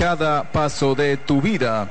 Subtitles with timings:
[0.00, 1.90] cada paso de tu vida.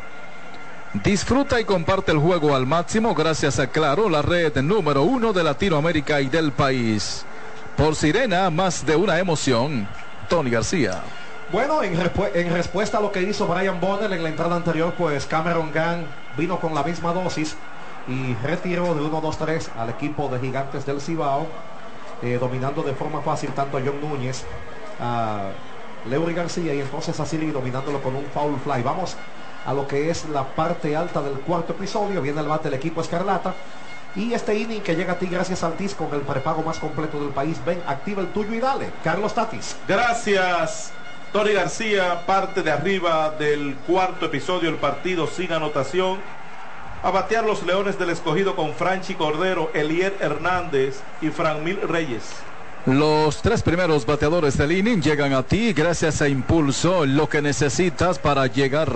[1.02, 5.42] Disfruta y comparte el juego al máximo gracias a Claro, la red número uno de
[5.42, 7.24] Latinoamérica y del país.
[7.76, 9.88] Por Sirena, más de una emoción.
[10.28, 11.00] Tony García.
[11.50, 11.98] Bueno, en,
[12.34, 16.06] en, respuesta a lo que hizo Brian Bonner en la entrada anterior, pues Cameron Gunn
[16.36, 17.56] vino con la misma dosis
[18.08, 21.46] y retiró de 1-2-3 al equipo de Gigantes del Cibao,
[22.22, 24.44] eh, dominando de forma fácil tanto a John Núñez,
[25.00, 25.50] a
[26.08, 28.82] Leury García y entonces a Silly dominándolo con un foul fly.
[28.82, 29.16] Vamos
[29.64, 32.20] a lo que es la parte alta del cuarto episodio.
[32.22, 33.54] Viene el bate del equipo Escarlata.
[34.14, 37.18] Y este inning que llega a ti gracias al TIS con el prepago más completo
[37.18, 37.58] del país.
[37.64, 38.90] Ven, activa el tuyo y dale.
[39.02, 39.76] Carlos Tatis.
[39.88, 40.92] Gracias.
[41.32, 46.18] Tony García, parte de arriba del cuarto episodio del partido sin anotación.
[47.04, 52.22] A batear los Leones del Escogido con Franchi Cordero, Elier Hernández y Franmil Reyes.
[52.86, 58.20] Los tres primeros bateadores del inning llegan a ti gracias a Impulso, lo que necesitas
[58.20, 58.92] para llegar.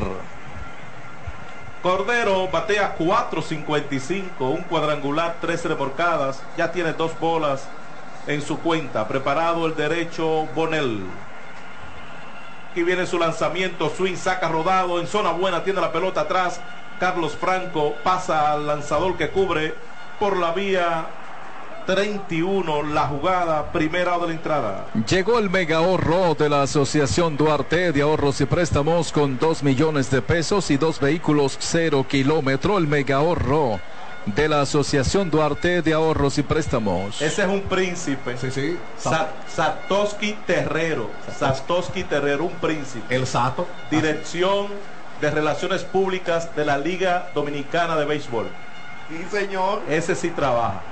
[1.83, 7.69] Cordero batea 4.55, un cuadrangular, tres remorcadas, ya tiene dos bolas
[8.29, 9.07] en su cuenta.
[9.09, 11.05] Preparado el derecho Bonel.
[12.70, 16.61] Aquí viene su lanzamiento, swing, saca rodado, en zona buena, tiene la pelota atrás.
[16.98, 19.74] Carlos Franco pasa al lanzador que cubre
[20.18, 21.07] por la vía
[21.86, 24.86] 31 la jugada primera de la entrada.
[25.08, 30.11] Llegó el mega ahorro de la Asociación Duarte de Ahorros y Préstamos con 2 millones
[30.11, 32.77] de pesos y dos vehículos cero kilómetro.
[32.79, 33.80] El mega ahorro
[34.27, 37.23] de la Asociación Duarte de Ahorros y Préstamos.
[37.23, 38.36] Ese es un príncipe.
[38.36, 38.77] Sí, sí.
[38.98, 41.11] Sa Satoshi Terrero.
[41.39, 43.14] Satoshi Terrero, un príncipe.
[43.14, 43.68] El Sato.
[43.89, 44.67] Dirección
[45.21, 48.49] de Relaciones Públicas de la Liga Dominicana de Béisbol.
[49.09, 49.83] Sí, señor.
[49.89, 50.83] Ese sí trabaja.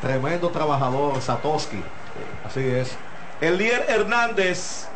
[0.00, 1.82] Tremendo trabajador, Satoshi.
[2.46, 2.96] Así es.
[3.40, 4.88] Elier Hernández,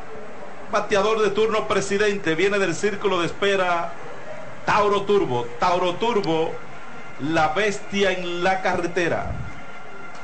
[0.73, 3.93] bateador de turno presidente, viene del círculo de espera
[4.65, 5.47] Tauro Turbo.
[5.59, 6.55] Tauro Turbo,
[7.21, 9.33] la bestia en la carretera.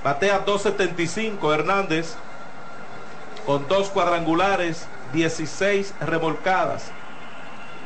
[0.03, 2.15] Batea 275 Hernández,
[3.47, 6.93] con dos cuadrangulares, 16 remolcadas.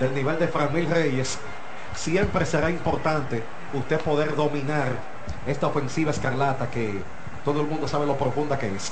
[0.00, 1.38] del nivel de Franmil Reyes,
[1.94, 4.88] siempre será importante usted poder dominar
[5.46, 7.00] esta ofensiva escarlata que
[7.44, 8.90] todo el mundo sabe lo profunda que es.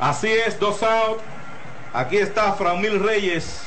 [0.00, 1.20] Así es, dos out.
[1.92, 3.62] Aquí está Franmil Reyes,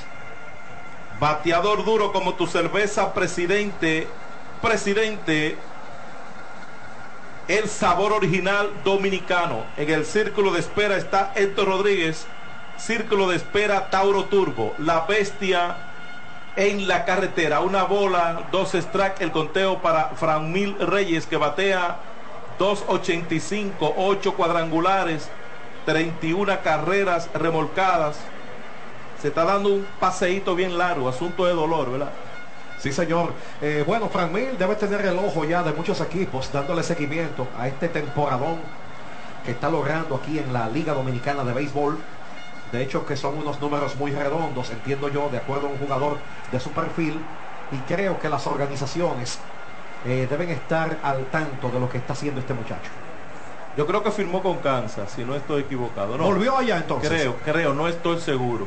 [1.19, 4.07] bateador duro como tu cerveza, presidente,
[4.61, 5.57] presidente,
[7.47, 9.63] el sabor original dominicano.
[9.77, 12.27] En el círculo de espera está Héctor Rodríguez,
[12.77, 15.77] círculo de espera Tauro Turbo, la bestia
[16.57, 17.61] en la carretera.
[17.61, 21.97] Una bola, dos strike, el conteo para Franmil Reyes que batea
[22.59, 25.29] 2.85, 8 cuadrangulares,
[25.87, 28.17] 31 carreras remolcadas.
[29.21, 32.11] Se está dando un paseíto bien largo, asunto de dolor, ¿verdad?
[32.77, 33.31] Sí, señor.
[33.61, 37.69] Eh, bueno, Frank Mil debe tener el ojo ya de muchos equipos dándole seguimiento a
[37.69, 38.57] este temporadón
[39.45, 41.97] que está logrando aquí en la Liga Dominicana de Béisbol.
[42.73, 46.17] De hecho, que son unos números muy redondos, entiendo yo, de acuerdo a un jugador
[46.51, 47.17] de su perfil.
[47.71, 49.39] Y creo que las organizaciones
[50.05, 53.06] eh, deben estar al tanto de lo que está haciendo este muchacho.
[53.77, 56.17] Yo creo que firmó con Kansas, si no estoy equivocado.
[56.17, 57.09] No, ¿Volvió allá entonces?
[57.09, 58.65] Creo, creo, no estoy seguro.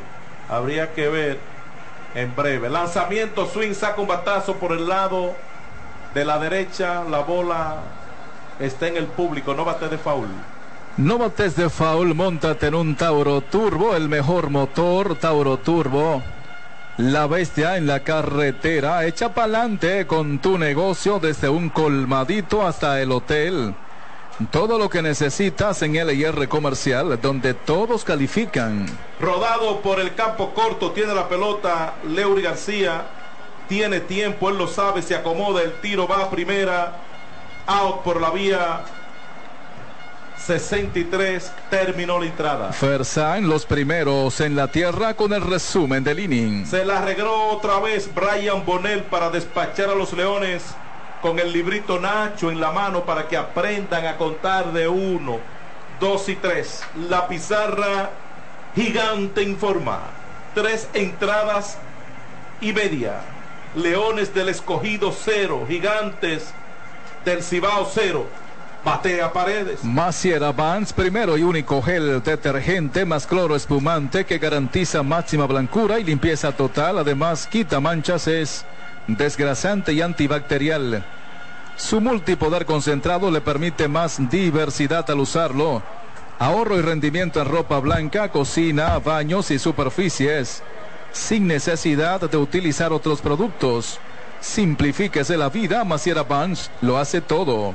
[0.49, 1.41] Habría que ver
[2.15, 2.71] en breve.
[2.71, 5.35] Lanzamiento, swing, saca un batazo por el lado
[6.15, 7.03] de la derecha.
[7.11, 7.79] La bola
[8.61, 10.29] está en el público, no bate de foul.
[10.97, 16.23] No bates de foul, montate en un Tauro Turbo, el mejor motor, Tauro Turbo.
[16.99, 23.11] La bestia en la carretera, echa pa'lante con tu negocio desde un colmadito hasta el
[23.11, 23.75] hotel.
[24.51, 28.87] Todo lo que necesitas en LIR Comercial, donde todos califican.
[29.21, 33.05] Rodado por el campo corto, tiene la pelota Leury García.
[33.69, 36.97] Tiene tiempo, él lo sabe, se acomoda, el tiro va a primera.
[37.67, 38.83] Out por la vía
[40.47, 42.73] 63 terminó la entrada.
[42.73, 46.67] Fersan, los primeros en la tierra con el resumen del inning.
[46.67, 50.65] Se la arregló otra vez Brian Bonel para despachar a los Leones
[51.23, 55.39] con el librito Nacho en la mano para que aprendan a contar de uno,
[56.01, 56.83] dos y tres.
[57.09, 58.11] La pizarra
[58.75, 60.01] gigante informa.
[60.55, 61.79] Tres entradas
[62.61, 63.21] y media.
[63.77, 65.65] Leones del escogido cero.
[65.69, 66.53] Gigantes
[67.25, 68.27] del Cibao cero.
[68.83, 69.85] Batea paredes.
[69.85, 76.05] Maciera Vance, primero y único gel detergente más cloro espumante que garantiza máxima blancura y
[76.05, 76.99] limpieza total.
[76.99, 78.65] Además, quita manchas, es
[79.17, 81.05] desgrasante y antibacterial.
[81.77, 85.83] Su multipoder concentrado le permite más diversidad al usarlo.
[86.39, 90.62] Ahorro y rendimiento en ropa blanca, cocina, baños y superficies.
[91.12, 93.99] Sin necesidad de utilizar otros productos.
[94.41, 97.75] Simplifíquese la vida, Maciera Vance lo hace todo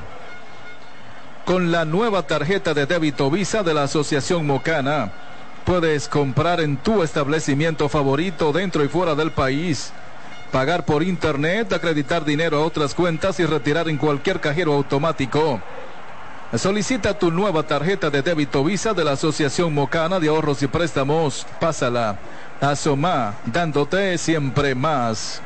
[1.46, 5.12] con la nueva tarjeta de débito Visa de la Asociación Mocana.
[5.64, 9.94] Puedes comprar en tu establecimiento favorito dentro y fuera del país,
[10.52, 15.62] pagar por internet, acreditar dinero a otras cuentas y retirar en cualquier cajero automático.
[16.56, 21.46] Solicita tu nueva tarjeta de débito Visa de la Asociación Mocana de Ahorros y Préstamos.
[21.60, 22.18] Pásala.
[22.62, 25.42] Asoma, dándote siempre más.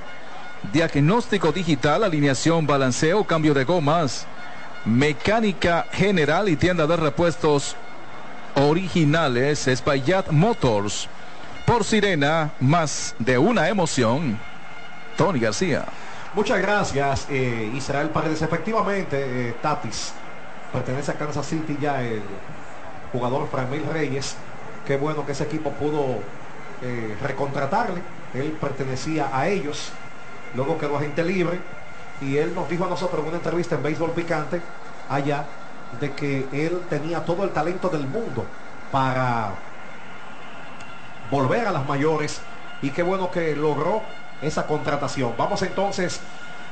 [0.73, 4.27] Diagnóstico digital, alineación, balanceo, cambio de gomas,
[4.85, 7.77] mecánica general y tienda de repuestos
[8.55, 11.09] originales, Espaillat Motors.
[11.67, 14.39] Por Sirena, más de una emoción.
[15.17, 15.87] Tony García.
[16.35, 18.43] Muchas gracias, eh, Israel Paredes.
[18.43, 20.13] Efectivamente, eh, Tatis
[20.73, 22.23] pertenece a Kansas City ya el
[23.13, 24.37] jugador Franmil Reyes
[24.87, 26.19] Qué bueno que ese equipo pudo
[26.83, 28.03] eh, recontratarle.
[28.35, 29.91] Él pertenecía a ellos.
[30.55, 31.59] Luego quedó agente libre.
[32.21, 34.61] Y él nos dijo a nosotros en una entrevista en Béisbol Picante
[35.09, 35.45] allá
[36.01, 38.45] de que él tenía todo el talento del mundo
[38.91, 39.53] para
[41.31, 42.41] volver a las mayores.
[42.83, 44.03] Y qué bueno que logró
[44.41, 45.35] esa contratación.
[45.37, 46.21] Vamos entonces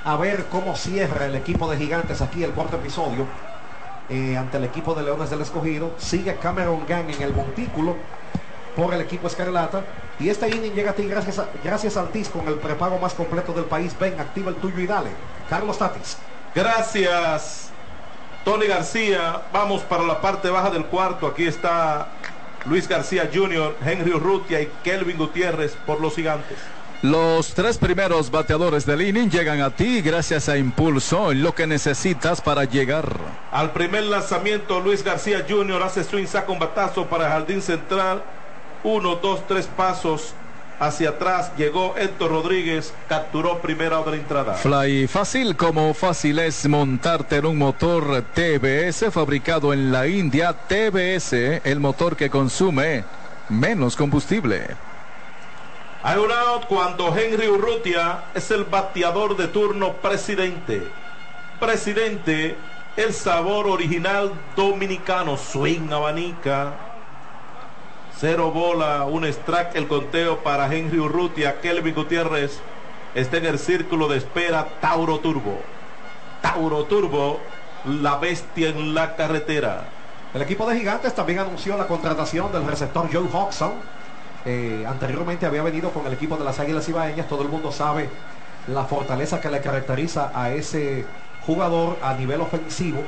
[0.04, 3.26] a ver cómo cierra el equipo de gigantes aquí el cuarto episodio.
[4.08, 5.94] Eh, ante el equipo de Leones del Escogido.
[5.98, 7.96] Sigue Cameron Gang en el montículo
[8.76, 9.84] por el equipo Escarlata.
[10.22, 13.12] Y este inning llega a ti gracias, a, gracias al TIS con el prepago más
[13.12, 13.92] completo del país.
[13.98, 15.10] Ven, activa el tuyo y dale.
[15.50, 16.16] Carlos Tatis.
[16.54, 17.70] Gracias,
[18.44, 19.42] Tony García.
[19.52, 21.26] Vamos para la parte baja del cuarto.
[21.26, 22.06] Aquí está
[22.66, 26.58] Luis García Jr., Henry Urrutia y Kelvin Gutiérrez por los gigantes.
[27.02, 32.40] Los tres primeros bateadores del inning llegan a ti gracias a Impulso, lo que necesitas
[32.40, 33.18] para llegar.
[33.50, 35.82] Al primer lanzamiento, Luis García Jr.
[35.82, 38.22] hace swing, saca un batazo para el jardín central.
[38.84, 40.34] Uno, dos, tres pasos
[40.78, 41.52] hacia atrás.
[41.56, 44.54] Llegó Héctor Rodríguez, capturó primera la entrada.
[44.54, 50.52] Fly fácil como fácil es montarte en un motor TBS fabricado en la India.
[50.52, 51.32] TBS,
[51.64, 53.04] el motor que consume
[53.48, 54.76] menos combustible.
[56.02, 60.90] Hay un out cuando Henry Urrutia es el bateador de turno presidente.
[61.60, 62.58] Presidente,
[62.96, 66.91] el sabor original dominicano, swing abanica.
[68.22, 71.60] Cero bola, un strike, el conteo para Henry Urrutia.
[71.60, 72.56] Kelvin Gutiérrez
[73.16, 74.64] está en el círculo de espera.
[74.80, 75.58] Tauro Turbo.
[76.40, 77.40] Tauro Turbo,
[77.84, 79.86] la bestia en la carretera.
[80.32, 83.72] El equipo de Gigantes también anunció la contratación del receptor Joe Hodgson
[84.44, 87.26] eh, anteriormente había venido con el equipo de las Águilas Ibaeñas.
[87.26, 88.08] Todo el mundo sabe
[88.68, 91.04] la fortaleza que le caracteriza a ese
[91.44, 93.02] jugador a nivel ofensivo.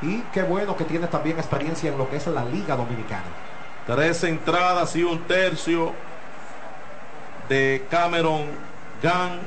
[0.00, 3.51] Y qué bueno que tiene también experiencia en lo que es la Liga Dominicana.
[3.86, 5.92] Tres entradas y un tercio
[7.48, 8.46] de Cameron
[9.02, 9.40] Gunn.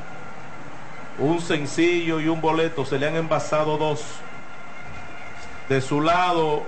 [1.17, 2.85] Un sencillo y un boleto.
[2.85, 4.03] Se le han envasado dos.
[5.69, 6.63] De su lado,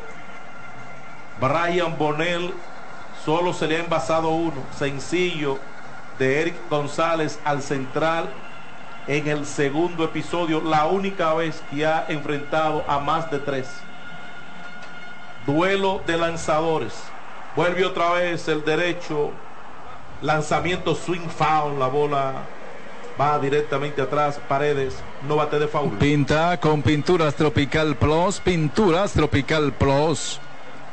[1.40, 2.54] Brian Bonnell
[3.28, 5.60] Solo se le ha envasado uno, sencillo,
[6.18, 8.30] de Eric González al central
[9.06, 13.68] en el segundo episodio, la única vez que ha enfrentado a más de tres.
[15.46, 16.94] Duelo de lanzadores.
[17.58, 19.32] Vuelve otra vez el derecho.
[20.22, 21.80] Lanzamiento swing foul.
[21.80, 22.34] La bola
[23.20, 24.40] va directamente atrás.
[24.48, 24.94] Paredes.
[25.28, 25.98] No bate de foul.
[25.98, 28.40] Pinta con Pinturas Tropical Plus.
[28.42, 30.40] Pinturas Tropical Plus.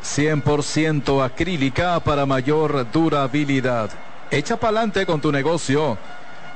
[0.02, 3.90] 100% acrílica para mayor durabilidad.
[4.30, 5.98] Echa para adelante con tu negocio.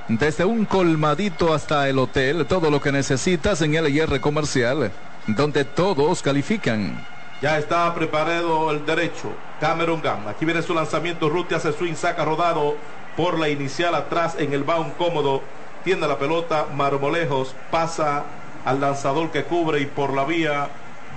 [0.09, 4.91] Desde un colmadito hasta el hotel, todo lo que necesitas en el IR comercial,
[5.27, 7.07] donde todos califican.
[7.41, 9.33] Ya está preparado el derecho.
[9.61, 10.29] Cameron Gunn.
[10.29, 11.29] Aquí viene su lanzamiento.
[11.29, 12.77] Ruth hace swing, saca rodado
[13.17, 15.43] por la inicial atrás en el bound cómodo.
[15.85, 16.67] Tiene la pelota.
[16.75, 18.25] Marmolejos pasa
[18.65, 20.69] al lanzador que cubre y por la vía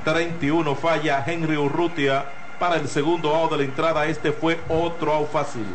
[0.05, 2.25] 31 falla Henry Urrutia
[2.59, 4.05] para el segundo out de la entrada.
[4.05, 5.65] Este fue otro out fácil.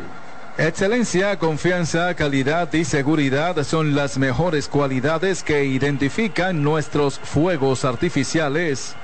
[0.57, 8.95] Excelencia, confianza, calidad y seguridad son las mejores cualidades que identifican nuestros fuegos artificiales.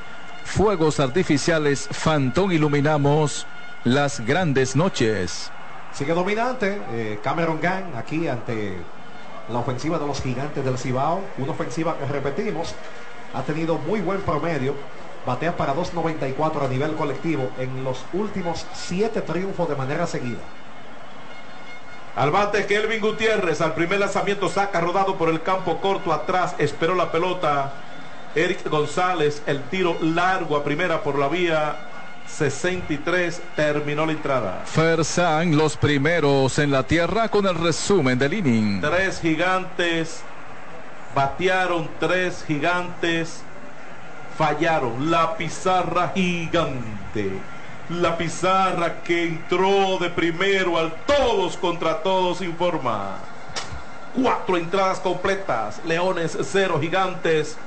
[0.43, 3.47] Fuegos artificiales Phantom iluminamos
[3.83, 5.51] las grandes noches.
[5.93, 8.77] Sigue dominante eh, Cameron Gang aquí ante
[9.51, 11.21] la ofensiva de los gigantes del Cibao.
[11.37, 12.75] Una ofensiva que repetimos
[13.33, 14.75] ha tenido muy buen promedio
[15.25, 20.41] batea para 2.94 a nivel colectivo en los últimos siete triunfos de manera seguida.
[22.15, 26.93] Al bate Kelvin Gutiérrez al primer lanzamiento saca rodado por el campo corto atrás, esperó
[26.93, 27.73] la pelota.
[28.35, 31.75] Eric González, el tiro largo a primera por la vía
[32.27, 34.63] 63, terminó la entrada.
[34.65, 38.81] Fersan, los primeros en la tierra con el resumen del inning.
[38.81, 40.23] Tres gigantes,
[41.13, 43.43] batearon tres gigantes,
[44.35, 45.11] fallaron.
[45.11, 47.31] La pizarra gigante.
[47.89, 53.17] La pizarra que entró de primero al todos contra todos informa.
[54.15, 55.81] Cuatro entradas completas.
[55.85, 57.57] Leones cero, gigantes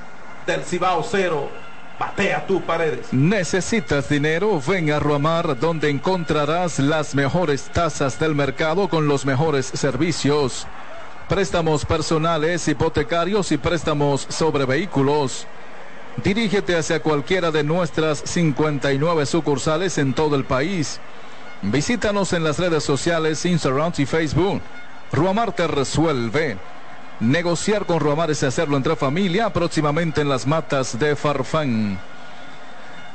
[0.46, 1.50] del Cibao cero.
[1.98, 3.12] Batea tu paredes.
[3.12, 4.60] ¿Necesitas dinero?
[4.66, 10.66] Ven a Ruamar donde encontrarás las mejores tasas del mercado con los mejores servicios.
[11.28, 15.46] Préstamos personales, hipotecarios y préstamos sobre vehículos.
[16.22, 21.00] Dirígete hacia cualquiera de nuestras 59 sucursales en todo el país.
[21.62, 24.60] Visítanos en las redes sociales, Instagram y Facebook.
[25.12, 26.58] Ruamar te resuelve.
[27.20, 31.99] Negociar con Ruamar es hacerlo entre familia, próximamente en las matas de Farfán.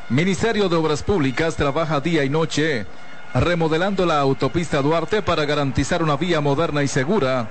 [0.10, 2.88] Ministerio de Obras Públicas trabaja día y noche
[3.34, 7.48] remodelando la autopista Duarte para garantizar una vía moderna y segura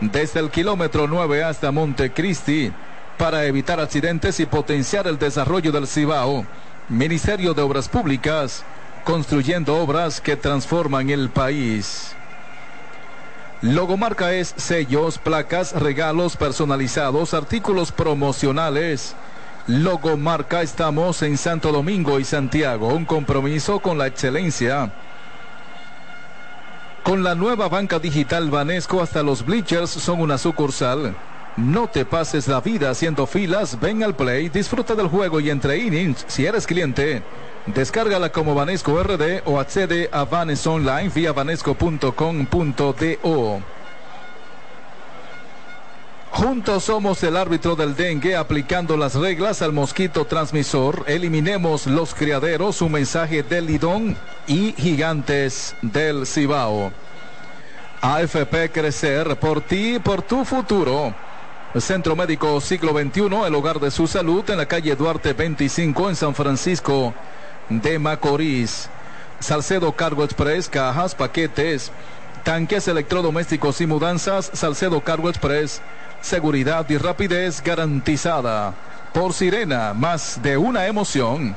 [0.00, 2.70] desde el kilómetro 9 hasta Montecristi
[3.16, 6.44] para evitar accidentes y potenciar el desarrollo del Cibao.
[6.90, 8.62] Ministerio de Obras Públicas,
[9.04, 12.14] construyendo obras que transforman el país.
[13.60, 19.14] Logomarca es sellos, placas, regalos personalizados, artículos promocionales.
[19.66, 24.92] Logomarca estamos en Santo Domingo y Santiago, un compromiso con la excelencia.
[27.02, 31.14] Con la nueva banca digital Banesco hasta los bleachers son una sucursal.
[31.56, 35.78] No te pases la vida haciendo filas, ven al play, disfruta del juego y entre
[35.78, 37.22] innings, si eres cliente,
[37.66, 43.62] Descárgala como Vanesco RD o accede a Vanes Online vía vanesco.com.do.
[46.30, 51.04] Juntos somos el árbitro del dengue aplicando las reglas al mosquito transmisor.
[51.06, 54.14] Eliminemos los criaderos, un mensaje del Lidón
[54.46, 56.92] y gigantes del Cibao.
[58.02, 61.14] AFP Crecer por ti, por tu futuro.
[61.78, 66.16] Centro Médico Siglo XXI, el hogar de su salud en la calle Duarte 25 en
[66.16, 67.14] San Francisco
[67.68, 68.88] de Macorís.
[69.40, 71.92] Salcedo Cargo Express, cajas, paquetes,
[72.44, 74.50] tanques electrodomésticos y mudanzas.
[74.54, 75.82] Salcedo Cargo Express,
[76.20, 78.74] seguridad y rapidez garantizada.
[79.12, 81.56] Por Sirena, más de una emoción.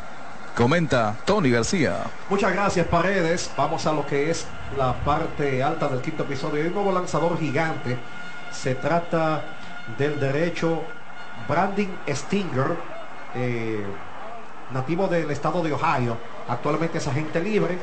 [0.56, 1.98] Comenta Tony García.
[2.30, 3.52] Muchas gracias Paredes.
[3.56, 6.62] Vamos a lo que es la parte alta del quinto episodio.
[6.62, 7.98] Hay un nuevo lanzador gigante.
[8.52, 9.44] Se trata
[10.00, 10.84] del derecho
[11.48, 12.76] Brandon Stinger.
[13.36, 13.86] Eh,
[14.72, 16.18] nativo del estado de Ohio.
[16.48, 17.78] Actualmente es agente libre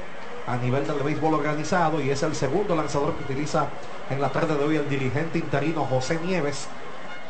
[0.47, 3.67] a nivel del béisbol organizado y es el segundo lanzador que utiliza
[4.11, 6.69] en la tarde de hoy el dirigente interino José Nieves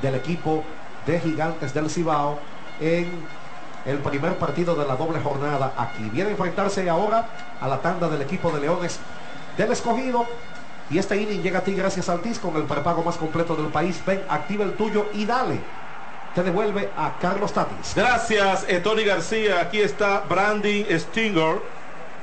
[0.03, 0.65] del equipo
[1.07, 2.39] de Gigantes del Cibao
[2.81, 3.09] en
[3.87, 6.09] el primer partido de la doble jornada aquí.
[6.11, 7.29] Viene a enfrentarse ahora
[7.61, 8.99] a la tanda del equipo de Leones
[9.57, 10.27] del escogido.
[10.91, 13.69] Y este inning llega a ti gracias al TIS con el prepago más completo del
[13.69, 14.03] país.
[14.07, 15.61] Ven, activa el tuyo y dale
[16.35, 17.95] te devuelve a Carlos Tatis.
[17.95, 19.61] Gracias, eh, Tony García.
[19.61, 21.59] Aquí está Brandon Stinger,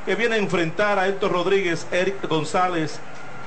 [0.06, 3.00] que viene a enfrentar a Héctor Rodríguez, Eric González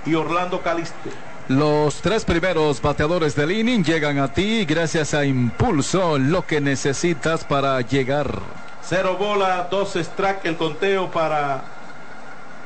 [0.06, 1.10] y Orlando Caliste.
[1.48, 7.44] Los tres primeros bateadores del inning llegan a ti gracias a Impulso, lo que necesitas
[7.44, 8.40] para llegar.
[8.82, 11.62] Cero bola, dos strike el conteo para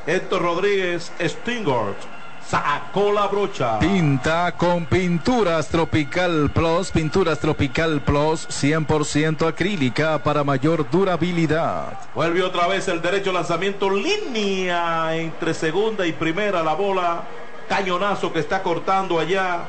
[0.07, 2.18] Héctor Rodríguez, Stinger
[2.49, 3.77] sacó la brocha.
[3.79, 11.93] Pinta con Pinturas Tropical Plus, Pinturas Tropical Plus 100% acrílica para mayor durabilidad.
[12.15, 17.23] Vuelve otra vez el derecho lanzamiento, línea entre segunda y primera la bola,
[17.67, 19.65] cañonazo que está cortando allá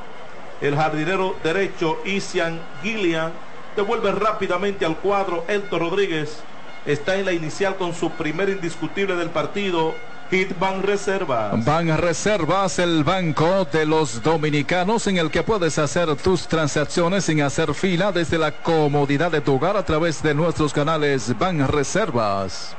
[0.62, 3.32] el jardinero derecho Isian Gillian.
[3.76, 6.42] Devuelve rápidamente al cuadro Elton Rodríguez.
[6.86, 9.94] Está en la inicial con su primer indiscutible del partido
[10.30, 11.64] Hit Ban Reservas.
[11.64, 17.42] Ban Reservas, el banco de los dominicanos en el que puedes hacer tus transacciones sin
[17.42, 22.76] hacer fila desde la comodidad de tu hogar a través de nuestros canales Ban Reservas.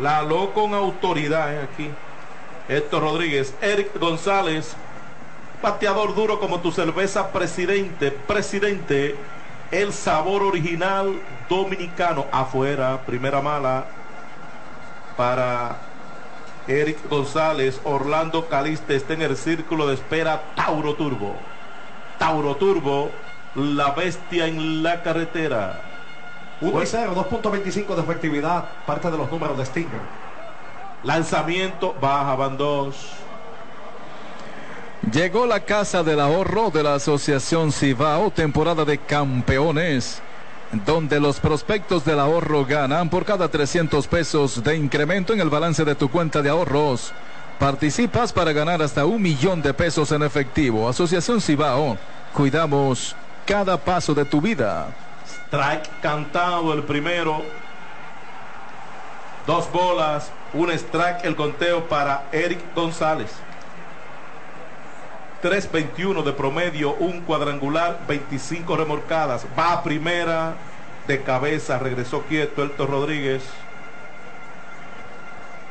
[0.00, 1.90] La lo con autoridad eh, aquí.
[2.68, 4.74] Héctor Rodríguez, Eric González,
[5.60, 9.14] pateador duro como tu cerveza presidente, presidente,
[9.70, 11.14] el sabor original
[11.48, 13.86] dominicano afuera, primera mala
[15.16, 15.91] para
[16.66, 21.36] Eric González, Orlando Caliste está en el círculo de espera Tauro Turbo.
[22.18, 23.12] Tauro Turbo,
[23.54, 25.80] la bestia en la carretera.
[26.60, 30.00] 1 0, 2.25 de efectividad, parte de los números de Stinger.
[31.02, 33.10] Lanzamiento, baja, van dos.
[35.12, 40.22] Llegó la casa del ahorro de la Asociación Cibao, temporada de campeones
[40.72, 45.84] donde los prospectos del ahorro ganan por cada 300 pesos de incremento en el balance
[45.84, 47.12] de tu cuenta de ahorros.
[47.58, 50.88] Participas para ganar hasta un millón de pesos en efectivo.
[50.88, 51.98] Asociación Cibao,
[52.34, 53.14] cuidamos
[53.46, 54.88] cada paso de tu vida.
[55.46, 57.42] Strike cantado el primero.
[59.46, 63.30] Dos bolas, un strike el conteo para Eric González.
[65.42, 69.46] 3.21 de promedio, un cuadrangular, 25 remorcadas.
[69.58, 70.54] Va a primera
[71.06, 73.42] de cabeza, regresó quieto Elton Rodríguez.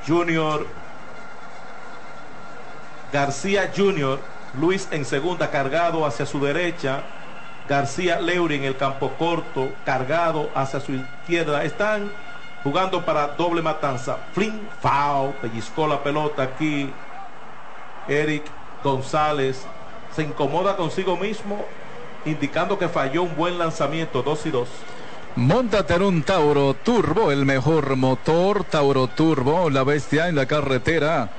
[0.05, 0.65] Junior
[3.11, 4.19] García Junior,
[4.59, 7.03] Luis en segunda, cargado hacia su derecha.
[7.67, 11.63] García Leury en el campo corto, cargado hacia su izquierda.
[11.63, 12.11] Están
[12.63, 14.17] jugando para doble matanza.
[14.33, 16.89] Flynn Foul, pellizcó la pelota aquí.
[18.07, 18.43] Eric
[18.83, 19.65] González
[20.15, 21.65] se incomoda consigo mismo,
[22.25, 24.69] indicando que falló un buen lanzamiento, 2 y 2.
[25.35, 31.29] Montate en un Tauro Turbo, el mejor motor Tauro Turbo, la bestia en la carretera.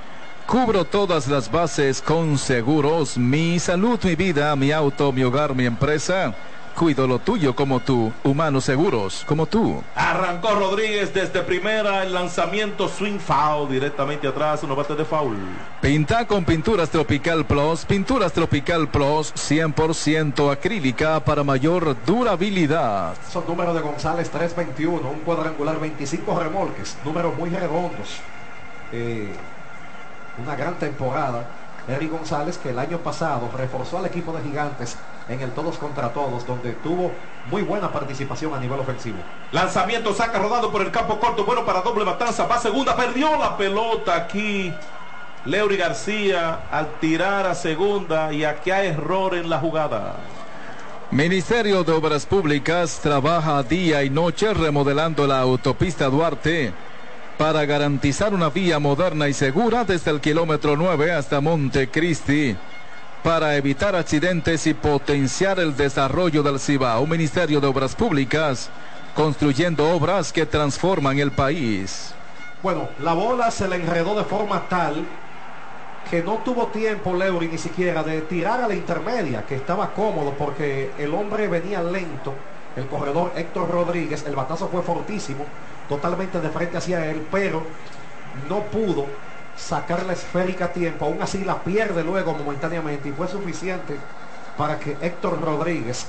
[0.46, 5.66] Cubro todas las bases con seguros, mi salud, mi vida, mi auto, mi hogar, mi
[5.66, 6.34] empresa.
[6.76, 9.82] Cuido lo tuyo como tú, humanos seguros como tú.
[9.94, 15.36] Arrancó Rodríguez desde primera, el lanzamiento swing foul directamente atrás, uno bate de foul.
[15.80, 23.14] Pinta con Pinturas Tropical Plus, Pinturas Tropical Plus 100% acrílica para mayor durabilidad.
[23.30, 28.20] Son números de González 321, un cuadrangular 25 remolques, números muy redondos.
[28.92, 29.32] Eh,
[30.42, 31.46] una gran temporada.
[31.88, 34.96] Eric González que el año pasado reforzó al equipo de Gigantes
[35.28, 37.12] en el todos contra todos, donde tuvo
[37.50, 39.18] muy buena participación a nivel ofensivo.
[39.50, 43.56] Lanzamiento saca rodado por el campo corto, bueno para doble matanza, va segunda, perdió la
[43.56, 44.72] pelota aquí.
[45.44, 50.14] Leury García al tirar a segunda y aquí hay error en la jugada.
[51.10, 56.72] Ministerio de Obras Públicas trabaja día y noche remodelando la autopista Duarte
[57.36, 62.56] para garantizar una vía moderna y segura desde el kilómetro 9 hasta Montecristi
[63.22, 67.06] para evitar accidentes y potenciar el desarrollo del Cibao.
[67.06, 68.70] Ministerio de Obras Públicas
[69.14, 72.14] construyendo obras que transforman el país.
[72.62, 75.04] Bueno, la bola se le enredó de forma tal
[76.10, 80.34] que no tuvo tiempo Leury ni siquiera de tirar a la intermedia, que estaba cómodo
[80.38, 82.34] porque el hombre venía lento.
[82.76, 85.44] El corredor Héctor Rodríguez, el batazo fue fortísimo,
[85.88, 87.62] totalmente de frente hacia él, pero
[88.48, 89.06] no pudo
[89.56, 91.04] sacar la esférica a tiempo.
[91.04, 93.98] Aún así la pierde luego momentáneamente y fue suficiente
[94.56, 96.06] para que Héctor Rodríguez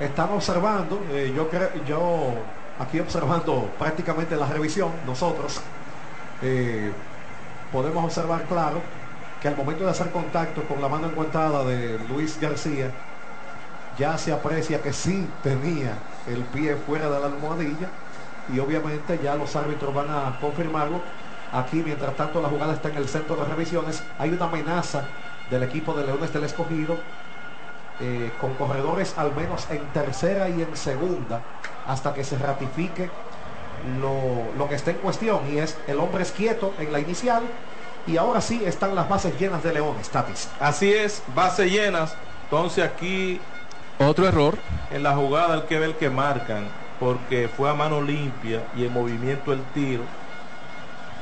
[0.00, 2.34] están observando, eh, yo creo, yo
[2.78, 5.60] aquí observando prácticamente la revisión, nosotros,
[6.42, 6.92] eh,
[7.72, 8.80] podemos observar claro
[9.40, 12.90] que al momento de hacer contacto con la mano encuentrada de Luis García,
[13.98, 15.92] ya se aprecia que sí tenía
[16.26, 17.88] el pie fuera de la almohadilla
[18.52, 21.00] y obviamente ya los árbitros van a confirmarlo.
[21.52, 24.02] Aquí, mientras tanto, la jugada está en el centro de revisiones.
[24.18, 25.04] Hay una amenaza
[25.50, 26.98] del equipo de Leones del Escogido
[28.00, 31.42] eh, con corredores al menos en tercera y en segunda
[31.86, 33.10] hasta que se ratifique
[34.00, 37.42] lo, lo que está en cuestión y es el hombre es quieto en la inicial
[38.06, 40.48] y ahora sí están las bases llenas de leones, Tatis.
[40.60, 42.14] Así es, bases llenas.
[42.44, 43.40] Entonces aquí
[43.98, 44.58] otro error
[44.90, 46.64] en la jugada el que ver que marcan
[47.00, 50.04] porque fue a mano limpia y en movimiento el tiro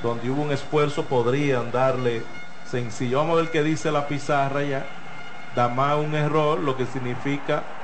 [0.03, 2.23] donde hubo un esfuerzo podrían darle
[2.71, 3.19] sencillo.
[3.19, 5.02] Vamos a ver qué dice la pizarra ya.
[5.55, 7.75] Da más un error, lo que significa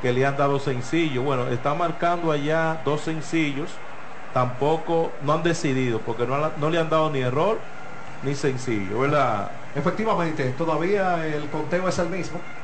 [0.00, 1.22] que le han dado sencillo.
[1.22, 3.82] Bueno, está marcando allá dos sencillos.
[4.32, 7.70] Tampoco no han decidido porque no, no le han dado ni error
[8.22, 9.62] ni sencillo, ¿verdad?
[9.74, 12.54] Efectivamente, todavía el conteo es el mismo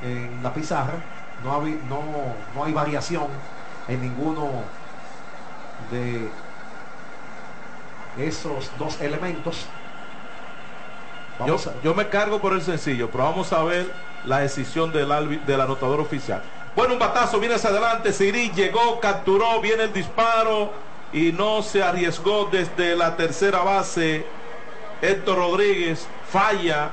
[0.00, 1.12] en la pizarra.
[1.38, 3.48] No, no, no hay variación
[3.86, 4.80] en ninguno
[5.78, 6.46] de
[8.14, 9.75] esos dos elementos.
[11.44, 13.92] Yo, yo, me cargo por el sencillo, pero vamos a ver
[14.24, 16.42] la decisión del, del anotador oficial.
[16.74, 20.72] Bueno, un batazo, viene hacia adelante, Siri llegó, capturó, viene el disparo
[21.12, 24.26] y no se arriesgó desde la tercera base.
[25.00, 26.90] Héctor Rodríguez falla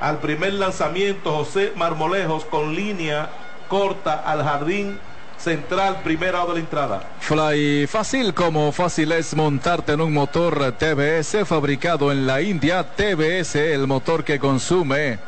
[0.00, 1.32] al primer lanzamiento.
[1.32, 3.30] José Marmolejos con línea
[3.68, 4.98] corta al jardín
[5.38, 7.02] central primera de la entrada.
[7.20, 12.84] Fly fácil como fácil es montarte en un motor TBS fabricado en la India.
[12.84, 15.18] TBS, el motor que consume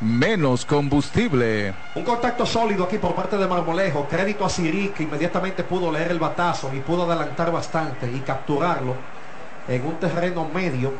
[0.00, 1.72] menos combustible.
[1.94, 4.06] Un contacto sólido aquí por parte de Marmolejo.
[4.08, 8.96] Crédito a Siri que inmediatamente pudo leer el batazo y pudo adelantar bastante y capturarlo
[9.68, 10.92] en un terreno medio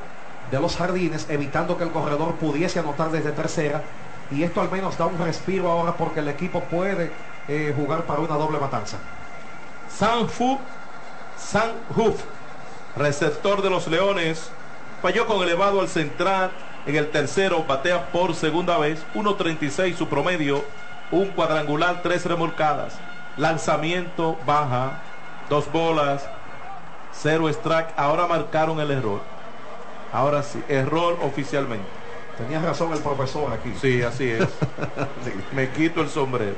[0.51, 3.83] de los jardines, evitando que el corredor pudiese anotar desde tercera.
[4.31, 7.11] Y esto al menos da un respiro ahora porque el equipo puede
[7.49, 8.99] eh, jugar para una doble matanza.
[9.89, 10.59] Sanfu,
[11.37, 12.23] Sanhuf,
[12.97, 14.51] receptor de los Leones,
[15.01, 16.51] falló con elevado al central.
[16.85, 20.65] En el tercero batea por segunda vez, 1.36 su promedio,
[21.13, 22.99] un cuadrangular, tres remolcadas.
[23.37, 25.01] Lanzamiento baja,
[25.49, 26.29] dos bolas,
[27.13, 27.93] cero strike.
[27.97, 29.21] Ahora marcaron el error.
[30.13, 31.87] Ahora sí, error oficialmente.
[32.37, 33.73] Tenía razón el profesor aquí.
[33.81, 34.49] Sí, así es.
[35.53, 36.57] Me quito el sombrero.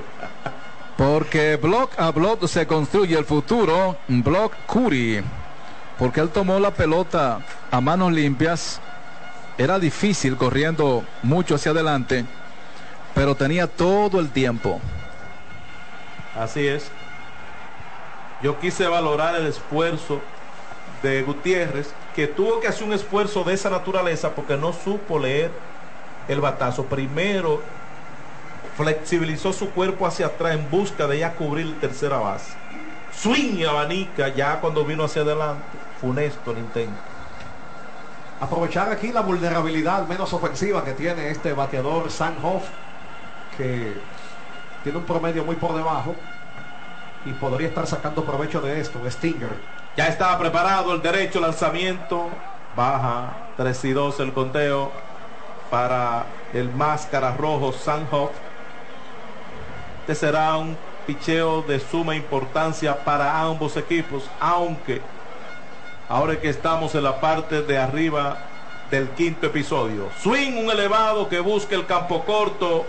[0.97, 3.97] Porque block a block se construye el futuro.
[4.09, 5.23] Block Curry.
[5.99, 8.81] Porque él tomó la pelota a manos limpias.
[9.59, 12.25] Era difícil corriendo mucho hacia adelante.
[13.15, 14.81] Pero tenía todo el tiempo.
[16.37, 16.91] Así es.
[18.43, 20.21] Yo quise valorar el esfuerzo
[21.03, 25.51] de Gutiérrez, que tuvo que hacer un esfuerzo de esa naturaleza porque no supo leer
[26.29, 26.85] el batazo.
[26.87, 27.63] Primero
[28.77, 32.53] flexibilizó su cuerpo hacia atrás en busca de ya cubrir tercera base.
[33.13, 35.63] Swing y abanica ya cuando vino hacia adelante.
[36.01, 36.93] Funesto el intento.
[38.41, 42.65] Aprovechar aquí la vulnerabilidad menos ofensiva que tiene este bateador Sanhoff,
[43.57, 43.95] que
[44.83, 46.15] tiene un promedio muy por debajo
[47.25, 49.01] y podría estar sacando provecho de esto.
[49.09, 49.51] Stinger.
[49.97, 52.29] Ya estaba preparado el derecho lanzamiento.
[52.77, 54.91] Baja 3 y 2 el conteo
[55.71, 58.33] para el máscara rojo Sanhoff.
[60.05, 65.01] Este será un picheo de suma importancia para ambos equipos, aunque
[66.11, 68.37] ahora que estamos en la parte de arriba
[68.91, 70.11] del quinto episodio.
[70.21, 72.85] Swing, un elevado que busca el campo corto.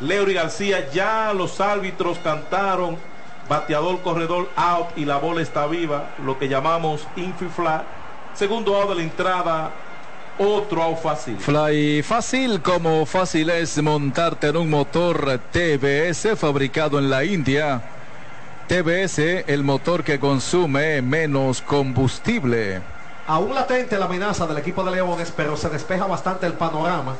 [0.00, 2.98] Leury García, ya los árbitros cantaron
[3.48, 7.84] bateador corredor out y la bola está viva, lo que llamamos infifla.
[8.34, 9.70] Segundo out de la entrada,
[10.38, 11.38] otro out fácil.
[11.38, 17.82] Fly fácil como fácil es montarte en un motor TBS fabricado en la India.
[18.68, 22.82] TBS, el motor que consume menos combustible.
[23.26, 27.14] Aún latente la amenaza del equipo de Leones, pero se despeja bastante el panorama.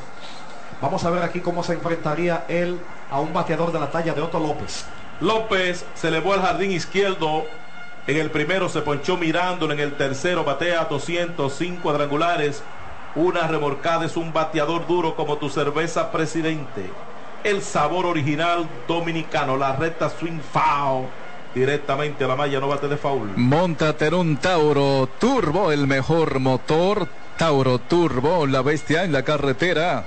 [0.81, 2.79] Vamos a ver aquí cómo se enfrentaría él
[3.11, 4.85] a un bateador de la talla de Otto López.
[5.19, 7.45] López se elevó al jardín izquierdo.
[8.07, 9.73] En el primero se ponchó mirándolo.
[9.73, 12.63] En el tercero batea 205 cuadrangulares.
[13.19, 16.89] Una remorcada es un bateador duro como tu cerveza presidente.
[17.43, 19.57] El sabor original dominicano.
[19.57, 21.05] La recta swing foul.
[21.53, 23.31] Directamente a la malla no bate de foul.
[23.35, 27.09] Montate en un Tauro Turbo, el mejor motor.
[27.37, 30.05] Tauro Turbo, la bestia en la carretera.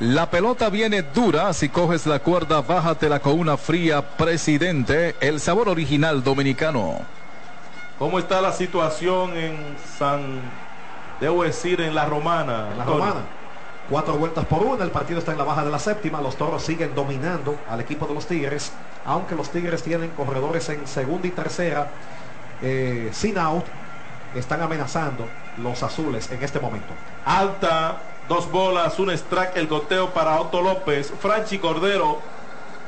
[0.00, 5.68] La pelota viene dura, si coges la cuerda, bájatela con una fría, presidente, el sabor
[5.68, 6.98] original dominicano.
[7.96, 10.40] ¿Cómo está la situación en San,
[11.20, 12.68] debo decir, en la Romana?
[12.72, 13.20] En la Romana.
[13.88, 16.62] Cuatro vueltas por una, el partido está en la baja de la séptima, los toros
[16.62, 18.72] siguen dominando al equipo de los Tigres,
[19.04, 21.88] aunque los Tigres tienen corredores en segunda y tercera,
[22.62, 23.64] eh, sin out,
[24.36, 25.26] están amenazando
[25.58, 26.92] los azules en este momento.
[27.24, 31.12] Alta Dos bolas, un strike, el goteo para Otto López.
[31.18, 32.20] Franchi Cordero.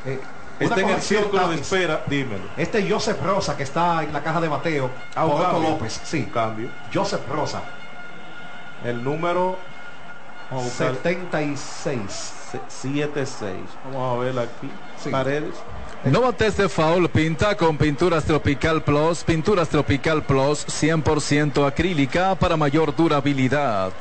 [0.07, 0.21] Eh,
[0.61, 2.05] está en el círculo de espera.
[2.07, 2.45] Dímelo.
[2.57, 4.89] Este Joseph Rosa que está en la caja de bateo.
[5.17, 6.01] Ah, Otto López.
[6.05, 6.31] Sí.
[6.33, 6.69] Cambio.
[6.95, 7.61] Joseph Rosa.
[8.85, 9.59] El número
[10.51, 12.33] 76.
[12.73, 13.55] 76.
[13.85, 14.71] Vamos a ver aquí.
[15.03, 15.11] Sí.
[15.11, 15.55] Paredes.
[16.05, 19.23] No bates de foul, pinta con Pinturas Tropical Plus.
[19.23, 23.93] Pinturas Tropical Plus 100% acrílica para mayor durabilidad.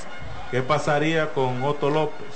[0.50, 2.28] ¿Qué pasaría con Otto López?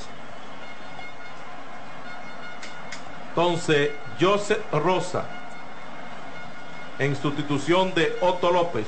[3.29, 5.25] Entonces, Joseph Rosa,
[6.99, 8.86] en sustitución de Otto López,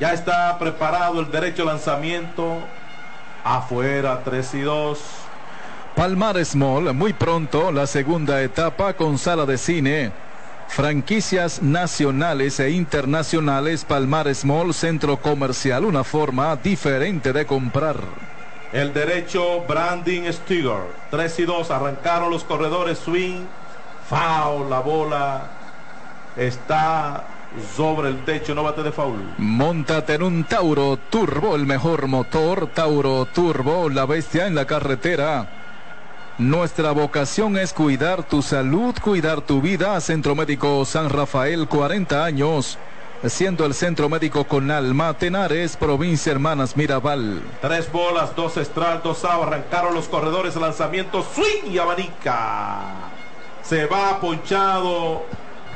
[0.00, 2.58] ya está preparado el derecho lanzamiento.
[3.44, 4.98] Afuera, 3 y 2.
[5.96, 10.12] Palmar Small, muy pronto la segunda etapa con sala de cine.
[10.68, 17.96] Franquicias nacionales e internacionales Palmar Small Centro Comercial, una forma diferente de comprar.
[18.72, 23.46] El derecho Branding Stiger, 3 y 2, arrancaron los corredores swing,
[24.08, 25.50] foul, la bola
[26.36, 27.24] está
[27.76, 29.20] sobre el techo, no bate de foul.
[29.38, 35.48] Montate en un Tauro Turbo, el mejor motor, Tauro Turbo, la bestia en la carretera.
[36.38, 40.00] Nuestra vocación es cuidar tu salud, cuidar tu vida.
[40.00, 42.78] Centro Médico San Rafael, 40 años.
[43.24, 47.42] Siendo el centro médico con alma, Tenares, provincia Hermanas Mirabal.
[47.60, 53.10] Tres bolas, dos estratos, arrancaron los corredores, lanzamiento, swing y abanica.
[53.64, 55.26] Se va ponchado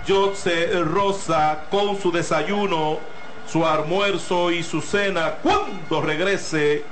[0.06, 2.98] Jose Rosa con su desayuno,
[3.46, 5.34] su almuerzo y su cena.
[5.42, 6.84] Cuando regrese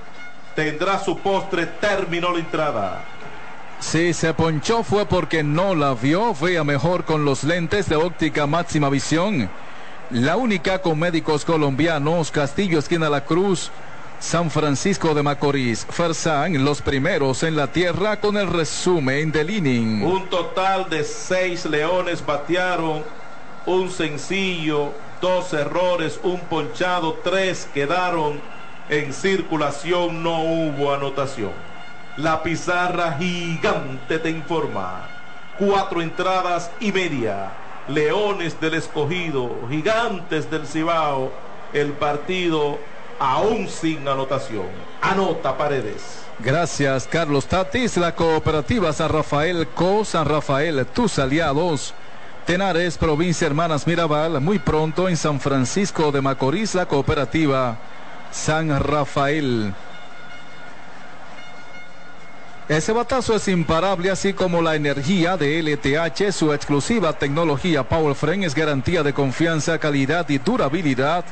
[0.55, 3.05] tendrá su postre, terminó la entrada.
[3.81, 8.47] Si se ponchó fue porque no la vio, vea mejor con los lentes de óptica
[8.47, 9.49] máxima visión.
[10.11, 13.71] La única con médicos colombianos, Castillo Esquina La Cruz,
[14.21, 20.03] San Francisco de Macorís, Fersan, los primeros en la tierra con el resumen del inning.
[20.05, 23.03] Un total de seis leones batearon,
[23.65, 28.41] un sencillo, dos errores, un ponchado, tres quedaron
[28.91, 31.53] en circulación, no hubo anotación.
[32.17, 35.09] La pizarra gigante te informa.
[35.59, 37.53] Cuatro entradas y media.
[37.89, 41.33] Leones del escogido, gigantes del Cibao.
[41.73, 42.79] El partido
[43.21, 44.67] aún sin anotación.
[45.01, 46.25] Anota Paredes.
[46.41, 47.99] Gracias, Carlos Tatis.
[47.99, 51.95] La cooperativa San Rafael, Co San Rafael, tus aliados.
[52.47, 57.77] Tenares, provincia Hermanas Mirabal, muy pronto en San Francisco de Macorís, la cooperativa
[58.33, 59.75] San Rafael.
[62.69, 68.55] Ese batazo es imparable, así como la energía de LTH, su exclusiva tecnología PowerFrame es
[68.55, 71.25] garantía de confianza, calidad y durabilidad.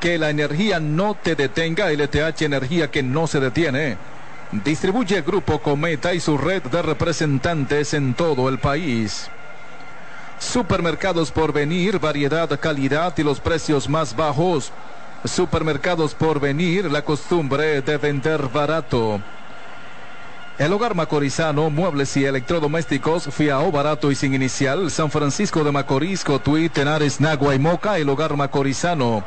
[0.00, 3.96] Que la energía no te detenga, LTH energía que no se detiene.
[4.52, 9.30] Distribuye Grupo Cometa y su red de representantes en todo el país.
[10.38, 14.72] Supermercados por venir, variedad, calidad y los precios más bajos.
[15.24, 19.20] Supermercados por venir, la costumbre de vender barato.
[20.58, 26.24] El hogar macorizano, muebles y electrodomésticos, fiao barato y sin inicial, San Francisco de Macorís,
[26.24, 29.22] Cotuí, Tenares, Nagua y Moca, el hogar macorizano.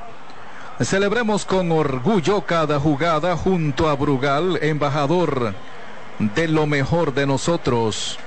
[0.81, 5.53] Celebremos con orgullo cada jugada junto a Brugal, embajador
[6.19, 8.17] de lo mejor de nosotros.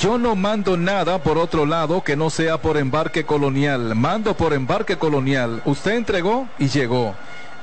[0.00, 3.94] Yo no mando nada por otro lado que no sea por embarque colonial.
[3.94, 5.62] Mando por embarque colonial.
[5.64, 7.14] Usted entregó y llegó.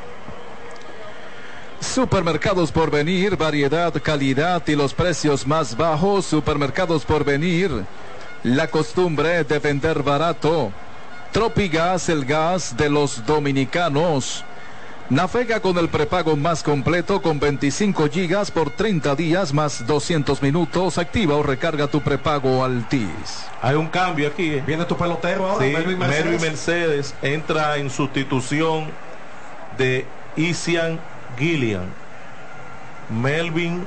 [1.79, 6.25] Supermercados por venir, variedad, calidad y los precios más bajos.
[6.25, 7.71] Supermercados por venir,
[8.43, 10.71] la costumbre de vender barato.
[11.31, 14.43] Tropigas, el gas de los dominicanos.
[15.09, 20.97] Navega con el prepago más completo con 25 gigas por 30 días más 200 minutos.
[20.97, 23.45] Activa o recarga tu prepago Altis.
[23.61, 24.55] Hay un cambio aquí.
[24.55, 24.63] ¿eh?
[24.65, 26.41] Viene tu pelotero ahora, Sí, Melvin Mercedes.
[26.41, 28.87] Mercedes entra en sustitución
[29.77, 30.99] de Isian
[31.37, 31.85] Gillian.
[33.09, 33.85] Melvin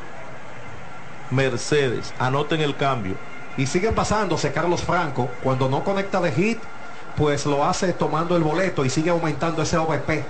[1.30, 2.14] Mercedes.
[2.20, 3.16] Anoten el cambio.
[3.56, 5.28] Y siguen pasándose Carlos Franco.
[5.42, 6.58] Cuando no conecta de hit,
[7.16, 10.24] pues lo hace tomando el boleto y sigue aumentando ese OVP.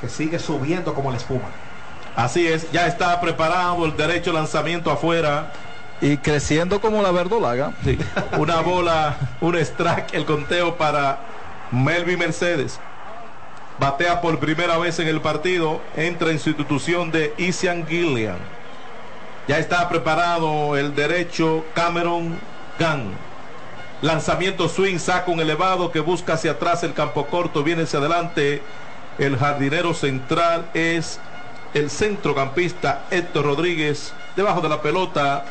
[0.00, 1.48] Que sigue subiendo como la espuma.
[2.16, 5.52] Así es, ya está preparado el derecho lanzamiento afuera.
[6.00, 7.72] Y creciendo como la verdolaga.
[7.84, 7.98] Sí,
[8.38, 11.20] Una bola, un strike, el conteo para
[11.70, 12.80] Melvin Mercedes.
[13.78, 15.80] Batea por primera vez en el partido.
[15.96, 18.38] Entra en sustitución de Isian Gillian.
[19.48, 22.38] Ya está preparado el derecho Cameron
[22.78, 23.12] Gunn.
[24.02, 28.62] Lanzamiento swing, saca un elevado que busca hacia atrás el campo corto, viene hacia adelante.
[29.18, 31.20] El jardinero central es
[31.74, 34.12] el centrocampista Héctor Rodríguez.
[34.36, 35.44] Debajo de la pelota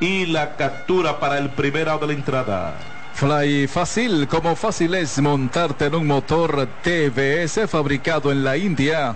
[0.00, 2.74] y la captura para el primer out de la entrada.
[3.14, 9.14] Fly fácil, como fácil es montarte en un motor TBS fabricado en la India.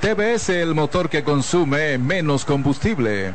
[0.00, 3.32] TBS, el motor que consume menos combustible.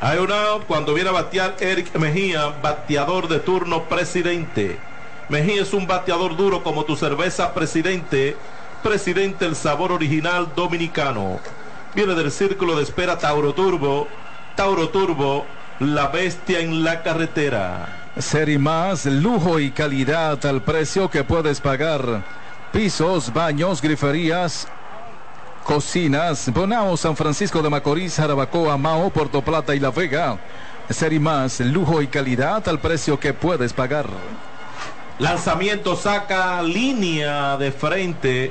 [0.00, 4.78] Hay un out cuando viene a batear Eric Mejía, bateador de turno presidente.
[5.28, 8.36] Mejía es un bateador duro como tu cerveza presidente.
[8.82, 11.40] Presidente el sabor original dominicano.
[11.94, 14.08] Viene del círculo de espera Tauro Turbo.
[14.54, 15.46] Tauro Turbo,
[15.80, 17.86] la bestia en la carretera.
[18.18, 22.22] Ser más, lujo y calidad al precio que puedes pagar.
[22.72, 24.66] Pisos, baños, griferías,
[25.64, 30.38] Cocinas, Bonao, San Francisco de Macorís, Jarabacoa, Mao, Puerto Plata y La Vega.
[30.88, 34.06] Ser más, lujo y calidad al precio que puedes pagar.
[35.20, 38.50] Lanzamiento saca línea de frente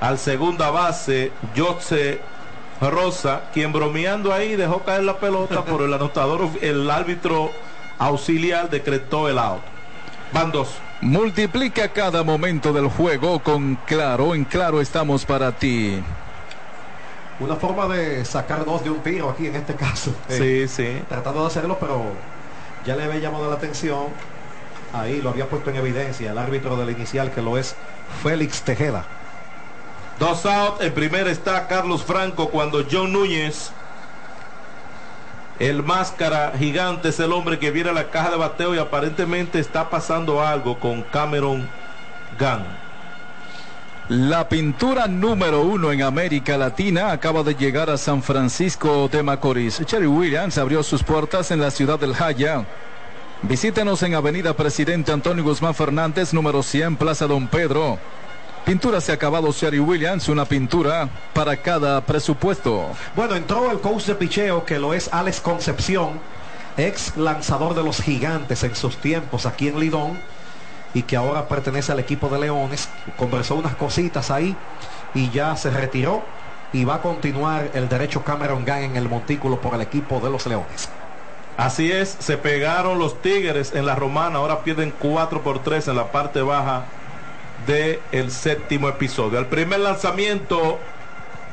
[0.00, 2.20] al segunda base, Jose
[2.80, 7.52] Rosa, quien bromeando ahí dejó caer la pelota por el anotador, el árbitro
[8.00, 9.62] auxiliar decretó el out.
[10.32, 10.70] Van dos.
[11.00, 14.34] Multiplica cada momento del juego con Claro.
[14.34, 16.02] En Claro estamos para ti.
[17.38, 20.12] Una forma de sacar dos de un tiro aquí en este caso.
[20.28, 21.00] Sí, sí.
[21.08, 22.02] Tratando de hacerlo, pero
[22.84, 24.06] ya le había llamado la atención.
[24.94, 27.74] Ahí lo había puesto en evidencia el árbitro del inicial que lo es
[28.22, 29.04] Félix Tejeda.
[30.20, 30.80] Dos out.
[30.80, 33.72] En primera está Carlos Franco cuando John Núñez
[35.58, 39.58] el máscara gigante es el hombre que viene a la caja de bateo y aparentemente
[39.58, 41.68] está pasando algo con Cameron
[42.38, 42.64] Gunn.
[44.08, 49.80] La pintura número uno en América Latina acaba de llegar a San Francisco de Macorís.
[49.86, 52.64] Cherry Williams abrió sus puertas en la ciudad del Jaya.
[53.48, 57.98] Visítenos en Avenida Presidente Antonio Guzmán Fernández, número 100, Plaza Don Pedro.
[58.64, 62.88] Pinturas de acabado Sherry Williams, una pintura para cada presupuesto.
[63.14, 66.20] Bueno, entró el coach de picheo que lo es Alex Concepción,
[66.78, 70.18] ex lanzador de los gigantes en sus tiempos aquí en Lidón
[70.94, 72.88] y que ahora pertenece al equipo de Leones.
[73.18, 74.56] Conversó unas cositas ahí
[75.12, 76.22] y ya se retiró
[76.72, 80.30] y va a continuar el derecho Cameron Gunn en el montículo por el equipo de
[80.30, 80.88] los Leones.
[81.56, 85.96] Así es, se pegaron los Tigres en la Romana, ahora pierden 4 por 3 en
[85.96, 86.84] la parte baja
[87.66, 89.38] del el séptimo episodio.
[89.38, 90.80] Al primer lanzamiento,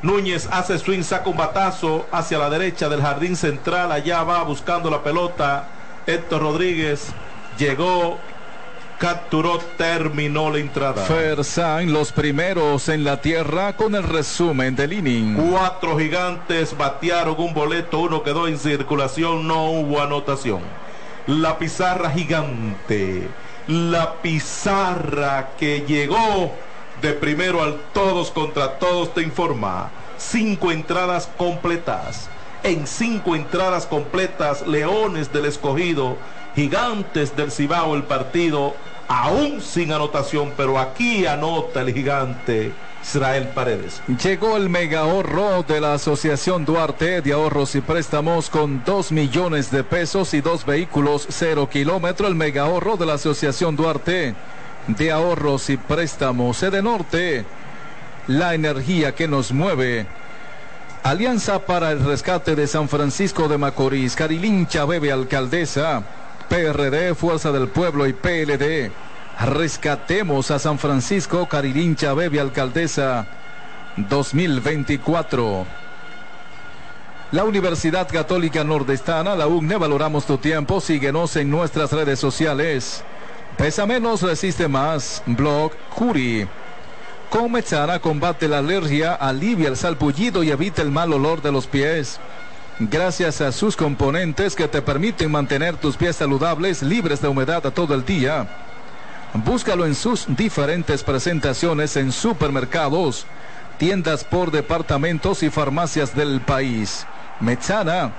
[0.02, 3.92] Núñez hace swing, saca un batazo hacia la derecha del jardín central.
[3.92, 5.68] Allá va buscando la pelota.
[6.08, 7.14] Héctor Rodríguez
[7.60, 8.18] llegó,
[9.02, 11.04] capturó, terminó la entrada.
[11.06, 15.34] Fersan, los primeros en la tierra con el resumen del inning.
[15.50, 20.62] Cuatro gigantes batearon un boleto, uno quedó en circulación, no hubo anotación.
[21.26, 23.28] La pizarra gigante
[23.68, 26.52] la pizarra que llegó
[27.02, 29.90] de primero al todos contra todos te informa.
[30.18, 32.30] Cinco entradas completas.
[32.64, 36.18] En cinco entradas completas, Leones del Escogido,
[36.56, 38.76] Gigantes del Cibao el partido,
[39.12, 42.72] aún sin anotación, pero aquí anota el gigante.
[43.04, 44.00] Israel Paredes.
[44.24, 49.72] Llegó el mega ahorro de la Asociación Duarte de Ahorros y Préstamos con 2 millones
[49.72, 52.28] de pesos y dos vehículos cero kilómetro.
[52.28, 54.36] El mega ahorro de la Asociación Duarte
[54.88, 56.58] de Ahorros y Préstamos.
[56.58, 57.44] Sede Norte,
[58.28, 60.06] la energía que nos mueve.
[61.02, 64.16] Alianza para el rescate de San Francisco de Macorís.
[64.16, 66.04] Carilincha Bebe Alcaldesa.
[66.52, 68.92] PRD, Fuerza del Pueblo y PLD.
[69.40, 73.26] Rescatemos a San Francisco, Caririncha, Bebe, Alcaldesa
[73.96, 75.66] 2024.
[77.32, 80.82] La Universidad Católica Nordestana, la UNE, valoramos tu tiempo.
[80.82, 83.02] Síguenos en nuestras redes sociales.
[83.58, 85.24] Pesa menos, resiste más.
[85.26, 86.50] Blog Curi.
[87.30, 87.54] Con
[88.02, 92.20] combate la alergia, alivia el salpullido y evita el mal olor de los pies.
[92.80, 97.94] Gracias a sus componentes que te permiten mantener tus pies saludables, libres de humedad todo
[97.94, 98.48] el día
[99.34, 103.26] Búscalo en sus diferentes presentaciones en supermercados,
[103.78, 107.08] tiendas por departamentos y farmacias del país.
[107.40, 108.12] Mechana,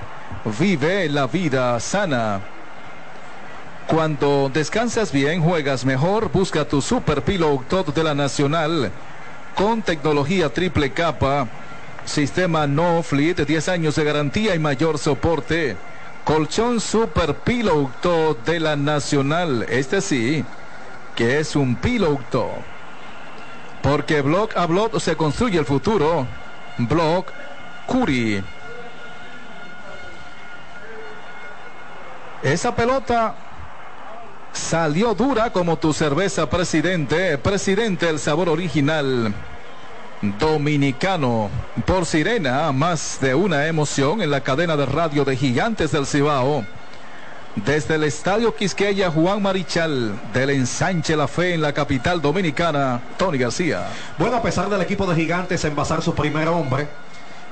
[0.58, 2.40] vive la vida sana.
[3.86, 8.90] Cuando descansas bien, juegas mejor, busca tu Super Pillow Top de la Nacional
[9.54, 11.46] con tecnología triple capa,
[12.04, 15.76] sistema no fleet, 10 años de garantía y mayor soporte.
[16.24, 20.44] Colchón Super Pillow Top de la Nacional, este sí
[21.16, 22.50] que es un piloto.
[23.82, 26.26] Porque Block a Block se construye el futuro.
[26.78, 27.32] Block
[27.86, 28.42] Curi.
[32.42, 33.34] Esa pelota
[34.52, 37.38] Salió dura como tu cerveza, presidente.
[37.38, 39.32] Presidente, el sabor original.
[40.22, 41.50] Dominicano.
[41.84, 46.64] Por Sirena, más de una emoción en la cadena de radio de Gigantes del Cibao.
[47.56, 53.36] Desde el Estadio Quisqueya Juan Marichal, del ensanche La Fe en la capital dominicana, Tony
[53.36, 53.88] García.
[54.16, 56.86] Bueno, a pesar del equipo de Gigantes envasar su primer hombre,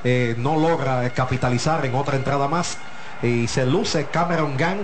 [0.04, 2.78] eh, no logra capitalizar en otra entrada más
[3.20, 4.78] y se luce Cameron Gang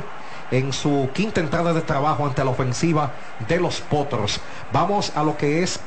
[0.50, 3.12] en su quinta entrada de trabajo ante la ofensiva
[3.48, 4.40] de los Potros.
[4.72, 5.80] Vamos a lo que es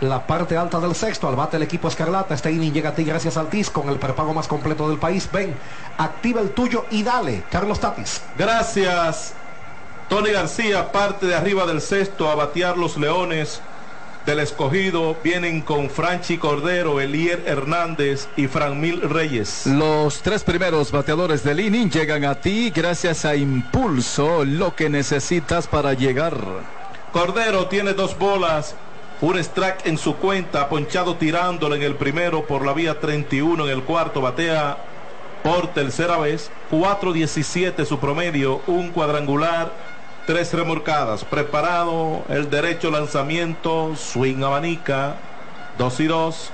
[0.00, 1.28] la parte alta del sexto.
[1.28, 2.34] Al bate el equipo Escarlata.
[2.34, 5.28] Este inning llega a ti gracias al TIS con el prepago más completo del país.
[5.32, 5.54] Ven,
[5.96, 7.44] activa el tuyo y dale.
[7.50, 8.22] Carlos Tatis.
[8.36, 9.34] Gracias.
[10.08, 13.60] Tony García parte de arriba del sexto a batear los Leones
[14.28, 19.64] del escogido vienen con Franchi Cordero, Elier Hernández y Mil Reyes.
[19.64, 25.66] Los tres primeros bateadores del inning llegan a ti gracias a Impulso, lo que necesitas
[25.66, 26.36] para llegar.
[27.10, 28.74] Cordero tiene dos bolas,
[29.20, 33.70] un strike en su cuenta, ponchado tirándole en el primero por la vía 31 en
[33.70, 34.78] el cuarto, batea
[35.42, 39.72] por tercera vez, 4-17 su promedio, un cuadrangular
[40.26, 41.24] tres remorcadas.
[41.24, 45.16] Preparado el derecho lanzamiento, swing abanica,
[45.78, 46.50] dos y dos.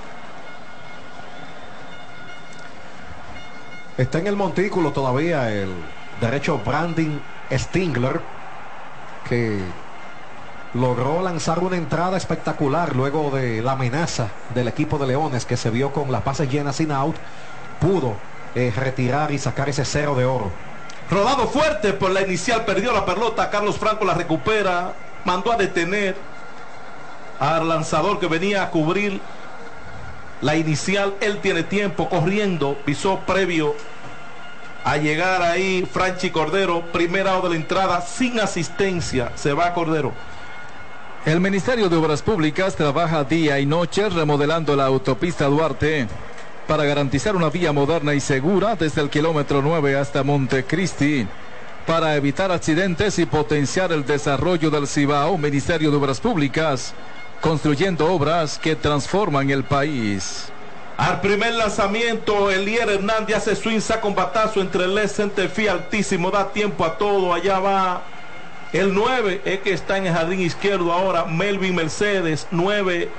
[3.97, 5.69] Está en el montículo todavía el
[6.21, 8.21] derecho Brandon Stingler,
[9.27, 9.59] que
[10.75, 15.69] logró lanzar una entrada espectacular luego de la amenaza del equipo de Leones que se
[15.69, 17.15] vio con las bases llenas sin out.
[17.79, 18.15] Pudo
[18.55, 20.51] eh, retirar y sacar ese cero de oro.
[21.09, 23.49] Rodado fuerte por la inicial, perdió la pelota.
[23.49, 24.93] Carlos Franco la recupera.
[25.23, 26.15] Mandó a detener
[27.39, 29.21] al lanzador que venía a cubrir
[30.41, 31.15] la inicial.
[31.21, 32.77] Él tiene tiempo corriendo.
[32.83, 33.75] Pisó previo
[34.83, 36.81] a llegar ahí Franchi Cordero.
[36.91, 39.31] Primera de la entrada sin asistencia.
[39.35, 40.11] Se va Cordero.
[41.25, 46.07] El Ministerio de Obras Públicas trabaja día y noche remodelando la autopista Duarte
[46.67, 51.27] para garantizar una vía moderna y segura desde el kilómetro 9 hasta Montecristi.
[51.87, 56.93] Para evitar accidentes y potenciar el desarrollo del Cibao, Ministerio de Obras Públicas,
[57.41, 60.51] construyendo obras que transforman el país.
[60.95, 66.53] Al primer lanzamiento, Elier Hernández hace su saca un batazo entre el Centerfield altísimo, da
[66.53, 68.03] tiempo a todo, allá va
[68.75, 73.09] el 9, es que está en el jardín izquierdo ahora, Melvin Mercedes, 9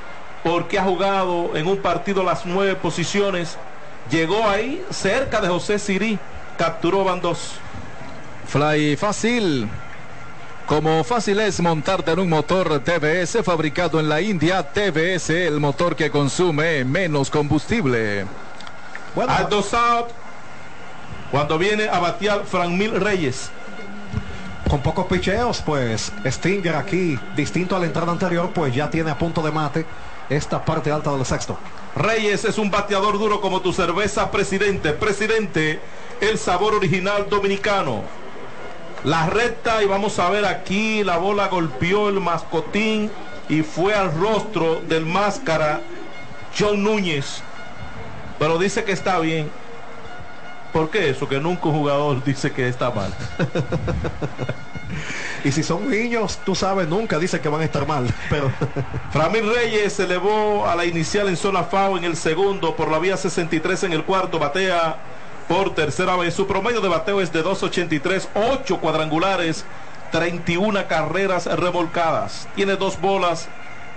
[0.47, 3.57] porque ha jugado en un partido las nueve posiciones.
[4.13, 6.21] Llegó ahí cerca de José Sirí,
[6.57, 7.55] capturó van dos.
[8.47, 9.69] Fly fácil.
[10.67, 15.97] Como fácil es montarte en un motor TBS fabricado en la India, TBS, el motor
[15.97, 18.25] que consume menos combustible.
[19.17, 20.11] Bueno, Al dos out,
[21.33, 23.51] cuando viene a batear Mil Reyes.
[24.69, 29.19] Con pocos picheos, pues Stinger aquí, distinto a la entrada anterior, pues ya tiene a
[29.19, 29.87] punto de mate
[30.29, 31.57] esta parte alta del sexto.
[31.95, 34.93] Reyes es un bateador duro como tu cerveza, presidente.
[34.93, 35.79] Presidente,
[36.21, 38.03] el sabor original dominicano.
[39.05, 43.09] La recta y vamos a ver aquí, la bola golpeó el mascotín
[43.49, 45.81] y fue al rostro del máscara
[46.59, 47.41] John Núñez.
[48.41, 49.49] Pero dice que está bien.
[50.77, 51.27] ¿Por qué eso?
[51.27, 53.11] Que nunca un jugador dice que está mal.
[55.45, 58.07] y si son niños, tú sabes, nunca dice que van a estar mal.
[58.29, 58.53] Pero
[59.11, 62.99] Framil Reyes se elevó a la inicial en zona FAO en el segundo, por la
[62.99, 64.99] vía 63 en el cuarto, batea
[65.49, 66.35] por tercera vez.
[66.35, 69.65] Su promedio de bateo es de 2.83, 8 cuadrangulares,
[70.13, 72.49] 31 carreras revolcadas.
[72.55, 73.49] Tiene dos bolas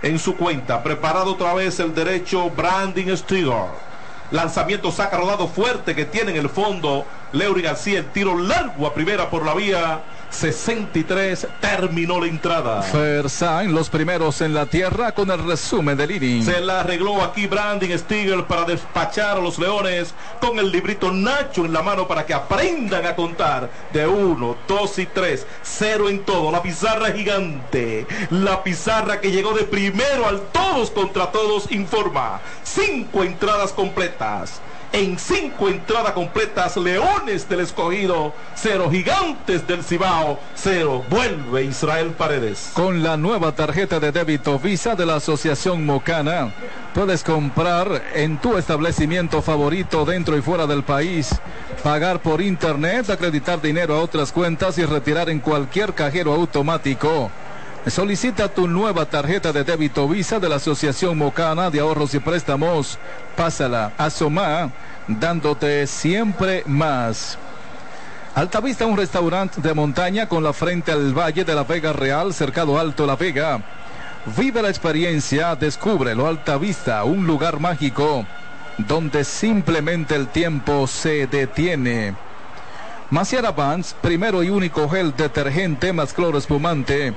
[0.02, 0.82] en su cuenta.
[0.82, 3.89] Preparado otra vez el derecho Brandon Stiger.
[4.32, 7.06] Lanzamiento saca rodado fuerte que tiene en el fondo.
[7.32, 12.82] Leury García, el tiro largo a primera por la vía 63 terminó la entrada.
[12.82, 16.44] Fersan, los primeros en la tierra con el resumen del inning.
[16.44, 21.66] Se la arregló aquí Brandon Stiegel para despachar a los Leones con el librito Nacho
[21.66, 26.24] en la mano para que aprendan a contar de uno, dos y tres, cero en
[26.24, 26.52] todo.
[26.52, 32.40] La pizarra gigante, la pizarra que llegó de primero al todos contra todos informa.
[32.64, 34.62] Cinco entradas completas
[34.92, 42.72] en cinco entradas completas, Leones del Escogido, cero Gigantes del Cibao, cero Vuelve Israel Paredes.
[42.74, 46.54] Con la nueva tarjeta de débito Visa de la Asociación Mocana,
[46.94, 51.30] puedes comprar en tu establecimiento favorito dentro y fuera del país,
[51.84, 57.32] pagar por internet, acreditar dinero a otras cuentas y retirar en cualquier cajero automático.
[57.90, 63.00] Solicita tu nueva tarjeta de débito Visa de la Asociación Mocana de Ahorros y Préstamos.
[63.36, 64.72] Pásala a Soma,
[65.08, 67.40] dándote siempre más.
[68.36, 72.78] Altavista, un restaurante de montaña con la frente al Valle de la Vega Real, cercado
[72.78, 73.60] Alto La Vega.
[74.38, 78.26] Vive la experiencia, descubre lo Altavista, un lugar mágico
[78.78, 82.14] donde simplemente el tiempo se detiene.
[83.10, 87.16] Maciara Vans, primero y único gel detergente más cloro espumante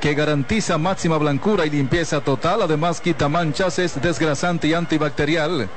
[0.00, 5.68] que garantiza máxima blancura y limpieza total, además quita manchas, es desgrasante y antibacterial.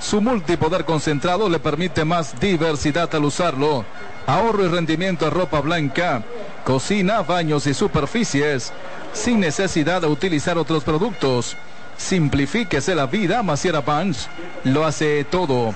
[0.00, 3.84] Su multipoder concentrado le permite más diversidad al usarlo.
[4.26, 6.22] Ahorro y rendimiento de ropa blanca,
[6.64, 8.72] cocina, baños y superficies,
[9.12, 11.56] sin necesidad de utilizar otros productos.
[11.96, 14.28] Simplifíquese la vida, Maciera Punch
[14.64, 15.74] lo hace todo.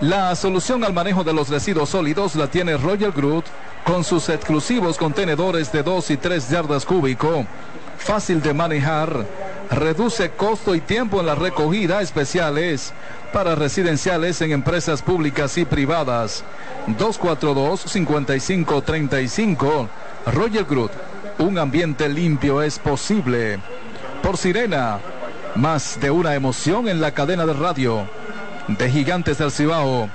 [0.00, 3.44] La solución al manejo de los residuos sólidos la tiene Royal Group
[3.84, 7.44] con sus exclusivos contenedores de 2 y 3 yardas cúbico.
[7.98, 9.26] Fácil de manejar,
[9.70, 12.92] reduce costo y tiempo en la recogida especiales
[13.32, 16.44] para residenciales en empresas públicas y privadas.
[16.98, 19.88] 242-5535.
[20.26, 20.90] Royal Group,
[21.38, 23.58] un ambiente limpio es posible.
[24.22, 25.00] Por Sirena,
[25.54, 28.08] más de una emoción en la cadena de radio
[28.68, 30.08] de Gigantes del Cibao.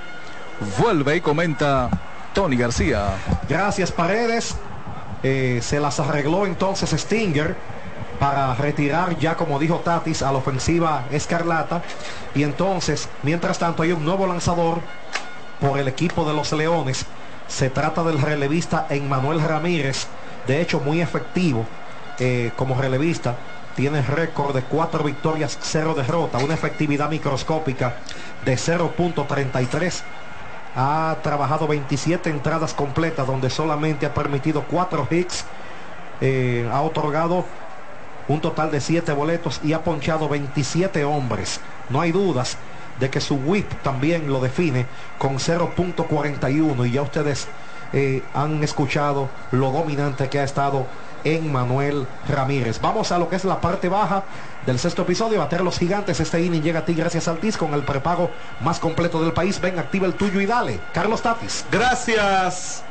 [0.78, 1.88] Vuelve y comenta
[2.32, 3.14] Tony García.
[3.48, 4.56] Gracias Paredes.
[5.22, 7.54] Eh, se las arregló entonces Stinger
[8.18, 11.82] para retirar ya como dijo Tatis a la ofensiva Escarlata.
[12.34, 14.80] Y entonces, mientras tanto, hay un nuevo lanzador
[15.60, 17.06] por el equipo de los Leones.
[17.48, 20.06] Se trata del relevista Emmanuel Ramírez.
[20.46, 21.66] De hecho, muy efectivo
[22.18, 23.36] eh, como relevista
[23.74, 27.94] tiene récord de cuatro victorias, cero derrota, una efectividad microscópica
[28.44, 30.02] de 0.33.
[30.76, 35.44] Ha trabajado 27 entradas completas donde solamente ha permitido cuatro hits.
[36.20, 37.44] Eh, ha otorgado
[38.28, 41.60] un total de 7 boletos y ha ponchado 27 hombres.
[41.88, 42.56] No hay dudas
[43.00, 44.86] de que su whip también lo define
[45.18, 47.48] con 0.41 y ya ustedes
[47.92, 50.86] eh, han escuchado lo dominante que ha estado
[51.24, 52.80] en Manuel Ramírez.
[52.80, 54.22] Vamos a lo que es la parte baja
[54.66, 55.38] del sexto episodio.
[55.38, 56.20] Bater los gigantes.
[56.20, 58.30] Este inning llega a ti gracias al TIS con el prepago
[58.60, 59.60] más completo del país.
[59.60, 60.80] Ven, activa el tuyo y dale.
[60.92, 61.64] Carlos Tatis.
[61.70, 62.84] Gracias.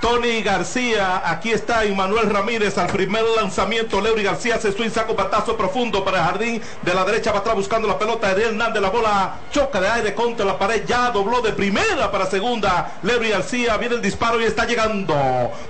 [0.00, 4.00] Tony García, aquí está Manuel Ramírez al primer lanzamiento.
[4.00, 7.54] Leury García se suiza con batazo profundo para el jardín de la derecha, va atrás
[7.54, 8.34] buscando la pelota.
[8.34, 12.24] de Hernández, la bola choca de aire contra la pared, ya dobló de primera para
[12.24, 12.92] segunda.
[13.02, 15.14] Leury García viene el disparo y está llegando.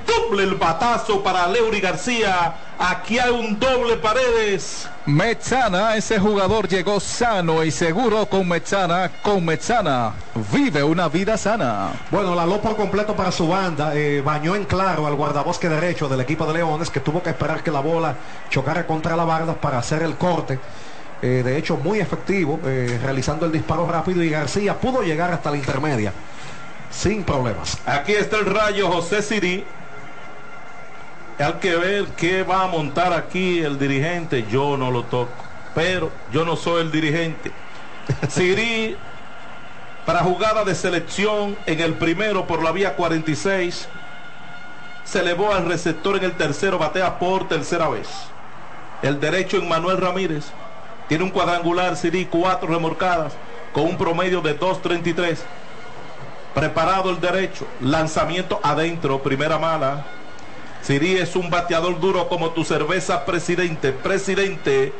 [0.06, 2.54] Doble el batazo para Leury García.
[2.82, 4.88] Aquí hay un doble paredes.
[5.04, 9.10] Mechana, ese jugador llegó sano y seguro con Mechana.
[9.22, 10.14] Con Mechana
[10.50, 11.90] vive una vida sana.
[12.10, 13.94] Bueno, la por completo para su banda.
[13.94, 17.62] Eh, bañó en claro al guardabosque derecho del equipo de Leones que tuvo que esperar
[17.62, 18.16] que la bola
[18.48, 20.58] chocara contra la barda para hacer el corte.
[21.20, 25.50] Eh, de hecho, muy efectivo, eh, realizando el disparo rápido y García pudo llegar hasta
[25.50, 26.14] la intermedia
[26.90, 27.76] sin problemas.
[27.84, 29.66] Aquí está el rayo José Siri
[31.40, 34.46] hay que ver qué va a montar aquí el dirigente.
[34.50, 35.32] Yo no lo toco.
[35.74, 37.52] Pero yo no soy el dirigente.
[38.28, 38.96] Siri
[40.04, 43.88] para jugada de selección en el primero por la vía 46.
[45.04, 48.08] Se elevó al receptor en el tercero, batea por tercera vez.
[49.02, 50.46] El derecho en Manuel Ramírez.
[51.08, 53.32] Tiene un cuadrangular Siri, cuatro remorcadas,
[53.72, 55.38] con un promedio de 2.33.
[56.54, 60.04] Preparado el derecho, lanzamiento adentro, primera mala.
[60.82, 63.92] Siri es un bateador duro como tu cerveza, presidente.
[63.92, 64.92] Presidente,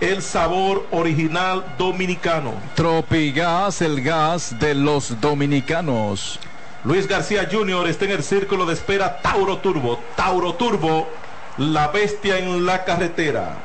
[0.00, 2.54] el sabor original dominicano.
[2.74, 6.40] Tropigas, el gas de los dominicanos.
[6.84, 7.88] Luis García Jr.
[7.88, 10.00] está en el círculo de espera Tauro Turbo.
[10.16, 11.06] Tauro Turbo,
[11.58, 13.56] la bestia en la carretera.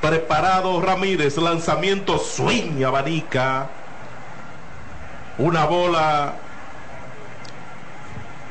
[0.00, 3.68] Preparado Ramírez, lanzamiento swing abanica.
[5.36, 6.34] Una bola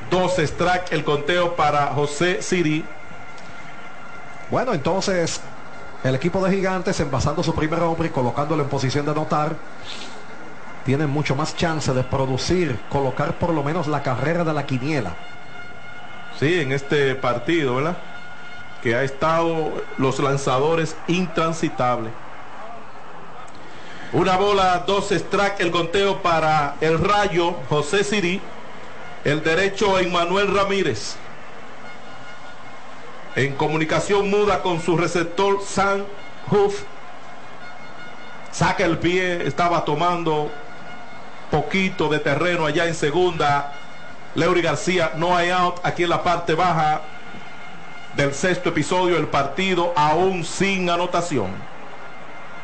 [0.10, 2.84] Dos strike el conteo para José Siri.
[4.50, 5.42] Bueno, entonces
[6.04, 9.56] el equipo de Gigantes envasando su primer hombre y colocándolo en posición de anotar.
[10.86, 15.14] Tiene mucho más chance de producir, colocar por lo menos la carrera de la quiniela.
[16.40, 17.98] Sí, en este partido, ¿verdad?
[18.82, 22.14] Que ha estado los lanzadores intransitables.
[24.14, 28.42] Una bola, dos strike, el conteo para el rayo José Siri.
[29.26, 31.18] El derecho Emmanuel Ramírez.
[33.36, 36.06] En comunicación muda con su receptor San
[36.50, 36.84] Huff.
[38.52, 40.50] Saca el pie, estaba tomando
[41.52, 43.74] poquito de terreno allá en segunda.
[44.36, 47.02] Leury García no hay out aquí en la parte baja
[48.16, 51.52] del sexto episodio del partido, aún sin anotación.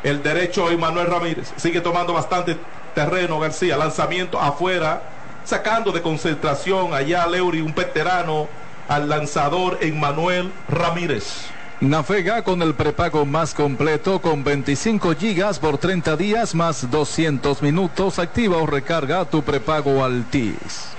[0.03, 2.57] El derecho Emmanuel Ramírez sigue tomando bastante
[2.93, 3.75] terreno García.
[3.75, 5.14] Lanzamiento afuera
[5.45, 8.47] sacando de concentración allá Leury, un veterano,
[8.87, 11.47] al lanzador Emmanuel Ramírez.
[11.81, 18.17] Navega con el prepago más completo con 25 gigas por 30 días más 200 minutos.
[18.17, 20.89] Activa o recarga tu prepago Altis.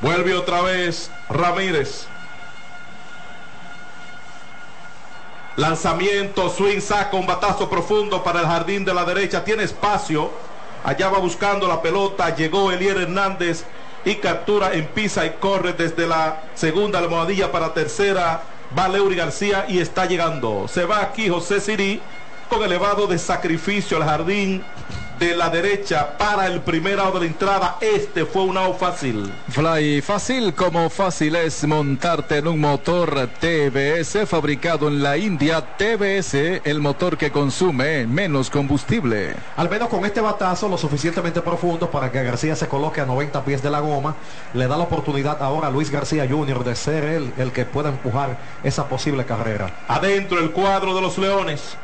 [0.00, 2.06] Vuelve otra vez Ramírez.
[5.56, 9.44] Lanzamiento, swing, saca un batazo profundo para el jardín de la derecha.
[9.44, 10.30] Tiene espacio.
[10.84, 12.34] Allá va buscando la pelota.
[12.34, 13.64] Llegó Elier Hernández
[14.04, 18.42] y captura en pisa y corre desde la segunda almohadilla para tercera.
[18.76, 20.68] Va Leury García y está llegando.
[20.68, 22.00] Se va aquí José Sirí
[22.48, 24.64] con elevado de sacrificio al jardín
[25.20, 27.76] de la derecha para el primer out de la entrada.
[27.80, 29.30] Este fue un out fácil.
[29.50, 35.76] Fly fácil como fácil es montarte en un motor TBS fabricado en la India.
[35.76, 39.36] TBS, el motor que consume menos combustible.
[39.56, 43.44] Al menos con este batazo lo suficientemente profundo para que García se coloque a 90
[43.44, 44.16] pies de la goma.
[44.54, 46.64] Le da la oportunidad ahora a Luis García Jr.
[46.64, 49.70] de ser él el que pueda empujar esa posible carrera.
[49.86, 51.76] Adentro el cuadro de los Leones.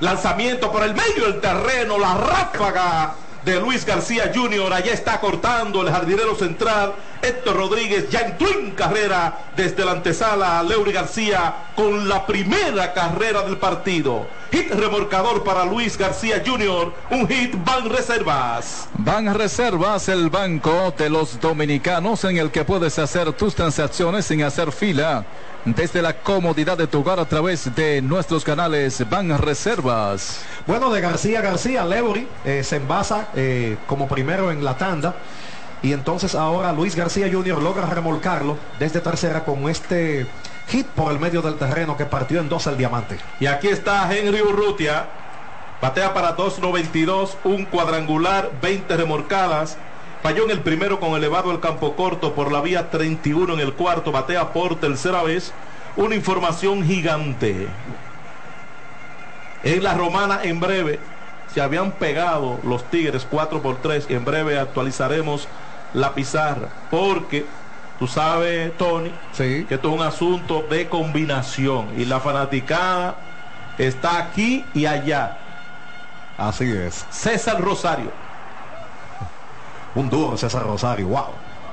[0.00, 4.72] Lanzamiento por el medio del terreno, la ráfaga de Luis García Jr.
[4.72, 6.94] Allá está cortando el jardinero central.
[7.20, 13.42] Héctor Rodríguez ya entró en carrera desde la antesala Leury García con la primera carrera
[13.42, 14.26] del partido.
[14.50, 16.92] Hit remorcador para Luis García Jr.
[17.10, 18.88] Un hit Ban Reservas.
[18.98, 24.42] Ban Reservas, el banco de los dominicanos en el que puedes hacer tus transacciones sin
[24.42, 25.24] hacer fila
[25.64, 30.42] desde la comodidad de tu hogar a través de nuestros canales Van Reservas.
[30.66, 35.14] Bueno, de García García, Leury eh, se envasa eh, como primero en la tanda.
[35.82, 37.62] Y entonces ahora Luis García Jr.
[37.62, 40.26] logra remolcarlo desde tercera con este
[40.70, 43.18] hit por el medio del terreno que partió en dos el diamante.
[43.40, 45.06] Y aquí está Henry Urrutia.
[45.82, 49.78] Batea para 2.92, un cuadrangular, 20 remolcadas.
[50.22, 53.72] Falló en el primero con elevado el campo corto por la vía 31 en el
[53.72, 54.12] cuarto.
[54.12, 55.52] Batea por tercera vez.
[55.96, 57.66] Una información gigante.
[59.62, 61.00] En la romana en breve
[61.52, 64.06] se habían pegado los Tigres 4 por 3.
[64.10, 65.48] En breve actualizaremos
[65.94, 66.68] la pizarra.
[66.90, 67.46] Porque
[68.00, 69.66] tú sabes, Tony, Sí.
[69.68, 71.92] que esto es un asunto de combinación.
[72.00, 73.14] Y la fanaticada
[73.78, 75.36] está aquí y allá.
[76.38, 77.06] Así es.
[77.10, 78.10] César Rosario.
[79.94, 81.08] Un duro César Rosario.
[81.08, 81.26] Wow.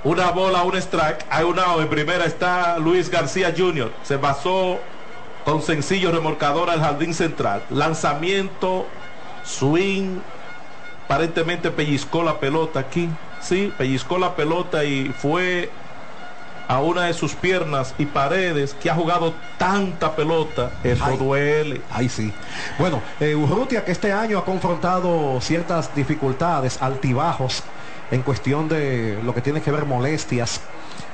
[0.03, 1.25] Una bola, un strike.
[1.29, 1.81] Hay un out.
[1.81, 3.93] En primera está Luis García Jr.
[4.03, 4.79] Se basó
[5.45, 7.63] con sencillo remolcador al jardín central.
[7.69, 8.99] Lanzamiento,
[9.41, 10.19] swing.
[11.05, 13.17] Aparentemente pellizcó la pelota aquí.
[13.39, 15.71] Sí, pellizcó la pelota y fue
[16.67, 20.73] a una de sus piernas y paredes que ha jugado tanta pelota.
[20.83, 21.17] Eso Ay.
[21.17, 21.81] duele.
[21.89, 22.33] Ahí sí.
[22.77, 27.63] Bueno, eh, Urrutia que este año ha confrontado ciertas dificultades, altibajos
[28.11, 30.61] en cuestión de lo que tiene que ver molestias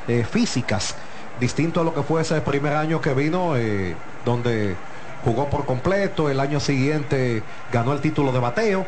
[0.08, 0.96] eh, físicas,
[1.40, 3.96] distinto a lo que fue ese primer año que vino, eh,
[4.26, 4.76] donde
[5.24, 8.88] jugó por completo, el año siguiente ganó el título de bateo,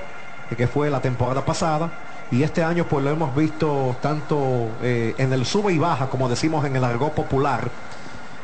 [0.55, 1.91] que fue la temporada pasada.
[2.31, 6.27] Y este año pues lo hemos visto tanto eh, en el sube y baja, como
[6.27, 7.71] decimos en el argot popular.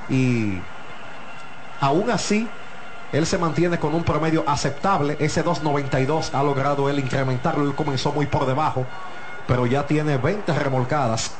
[0.07, 0.67] Y
[1.79, 2.47] aún así,
[3.11, 5.17] él se mantiene con un promedio aceptable.
[5.19, 7.65] Ese 2.92 ha logrado él incrementarlo.
[7.65, 8.85] Él comenzó muy por debajo,
[9.45, 11.37] pero ya tiene 20 remolcadas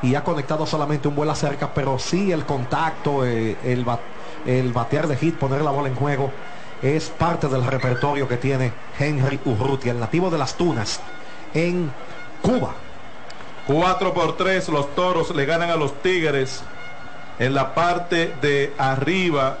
[0.00, 3.86] y ha conectado solamente un vuelo cerca, pero sí el contacto, eh, el,
[4.44, 6.34] el batear de hit, poner la bola en juego,
[6.82, 11.00] es parte del repertorio que tiene Henry Urrutia, el nativo de las Tunas,
[11.56, 11.90] en
[12.42, 12.74] Cuba.
[13.66, 16.62] 4 por 3 los toros le ganan a los tigres
[17.38, 19.56] en la parte de arriba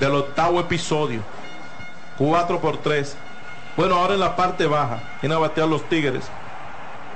[0.00, 1.20] del octavo episodio.
[2.18, 3.16] 4 por 3
[3.76, 6.24] bueno ahora en la parte baja vienen a batear los tigres.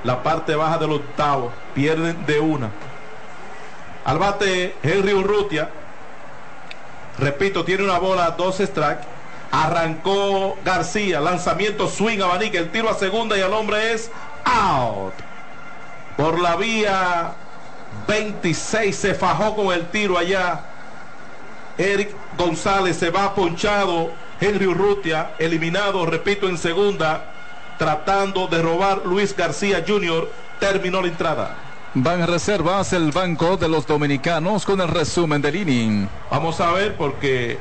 [0.04, 2.70] La parte baja del octavo pierden de una.
[4.04, 5.70] Al bate Henry Urrutia
[7.18, 9.13] repito tiene una bola dos strike
[9.62, 14.10] arrancó García lanzamiento swing abanica el tiro a segunda y el hombre es
[14.44, 15.14] out
[16.16, 17.34] por la vía
[18.06, 20.60] 26 se fajó con el tiro allá.
[21.78, 24.12] Eric González se va ponchado.
[24.40, 27.24] Henry Urrutia eliminado, repito, en segunda,
[27.78, 30.28] tratando de robar Luis García Jr.
[30.60, 31.56] Terminó la entrada.
[31.94, 36.08] Van Reservas, el banco de los dominicanos con el resumen del inning.
[36.30, 37.58] Vamos a ver porque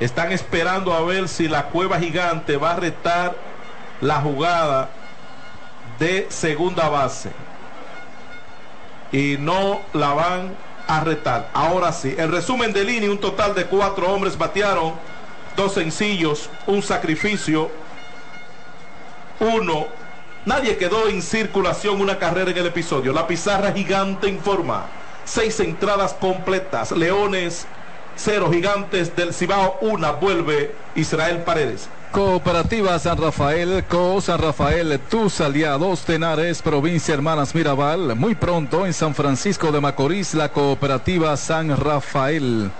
[0.00, 3.36] están esperando a ver si la cueva gigante va a retar
[4.00, 4.90] la jugada
[5.98, 7.30] de segunda base.
[9.10, 11.48] Y no la van a retar.
[11.52, 14.94] Ahora sí, el resumen del inning, un total de cuatro hombres batearon,
[15.56, 17.70] dos sencillos, un sacrificio,
[19.40, 19.98] uno
[20.48, 23.12] Nadie quedó en circulación una carrera en el episodio.
[23.12, 24.86] La pizarra gigante informa.
[25.26, 26.90] Seis entradas completas.
[26.92, 27.66] Leones,
[28.18, 28.50] cero.
[28.52, 30.12] Gigantes del Cibao, una.
[30.12, 31.88] Vuelve Israel Paredes.
[32.12, 38.16] Cooperativa San Rafael, Co San Rafael, tus aliados, Tenares, Provincia Hermanas Mirabal.
[38.16, 42.70] Muy pronto en San Francisco de Macorís, la Cooperativa San Rafael.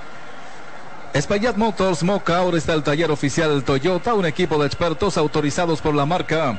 [1.13, 5.95] Espaillat Motors Moca ahora está el taller oficial Toyota, un equipo de expertos autorizados por
[5.95, 6.59] la marca.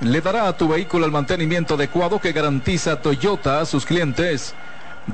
[0.00, 4.54] Le dará a tu vehículo el mantenimiento adecuado que garantiza Toyota a sus clientes.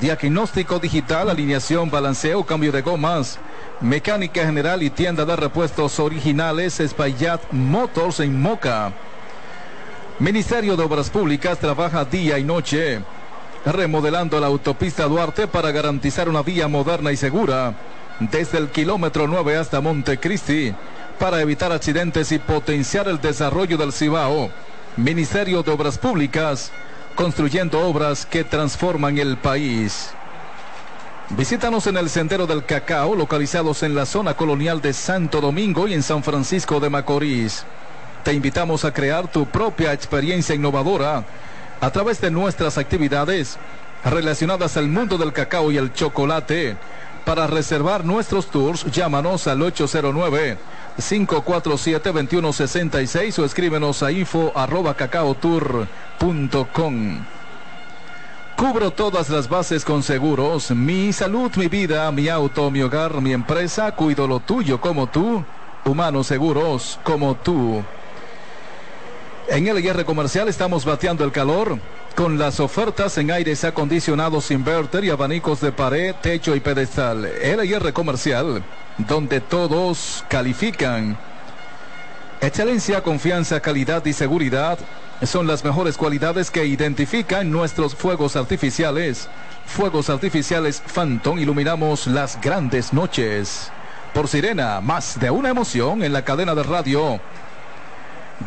[0.01, 3.39] Diagnóstico digital, alineación, balanceo, cambio de gomas,
[3.81, 8.93] mecánica general y tienda de repuestos originales Espaillat Motors en Moca.
[10.19, 13.03] Ministerio de Obras Públicas trabaja día y noche
[13.65, 17.75] remodelando la autopista Duarte para garantizar una vía moderna y segura
[18.19, 20.75] desde el kilómetro 9 hasta Montecristi
[21.21, 24.51] para evitar accidentes y potenciar el desarrollo del Cibao.
[24.97, 26.73] Ministerio de Obras Públicas,
[27.15, 30.11] construyendo obras que transforman el país.
[31.31, 35.95] Visítanos en el Sendero del Cacao, localizados en la zona colonial de Santo Domingo y
[35.95, 37.65] en San Francisco de Macorís.
[38.23, 41.25] Te invitamos a crear tu propia experiencia innovadora
[41.81, 43.59] a través de nuestras actividades
[44.05, 46.77] relacionadas al mundo del cacao y el chocolate
[47.25, 49.63] para reservar nuestros tours, llámanos al
[50.99, 54.95] 809-547-2166 o escríbenos a info arroba.
[58.57, 60.71] Cubro todas las bases con seguros.
[60.71, 63.91] Mi salud, mi vida, mi auto, mi hogar, mi empresa.
[63.93, 65.45] Cuido lo tuyo como tú.
[65.85, 67.83] Humanos seguros como tú.
[69.49, 71.79] En el IR comercial estamos bateando el calor
[72.15, 77.27] con las ofertas en aires acondicionados inverter y abanicos de pared, techo y pedestal.
[77.27, 78.63] El IR comercial,
[78.99, 81.17] donde todos califican.
[82.41, 84.79] Excelencia, confianza, calidad y seguridad
[85.23, 89.29] son las mejores cualidades que identifican nuestros fuegos artificiales.
[89.67, 93.71] Fuegos artificiales Phantom iluminamos las grandes noches.
[94.13, 97.21] Por Sirena, más de una emoción en la cadena de radio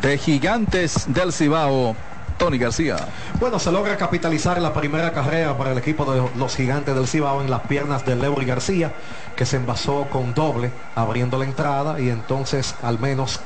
[0.00, 1.96] de Gigantes del Cibao.
[2.38, 2.96] Tony García.
[3.40, 7.42] Bueno, se logra capitalizar la primera carrera para el equipo de los gigantes del Cibao
[7.42, 8.92] en las piernas de Leury García,
[9.38, 13.38] que se envasó con doble, abriendo la entrada y entonces al menos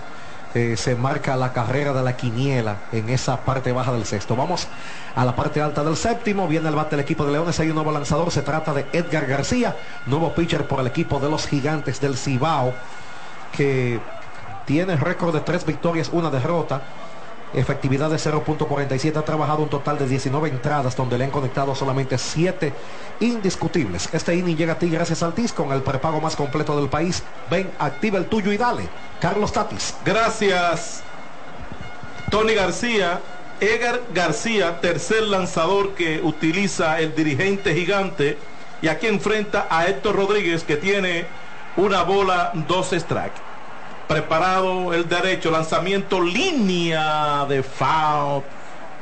[0.55, 4.34] eh, se marca la carrera de la quiniela en esa parte baja del sexto.
[4.34, 4.68] Vamos
[5.14, 6.49] a la parte alta del séptimo.
[6.49, 7.61] Viene el bate del equipo de Leones.
[7.61, 8.30] Hay un nuevo lanzador.
[8.30, 9.76] Se trata de Edgar García,
[10.07, 12.72] nuevo pitcher por el equipo de los gigantes del Cibao,
[13.55, 14.01] que
[14.64, 16.80] tiene récord de tres victorias, una derrota.
[17.55, 19.16] Efectividad de 0.47.
[19.16, 22.72] Ha trabajado un total de 19 entradas donde le han conectado solamente 7
[23.20, 24.09] indiscutibles.
[24.12, 27.22] Este inning llega a ti gracias al TIS con el prepago más completo del país.
[27.50, 28.88] Ven, activa el tuyo y dale.
[29.20, 29.94] Carlos Tatis.
[30.05, 31.03] Gracias,
[32.30, 33.20] Tony García.
[33.61, 38.36] Edgar García, tercer lanzador que utiliza el dirigente gigante.
[38.80, 41.26] Y aquí enfrenta a Héctor Rodríguez que tiene
[41.76, 43.51] una bola, dos strikes
[44.12, 48.42] preparado el derecho, lanzamiento línea de foul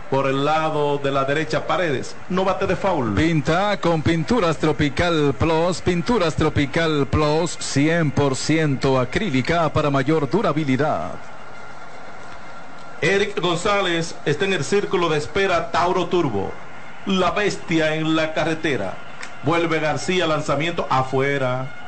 [0.08, 2.14] por el lado de la derecha Paredes.
[2.28, 3.14] No bate de foul.
[3.14, 11.10] Pinta con Pinturas Tropical Plus, Pinturas Tropical Plus 100% acrílica para mayor durabilidad.
[13.00, 16.52] Eric González está en el círculo de espera Tauro Turbo.
[17.06, 18.94] La bestia en la carretera.
[19.42, 21.79] Vuelve García, lanzamiento afuera.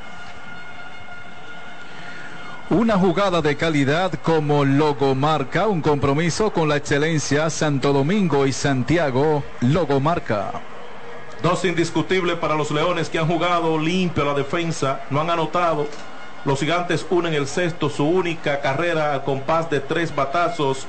[2.73, 9.45] Una jugada de calidad como logomarca, un compromiso con la excelencia Santo Domingo y Santiago,
[9.61, 10.53] logomarca.
[11.43, 15.87] Dos indiscutibles para los Leones que han jugado limpio la defensa, no han anotado.
[16.47, 20.87] Los gigantes unen el sexto, su única carrera a compás de tres batazos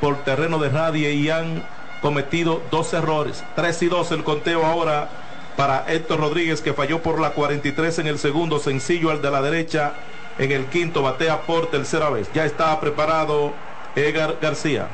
[0.00, 1.62] por terreno de radio y han
[2.02, 3.44] cometido dos errores.
[3.54, 5.08] Tres y dos el conteo ahora
[5.56, 9.42] para Héctor Rodríguez que falló por la 43 en el segundo, sencillo al de la
[9.42, 9.94] derecha
[10.40, 12.30] en el quinto batea por tercera vez.
[12.32, 13.52] Ya está preparado
[13.94, 14.88] Edgar García.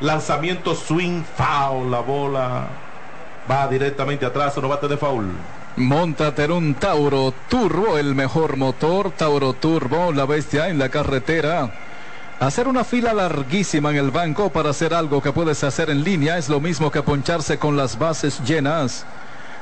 [0.00, 1.88] Lanzamiento swing foul.
[1.88, 2.66] La bola
[3.48, 4.56] va directamente atrás.
[4.58, 5.30] No bate de foul.
[5.76, 9.12] Montate en un Tauro Turbo, el mejor motor.
[9.12, 11.70] Tauro Turbo, la bestia en la carretera.
[12.40, 16.38] Hacer una fila larguísima en el banco para hacer algo que puedes hacer en línea
[16.38, 19.06] es lo mismo que poncharse con las bases llenas.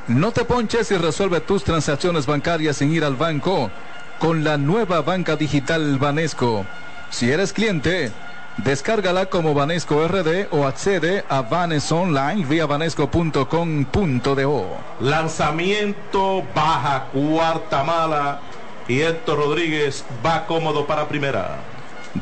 [0.09, 3.71] No te ponches y resuelve tus transacciones bancarias sin ir al banco
[4.19, 6.65] con la nueva banca digital Banesco.
[7.11, 8.13] Si eres cliente,
[8.59, 14.79] descárgala como Banesco RD o accede a Banes Online vía banesco.com.do.
[15.01, 18.41] Lanzamiento baja, cuarta mala
[18.89, 21.59] y Héctor Rodríguez va cómodo para primera.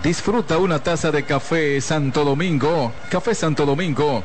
[0.02, 2.92] Disfruta una taza de café Santo Domingo.
[3.10, 4.24] Café Santo Domingo.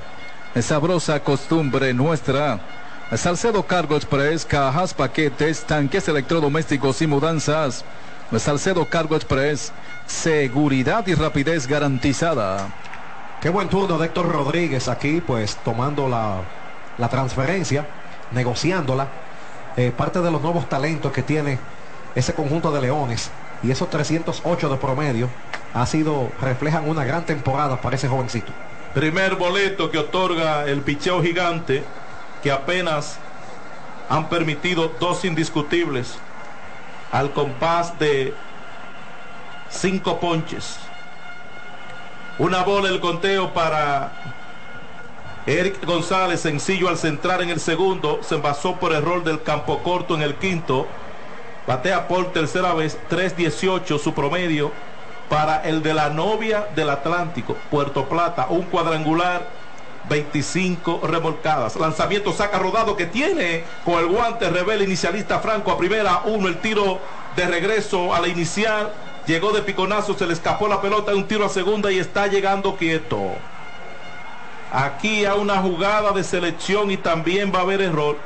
[0.60, 2.60] Sabrosa costumbre nuestra.
[3.18, 7.84] Salcedo Cargo Express, cajas, paquetes, tanques electrodomésticos y mudanzas.
[8.38, 9.72] Salcedo Cargo Express,
[10.06, 12.68] seguridad y rapidez garantizada.
[13.42, 16.42] Qué buen turno de Héctor Rodríguez aquí, pues tomando la,
[17.00, 17.88] la transferencia,
[18.32, 19.08] negociándola.
[19.76, 21.58] Eh, parte de los nuevos talentos que tiene
[22.14, 23.32] ese conjunto de Leones
[23.64, 25.30] y esos 308 de promedio
[25.74, 28.52] ha sido, reflejan una gran temporada para ese jovencito.
[28.94, 31.84] Primer boleto que otorga el picheo gigante
[32.42, 33.20] que apenas
[34.10, 36.18] han permitido dos indiscutibles
[37.12, 38.34] al compás de
[39.70, 40.80] cinco ponches.
[42.38, 44.12] Una bola el conteo para
[45.46, 50.16] Eric González, sencillo al centrar en el segundo, se envasó por error del campo corto
[50.16, 50.88] en el quinto.
[51.68, 54.72] Batea por tercera vez, 3.18 su promedio
[55.30, 59.59] para el de la novia del Atlántico, Puerto Plata, un cuadrangular
[60.10, 61.76] 25 remolcadas.
[61.76, 66.58] Lanzamiento saca rodado que tiene con el guante revela inicialista Franco a primera, uno el
[66.60, 67.00] tiro
[67.36, 68.92] de regreso a la inicial.
[69.28, 72.76] Llegó de piconazo, se le escapó la pelota, un tiro a segunda y está llegando
[72.76, 73.34] quieto.
[74.72, 78.18] Aquí hay una jugada de selección y también va a haber error.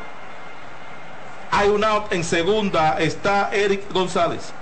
[1.51, 4.53] Hay un out en segunda, está Eric González.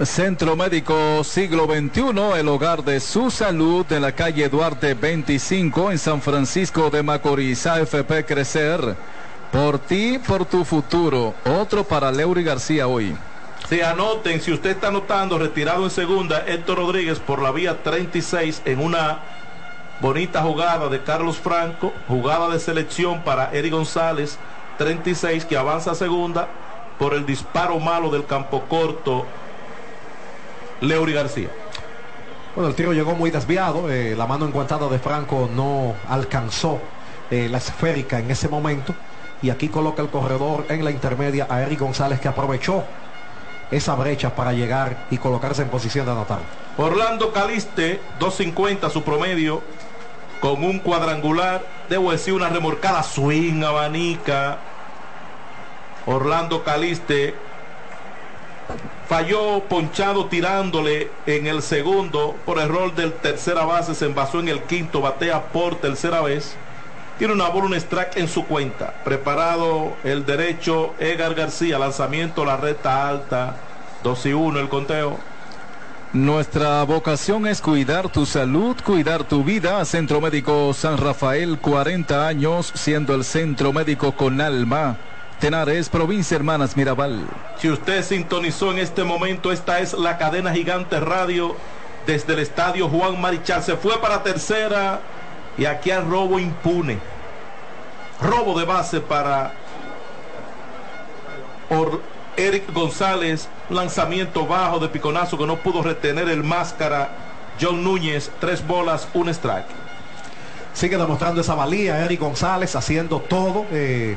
[0.00, 5.98] Centro Médico Siglo XXI, el hogar de su salud en la calle Duarte 25 en
[5.98, 8.96] San Francisco de Macorís, AFP Crecer.
[9.52, 11.34] Por ti, por tu futuro.
[11.44, 13.14] Otro para Leury García hoy.
[13.68, 18.62] Si anoten, si usted está anotando, retirado en segunda, Héctor Rodríguez por la vía 36
[18.64, 19.20] en una
[20.00, 24.38] bonita jugada de Carlos Franco, jugada de selección para Eric González,
[24.78, 26.48] 36 que avanza a segunda
[26.98, 29.26] por el disparo malo del campo corto
[30.82, 31.48] Leury García.
[32.54, 36.80] Bueno, el tiro llegó muy desviado, eh, la mano enguantada de Franco no alcanzó
[37.30, 38.94] eh, la esférica en ese momento
[39.40, 42.84] y aquí coloca el corredor en la intermedia a Eric González que aprovechó
[43.70, 46.40] esa brecha para llegar y colocarse en posición de anotar.
[46.76, 49.62] Orlando Caliste, 2.50 su promedio,
[50.40, 54.58] con un cuadrangular, debo decir una remorcada swing, abanica.
[56.04, 57.34] Orlando Caliste
[59.12, 64.62] falló ponchado tirándole en el segundo por error del tercera base, se envasó en el
[64.62, 66.56] quinto, batea por tercera vez.
[67.18, 68.94] Tiene una bola, un strike en su cuenta.
[69.04, 73.56] Preparado el derecho, Edgar García, lanzamiento, la recta alta,
[74.02, 75.18] 2 y 1 el conteo.
[76.14, 79.84] Nuestra vocación es cuidar tu salud, cuidar tu vida.
[79.84, 84.96] Centro Médico San Rafael, 40 años, siendo el centro médico con alma.
[85.42, 87.26] Tenares, provincia Hermanas Mirabal.
[87.58, 91.56] Si usted sintonizó en este momento, esta es la cadena gigante radio
[92.06, 93.60] desde el estadio Juan Marichal.
[93.60, 95.00] Se fue para tercera
[95.58, 97.00] y aquí hay robo impune.
[98.20, 99.52] Robo de base para
[102.36, 103.48] Eric González.
[103.68, 107.10] Lanzamiento bajo de piconazo que no pudo retener el máscara.
[107.60, 109.66] John Núñez, tres bolas, un strike.
[110.72, 113.66] Sigue demostrando esa valía Eric González haciendo todo.
[113.72, 114.16] Eh,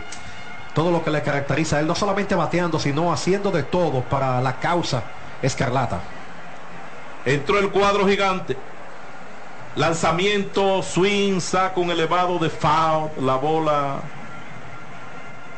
[0.75, 4.41] todo lo que le caracteriza a él, no solamente bateando, sino haciendo de todo para
[4.41, 5.03] la causa
[5.41, 6.01] escarlata.
[7.25, 8.55] Entró el cuadro gigante.
[9.75, 14.01] Lanzamiento, swing, saca un elevado de foul, la bola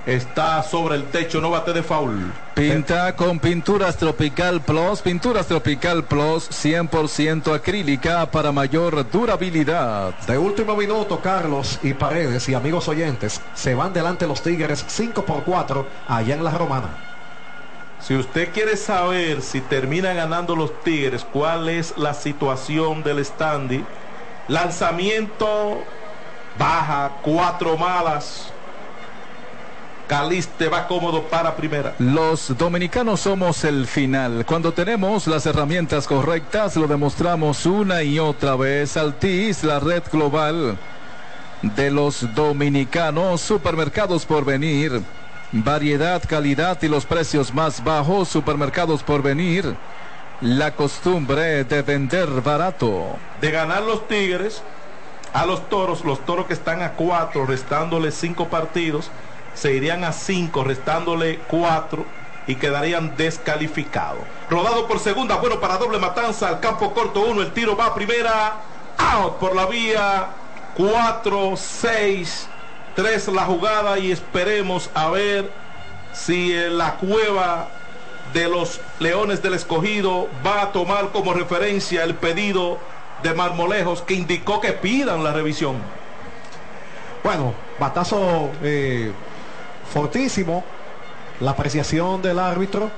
[0.08, 2.32] está sobre el techo, no bate de foul.
[2.56, 10.14] Pinta con Pinturas Tropical Plus, Pinturas Tropical Plus 100% acrílica para mayor durabilidad.
[10.26, 15.26] De último minuto, Carlos y Paredes y amigos oyentes se van delante los Tigres 5
[15.26, 16.90] por 4 allá en la Romana.
[18.00, 23.86] Si usted quiere saber si termina ganando los Tigres, cuál es la situación del standing,
[24.48, 25.84] lanzamiento
[26.58, 28.54] baja, cuatro malas,
[30.08, 31.94] Caliste va cómodo para primera.
[32.00, 34.46] Los dominicanos somos el final.
[34.46, 38.96] Cuando tenemos las herramientas correctas, lo demostramos una y otra vez.
[38.96, 40.78] Altis, la red global
[41.62, 45.02] de los dominicanos, supermercados por venir.
[45.52, 49.76] Variedad, calidad y los precios más bajos, supermercados por venir.
[50.40, 53.18] La costumbre de vender barato.
[53.42, 54.64] De ganar los Tigres
[55.34, 59.12] a los toros, los toros que están a cuatro, restándole cinco partidos
[59.58, 62.06] se irían a 5, restándole 4
[62.46, 64.22] y quedarían descalificados.
[64.50, 67.96] Rodado por segunda, bueno para doble matanza, al campo corto 1, el tiro va a
[67.96, 68.62] primera,
[68.98, 70.28] out por la vía
[70.76, 72.48] 4, 6,
[72.96, 75.52] 3 la jugada y esperemos a ver
[76.14, 77.70] si la cueva
[78.34, 82.78] de los Leones del Escogido va a tomar como referencia el pedido
[83.24, 85.78] de Marmolejos que indicó que pidan la revisión.
[87.24, 89.12] Bueno, batazo eh,
[89.92, 90.64] fortísimo.
[91.40, 92.90] La apreciación del árbitro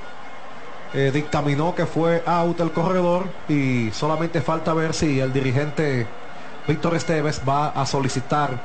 [0.93, 6.07] eh, dictaminó que fue out el corredor y solamente falta ver si el dirigente
[6.67, 8.59] Víctor Esteves va a solicitar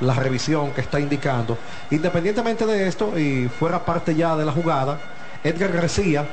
[0.00, 1.56] la revisión que está indicando.
[1.90, 4.98] Independientemente de esto y fuera parte ya de la jugada,
[5.42, 6.26] Edgar García,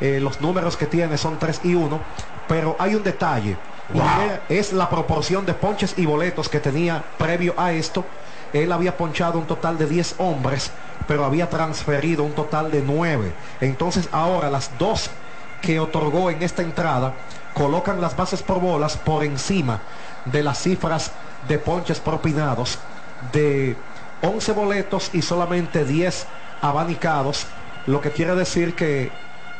[0.00, 2.00] eh, los números que tiene son 3 y 1,
[2.48, 3.56] pero hay un detalle.
[3.92, 8.04] Y es la proporción de ponches y boletos que tenía previo a esto.
[8.52, 10.70] Él había ponchado un total de 10 hombres,
[11.06, 13.32] pero había transferido un total de 9.
[13.60, 15.10] Entonces ahora las dos
[15.60, 17.14] que otorgó en esta entrada
[17.54, 19.80] colocan las bases por bolas por encima
[20.24, 21.12] de las cifras
[21.48, 22.78] de ponches propinados
[23.32, 23.76] de
[24.22, 26.26] 11 boletos y solamente 10
[26.60, 27.46] abanicados,
[27.86, 29.12] lo que quiere decir que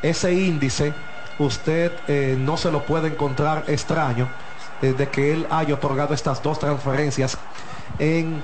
[0.03, 0.95] ese índice
[1.39, 4.29] usted eh, no se lo puede encontrar extraño
[4.83, 7.39] eh, de que él haya otorgado estas dos transferencias
[7.99, 8.43] en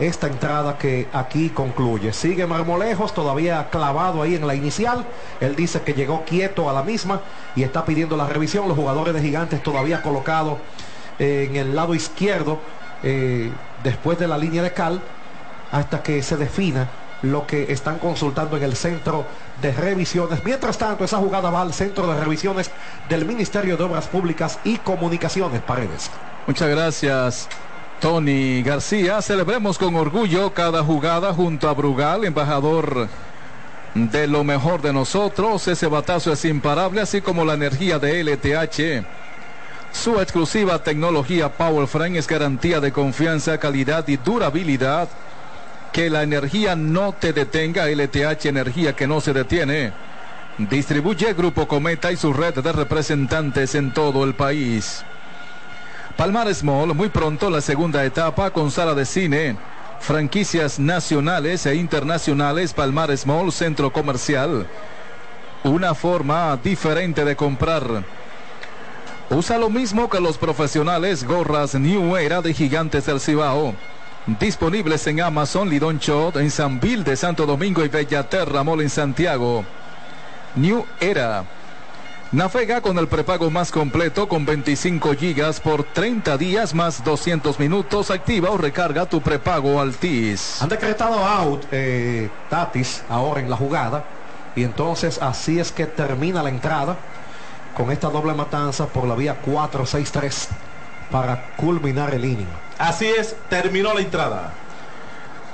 [0.00, 2.12] esta entrada que aquí concluye.
[2.12, 5.04] Sigue Marmolejos todavía clavado ahí en la inicial.
[5.40, 7.20] Él dice que llegó quieto a la misma
[7.56, 8.68] y está pidiendo la revisión.
[8.68, 10.58] Los jugadores de Gigantes todavía colocados
[11.18, 12.60] en el lado izquierdo
[13.02, 13.50] eh,
[13.82, 15.00] después de la línea de cal
[15.70, 16.88] hasta que se defina
[17.22, 19.24] lo que están consultando en el centro
[19.60, 20.44] de revisiones.
[20.44, 22.70] Mientras tanto, esa jugada va al centro de revisiones
[23.08, 26.10] del Ministerio de Obras Públicas y Comunicaciones, Paredes.
[26.46, 27.48] Muchas gracias.
[28.00, 33.08] Tony García, celebremos con orgullo cada jugada junto a Brugal, embajador
[33.94, 35.66] de lo mejor de nosotros.
[35.66, 39.04] Ese batazo es imparable, así como la energía de LTH.
[39.92, 45.08] Su exclusiva tecnología Powerframe es garantía de confianza, calidad y durabilidad
[45.92, 47.88] que la energía no te detenga.
[47.88, 49.92] LTH Energía que no se detiene.
[50.58, 55.04] Distribuye Grupo Cometa y su red de representantes en todo el país.
[56.18, 59.56] Palmar Small, muy pronto la segunda etapa con sala de cine.
[60.00, 64.66] Franquicias nacionales e internacionales, Palmar Small, centro comercial.
[65.62, 68.02] Una forma diferente de comprar.
[69.30, 73.76] Usa lo mismo que los profesionales, gorras New Era de Gigantes del Cibao.
[74.40, 78.90] Disponibles en Amazon, Lidon Shot, en San Bill de Santo Domingo y Bellaterra Mall en
[78.90, 79.64] Santiago.
[80.56, 81.44] New Era.
[82.30, 88.10] Navega con el prepago más completo con 25 gigas por 30 días más 200 minutos.
[88.10, 90.60] Activa o recarga tu prepago Altis.
[90.60, 94.04] Han decretado out eh, Tatis ahora en la jugada.
[94.54, 96.98] Y entonces así es que termina la entrada
[97.74, 100.48] con esta doble matanza por la vía 4-6-3
[101.10, 102.48] para culminar el inning.
[102.76, 104.52] Así es, terminó la entrada.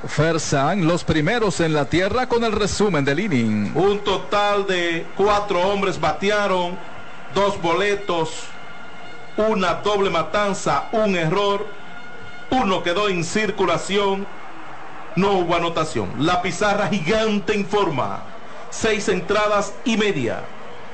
[0.07, 3.73] Fersan, los primeros en la tierra con el resumen del inning.
[3.75, 6.77] Un total de cuatro hombres batearon,
[7.35, 8.45] dos boletos,
[9.37, 11.67] una doble matanza, un error,
[12.51, 14.27] uno quedó en circulación,
[15.17, 16.11] no hubo anotación.
[16.19, 18.23] La pizarra gigante informa,
[18.71, 20.45] seis entradas y media.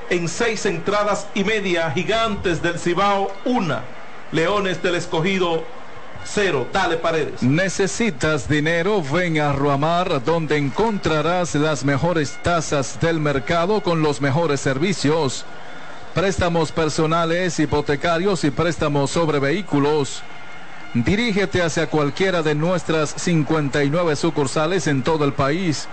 [0.09, 3.81] En seis entradas y media, gigantes del Cibao, una.
[4.31, 5.63] Leones del Escogido,
[6.23, 7.41] Cero, dale paredes.
[7.43, 9.01] ¿Necesitas dinero?
[9.01, 15.45] Ven a Ruamar, donde encontrarás las mejores tasas del mercado con los mejores servicios.
[16.13, 20.21] Préstamos personales, hipotecarios y préstamos sobre vehículos.
[20.93, 25.87] Dirígete hacia cualquiera de nuestras 59 sucursales en todo el país.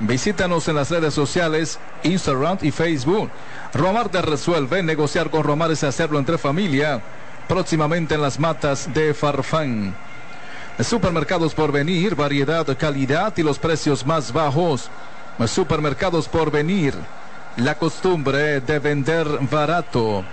[0.00, 3.30] Visítanos en las redes sociales, Instagram y Facebook.
[3.74, 4.82] Ruamar te resuelve.
[4.82, 7.02] Negociar con Ruamar es hacerlo entre familia
[7.50, 9.92] próximamente en las matas de Farfán.
[10.78, 14.88] Supermercados por venir, variedad, calidad y los precios más bajos.
[15.48, 16.94] Supermercados por venir,
[17.56, 20.24] la costumbre de vender barato.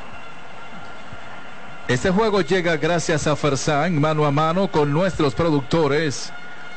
[1.88, 6.31] Este juego llega gracias a Farfán, mano a mano con nuestros productores,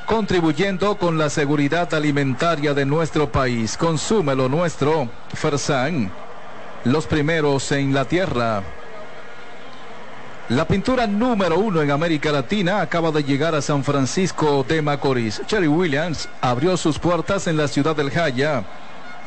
[0.06, 3.76] contribuyendo con la seguridad alimentaria de nuestro país.
[3.76, 6.10] Consume lo nuestro, Farfán,
[6.84, 8.79] los primeros en la tierra.
[10.50, 15.40] La pintura número uno en América Latina acaba de llegar a San Francisco de Macorís.
[15.46, 18.64] Cherry Williams abrió sus puertas en la ciudad del Jaya.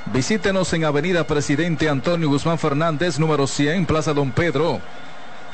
[0.07, 4.81] Visítenos en Avenida Presidente Antonio Guzmán Fernández, número 100, Plaza Don Pedro.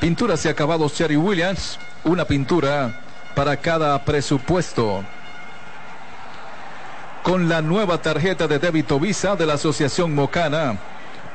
[0.00, 2.98] Pinturas y acabados Cherry Williams, una pintura
[3.36, 5.04] para cada presupuesto.
[7.22, 10.80] Con la nueva tarjeta de débito Visa de la Asociación Mocana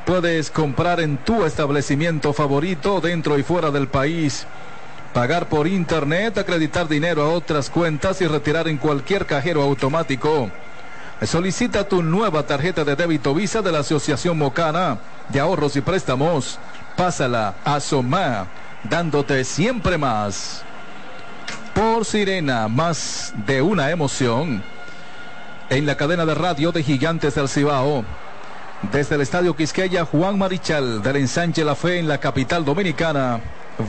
[0.05, 4.45] Puedes comprar en tu establecimiento favorito dentro y fuera del país.
[5.15, 10.51] Pagar por internet, acreditar dinero a otras cuentas y retirar en cualquier cajero automático.
[11.23, 14.99] Solicita tu nueva tarjeta de débito Visa de la Asociación Mocana
[15.29, 16.59] de Ahorros y Préstamos.
[16.95, 18.45] Pásala a Soma,
[18.83, 20.63] dándote siempre más.
[21.73, 24.63] Por Sirena, más de una emoción.
[25.69, 28.05] En la cadena de radio de Gigantes del Cibao.
[28.91, 33.39] Desde el Estadio Quisqueya, Juan Marichal del ensanche La Fe en la capital dominicana.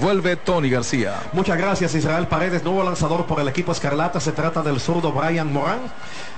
[0.00, 1.14] Vuelve Tony García.
[1.32, 4.20] Muchas gracias Israel Paredes, nuevo lanzador por el equipo Escarlata.
[4.20, 5.80] Se trata del zurdo Brian Morán.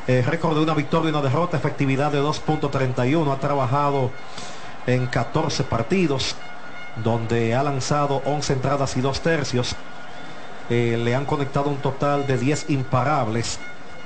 [0.07, 3.33] Eh, récord de una victoria y una derrota, efectividad de 2.31.
[3.33, 4.11] Ha trabajado
[4.87, 6.37] en 14 partidos,
[6.97, 9.77] donde ha lanzado 11 entradas y 2 tercios.
[10.69, 13.59] Eh, le han conectado un total de 10 imparables,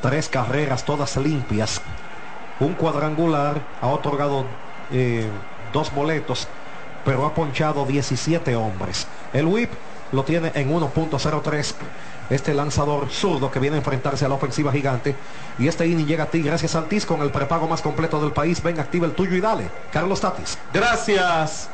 [0.02, 1.80] 3 carreras todas limpias,
[2.64, 4.46] un cuadrangular, ha otorgado
[4.92, 5.28] eh,
[5.72, 6.48] dos boletos,
[7.04, 9.06] pero ha ponchado 17 hombres.
[9.32, 9.70] El whip
[10.12, 11.74] lo tiene en 1.03.
[12.30, 15.14] Este lanzador zurdo que viene a enfrentarse a la ofensiva gigante.
[15.58, 18.32] Y este inning llega a ti gracias al TIS con el prepago más completo del
[18.32, 18.62] país.
[18.62, 19.68] Ven, activa el tuyo y dale.
[19.92, 20.56] Carlos Tatis.
[20.72, 21.68] Gracias.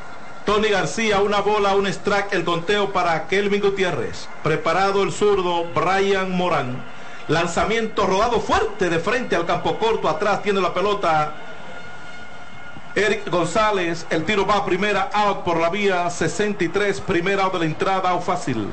[0.44, 4.28] Tony García, una bola, un strike, el conteo para Kelvin Gutiérrez.
[4.42, 6.82] Preparado el zurdo Brian Morán.
[7.28, 10.08] Lanzamiento rodado fuerte de frente al campo corto.
[10.08, 11.34] Atrás tiene la pelota
[12.94, 17.58] Eric González, el tiro va a primera, out por la vía 63, primera out de
[17.60, 18.66] la entrada, out fácil.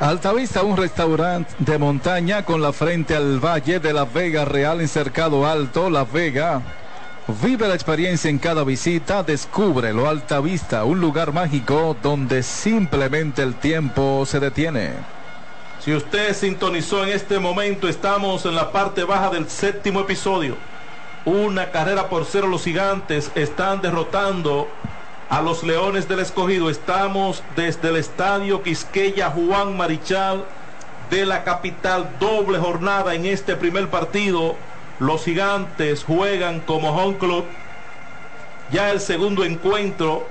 [0.00, 4.88] Altavista, un restaurante de montaña con la frente al Valle de la Vega Real en
[4.88, 6.62] Cercado Alto, La Vega.
[7.42, 13.54] Vive la experiencia en cada visita, descubre lo Altavista, un lugar mágico donde simplemente el
[13.56, 15.21] tiempo se detiene.
[15.84, 20.56] Si usted sintonizó en este momento, estamos en la parte baja del séptimo episodio.
[21.24, 24.68] Una carrera por cero los gigantes están derrotando
[25.28, 26.70] a los Leones del Escogido.
[26.70, 30.44] Estamos desde el estadio Quisqueya Juan Marichal
[31.10, 32.10] de la capital.
[32.20, 34.54] Doble jornada en este primer partido.
[35.00, 37.44] Los gigantes juegan como home club.
[38.70, 40.28] Ya el segundo encuentro,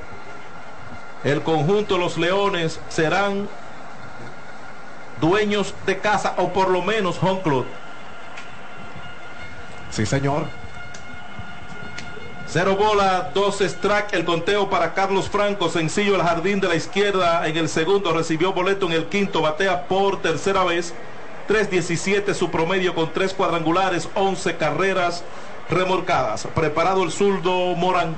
[1.25, 3.49] el conjunto de los Leones serán
[5.21, 7.65] dueños de casa o por lo menos home club.
[9.91, 10.47] Sí, señor.
[12.47, 17.47] Cero bola, dos strike, el conteo para Carlos Franco, sencillo el jardín de la izquierda
[17.47, 20.93] en el segundo, recibió boleto en el quinto, batea por tercera vez,
[21.47, 25.23] 3.17 su promedio con tres cuadrangulares, 11 carreras
[25.69, 26.45] remorcadas.
[26.53, 28.15] Preparado el zurdo Morán.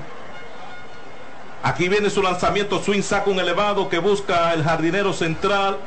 [1.62, 5.78] Aquí viene su lanzamiento, swing saca un elevado que busca el jardinero central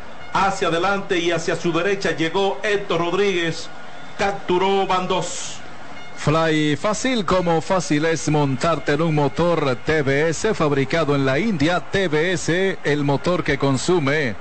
[0.44, 3.68] hacia adelante y hacia su derecha llegó Héctor Rodríguez,
[4.18, 5.08] capturó van
[6.16, 11.80] Fly fácil como fácil es montarte en un motor TBS fabricado en la India.
[11.80, 14.34] TBS, el motor que consume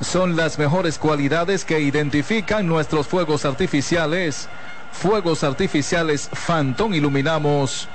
[0.00, 4.48] son las mejores cualidades que identifican nuestros fuegos artificiales.
[4.92, 7.88] Fuegos artificiales Phantom iluminamos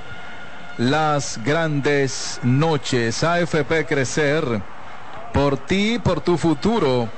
[0.78, 3.22] las grandes noches.
[3.22, 4.62] AFP Crecer,
[5.32, 7.08] por ti, por tu futuro.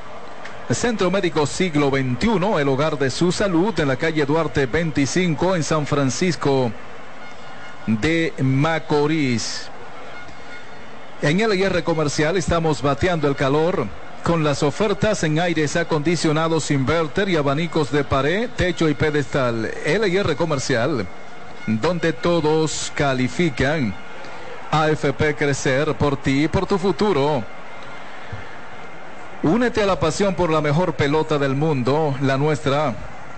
[0.74, 5.62] Centro Médico Siglo XXI, el hogar de su salud en la calle Duarte 25 en
[5.62, 6.70] San Francisco
[7.86, 9.70] de Macorís.
[11.22, 13.88] En el IR comercial estamos bateando el calor
[14.22, 19.70] con las ofertas en aires acondicionados inverter y abanicos de pared, techo y pedestal.
[19.86, 21.06] LIR comercial,
[21.66, 23.94] donde todos califican.
[24.70, 27.42] AFP Crecer por ti y por tu futuro.
[29.42, 32.92] Únete a la pasión por la mejor pelota del mundo, la nuestra.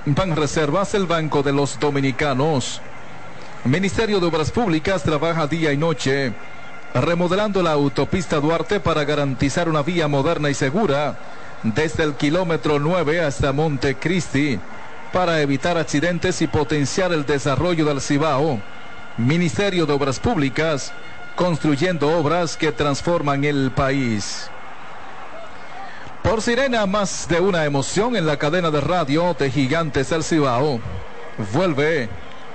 [0.07, 2.81] Ban Reservas, el Banco de los Dominicanos.
[3.65, 6.33] Ministerio de Obras Públicas trabaja día y noche,
[6.95, 11.19] remodelando la autopista Duarte para garantizar una vía moderna y segura
[11.63, 14.59] desde el kilómetro 9 hasta Montecristi
[15.13, 18.59] para evitar accidentes y potenciar el desarrollo del Cibao.
[19.19, 20.95] Ministerio de Obras Públicas,
[21.37, 24.51] construyendo obras que transforman el país.
[26.31, 30.78] Por Sirena, más de una emoción en la cadena de radio de Gigantes del Cibao.
[31.52, 32.09] Vuelve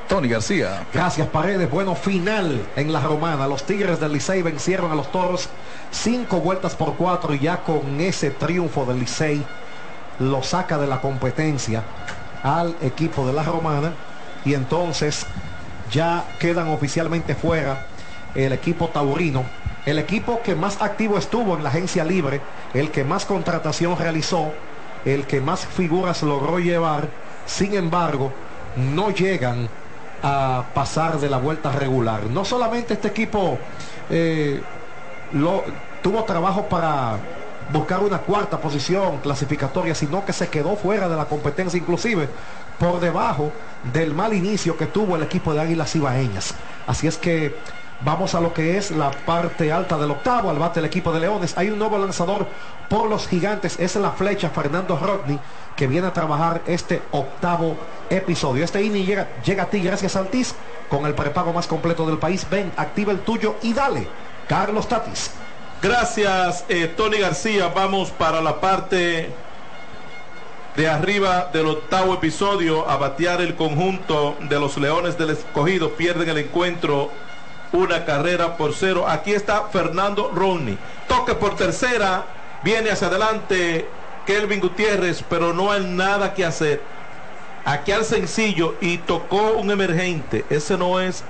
[0.07, 0.88] Tony García.
[0.93, 1.69] Gracias, Paredes.
[1.69, 3.49] Bueno, final en la romana.
[3.49, 5.49] Los Tigres del Licey vencieron a los Toros
[5.91, 9.43] cinco vueltas por cuatro y ya con ese triunfo del Licey
[10.19, 11.84] lo saca de la competencia
[12.43, 13.91] al equipo de la romana
[14.45, 15.26] y entonces
[15.91, 17.85] ya quedan oficialmente fuera
[18.35, 19.43] el equipo taurino
[19.86, 22.41] el equipo que más activo estuvo en la agencia libre,
[22.74, 24.52] el que más contratación realizó,
[25.06, 27.07] el que más figuras logró llevar,
[27.45, 28.32] sin embargo,
[28.76, 29.70] no llegan
[30.24, 32.24] a pasar de la vuelta regular.
[32.24, 33.60] No solamente este equipo
[34.10, 34.62] eh,
[36.02, 37.20] tuvo trabajo para
[37.72, 42.28] buscar una cuarta posición clasificatoria, sino que se quedó fuera de la competencia, inclusive
[42.80, 43.52] por debajo
[43.94, 46.56] del mal inicio que tuvo el equipo de Águilas Ibaeñas.
[46.88, 47.56] Así es que
[48.02, 51.22] Vamos a lo que es la parte alta del octavo, al bate el equipo de
[51.22, 51.58] Leones.
[51.58, 52.46] Hay un nuevo lanzador
[52.90, 55.40] por los gigantes, es la flecha Fernando Rodney,
[55.76, 57.78] que viene a trabajar este octavo
[58.10, 58.64] episodio.
[58.64, 60.56] Este inning llega, llega a ti gracias a Altis,
[60.90, 62.46] con el prepago más completo del país.
[62.50, 64.08] Ven, activa el tuyo y dale.
[64.48, 65.32] Carlos Tatis.
[65.82, 67.70] Gracias, eh, Tony García.
[67.70, 69.30] Vamos para la parte
[70.76, 75.92] de arriba del octavo episodio a batear el conjunto de los Leones del Escogido.
[75.92, 77.12] Pierden el encuentro
[77.76, 79.06] una carrera por cero.
[79.07, 80.77] Aquí está Fernando Rodney.
[81.07, 82.26] Toque por tercera.
[82.64, 83.88] Viene hacia adelante
[84.26, 86.81] Kelvin Gutiérrez, pero no hay nada que hacer.
[87.64, 90.45] Aquí al sencillo y tocó un emergente.
[90.49, 91.23] Ese no es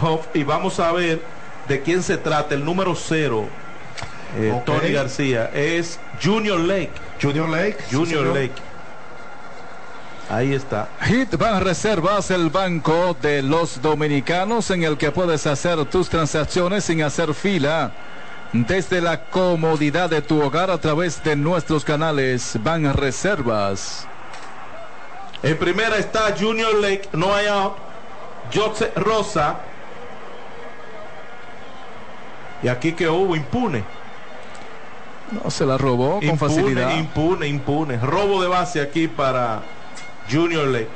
[0.00, 1.22] Hoff Y vamos a ver
[1.68, 2.54] de quién se trata.
[2.54, 3.46] El número cero.
[4.36, 5.50] Eh, Tony García.
[5.54, 6.92] Es Junior Lake.
[7.20, 7.76] Junior Lake.
[7.90, 8.67] Junior Lake.
[10.30, 10.88] Ahí está.
[11.06, 17.02] Hitban Reservas, el banco de los dominicanos en el que puedes hacer tus transacciones sin
[17.02, 17.92] hacer fila.
[18.52, 24.06] Desde la comodidad de tu hogar a través de nuestros canales Van Reservas.
[25.42, 27.74] En primera está Junior Lake, no hay out.
[28.52, 29.56] Jose Rosa.
[32.62, 33.84] Y aquí que hubo impune.
[35.30, 36.96] No se la robó con facilidad.
[36.96, 37.98] Impune, impune.
[37.98, 39.62] Robo de base aquí para
[40.30, 40.88] Junior Lake.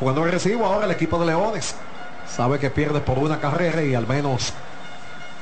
[0.00, 1.74] Jugando agresivo ahora el equipo de Leones.
[2.28, 4.52] Sabe que pierde por una carrera y al menos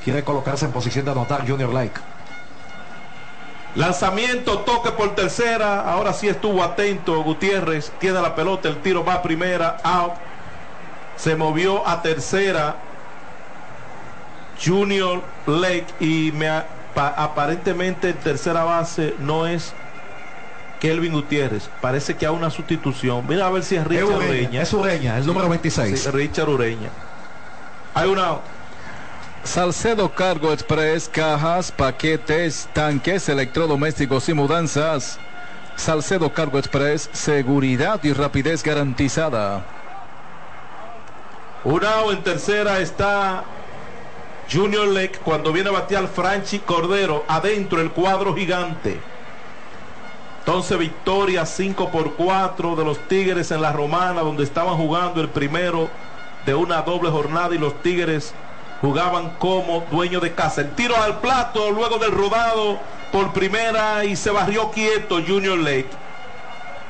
[0.03, 1.99] quiere colocarse en posición de anotar Junior Lake.
[3.75, 5.89] Lanzamiento, toque por tercera.
[5.89, 7.91] Ahora sí estuvo atento Gutiérrez.
[7.99, 10.13] Tiene la pelota, el tiro va a primera, out.
[11.15, 12.75] Se movió a tercera.
[14.63, 16.49] Junior Lake y me,
[16.95, 19.73] aparentemente en tercera base no es
[20.81, 21.69] Kelvin Gutiérrez.
[21.79, 23.23] Parece que hay una sustitución.
[23.27, 24.63] Mira a ver si es Richard Ureña.
[24.63, 26.11] Es Ureña, el número 26.
[26.11, 26.89] Richard Ureña.
[27.93, 28.39] Hay una.
[29.43, 35.19] Salcedo Cargo Express, cajas, paquetes, tanques, electrodomésticos y mudanzas.
[35.75, 39.63] Salcedo Cargo Express, seguridad y rapidez garantizada.
[41.63, 43.43] Unao en tercera está
[44.51, 49.10] Junior Lake cuando viene a batear Franchi Cordero adentro el cuadro gigante.
[50.41, 55.29] Entonces victoria 5 por 4 de los Tigres en la Romana, donde estaban jugando el
[55.29, 55.91] primero
[56.45, 58.33] de una doble jornada y los Tigres
[58.81, 60.61] jugaban como dueño de casa.
[60.61, 62.79] El tiro al plato luego del rodado
[63.11, 65.91] por primera y se barrió quieto Junior Lake.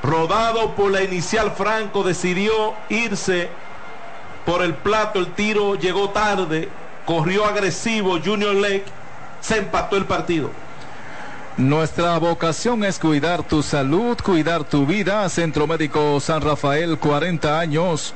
[0.02, 3.50] Rodado por la inicial Franco, decidió irse
[4.46, 5.18] por el plato.
[5.18, 6.70] El tiro llegó tarde,
[7.04, 8.86] corrió agresivo Junior Lake,
[9.40, 10.50] se empató el partido.
[11.58, 15.28] Nuestra vocación es cuidar tu salud, cuidar tu vida.
[15.28, 18.14] Centro Médico San Rafael, 40 años.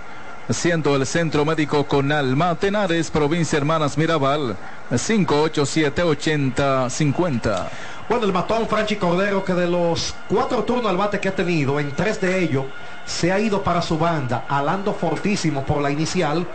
[0.49, 4.57] Siendo el Centro Médico con Alma, Tenares, Provincia Hermanas Mirabal,
[4.91, 7.69] 587-8050.
[8.09, 11.79] Bueno, el matón Franchi Cordero, que de los cuatro turnos al bate que ha tenido,
[11.79, 12.65] en tres de ellos
[13.05, 16.49] se ha ido para su banda, alando fortísimo por la inicial.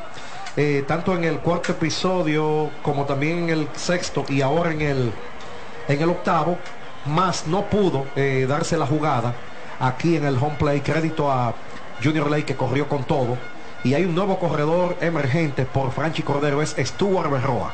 [0.58, 5.14] Eh, tanto en el cuarto episodio como también en el sexto y ahora en el
[5.88, 6.58] en el octavo,
[7.06, 9.34] más no pudo eh, darse la jugada
[9.80, 10.82] aquí en el home play.
[10.82, 11.54] Crédito a
[12.04, 13.38] Junior Lake que corrió con todo.
[13.84, 17.74] Y hay un nuevo corredor emergente por Franchi Cordero, es Stuart Berroa.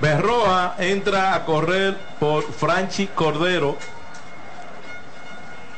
[0.00, 3.76] Berroa entra a correr por Franchi Cordero.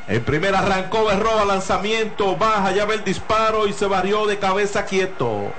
[0.08, 4.84] El primer arrancó Berroa, lanzamiento, baja, ya ve el disparo y se varió de cabeza
[4.84, 5.52] quieto.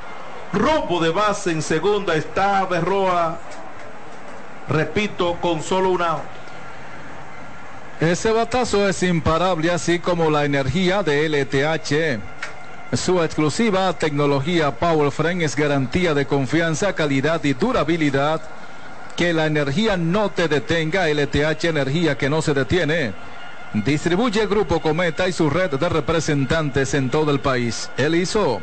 [0.52, 3.40] Robo de base en segunda está Berroa.
[4.69, 6.22] Repito, con solo un out.
[7.99, 12.22] Ese batazo es imparable, así como la energía de LTH.
[12.98, 18.41] Su exclusiva tecnología Power Frame es garantía de confianza, calidad y durabilidad.
[19.15, 23.14] Que la energía no te detenga, LTH Energía que no se detiene.
[23.73, 27.90] Distribuye el Grupo Cometa y su red de representantes en todo el país.
[27.98, 28.61] Él hizo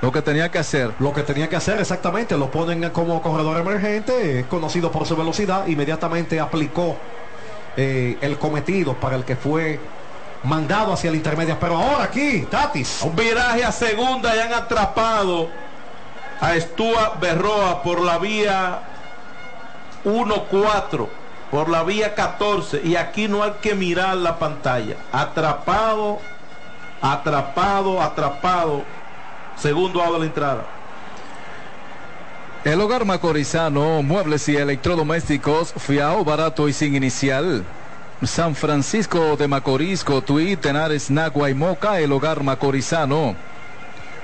[0.00, 0.92] lo que tenía que hacer.
[0.98, 5.66] Lo que tenía que hacer exactamente, lo ponen como corredor emergente, conocido por su velocidad,
[5.66, 6.96] inmediatamente aplicó
[7.76, 9.80] eh, el cometido para el que fue
[10.44, 11.56] mandado hacia el intermedio.
[11.58, 13.02] Pero ahora aquí, Tatis.
[13.02, 15.48] Un viraje a segunda y han atrapado
[16.40, 18.80] a Stuart Berroa por la vía
[20.04, 21.08] 1-4,
[21.50, 22.82] por la vía 14.
[22.84, 24.96] Y aquí no hay que mirar la pantalla.
[25.12, 26.18] Atrapado,
[27.00, 28.84] atrapado, atrapado.
[29.56, 30.66] Segundo lado de la entrada.
[32.64, 37.62] El hogar macorizano, muebles y electrodomésticos, fiao, barato y sin inicial.
[38.22, 43.36] San Francisco de Macorís, Cotuí, Tenares, Nagua y Moca, el hogar macorizano.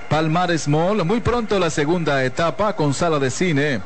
[0.09, 3.83] Palmares Mall, muy pronto la segunda etapa con sala de cine.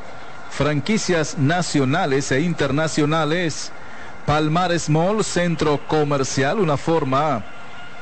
[0.49, 3.71] Franquicias nacionales e internacionales.
[4.25, 7.43] Palmares Mall, centro comercial, una forma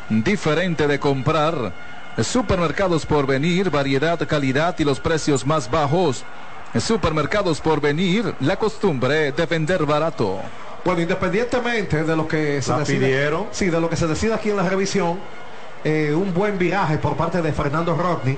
[0.07, 1.73] diferente de comprar.
[2.21, 6.23] Supermercados por venir, variedad, calidad y los precios más bajos.
[6.79, 10.39] Supermercados por venir, la costumbre de vender barato.
[10.85, 13.47] Bueno, independientemente de lo que se La decide, pidieron.
[13.51, 15.19] sí, de lo que se decida aquí en la revisión,
[15.83, 18.37] eh, un buen viraje por parte de Fernando Rodney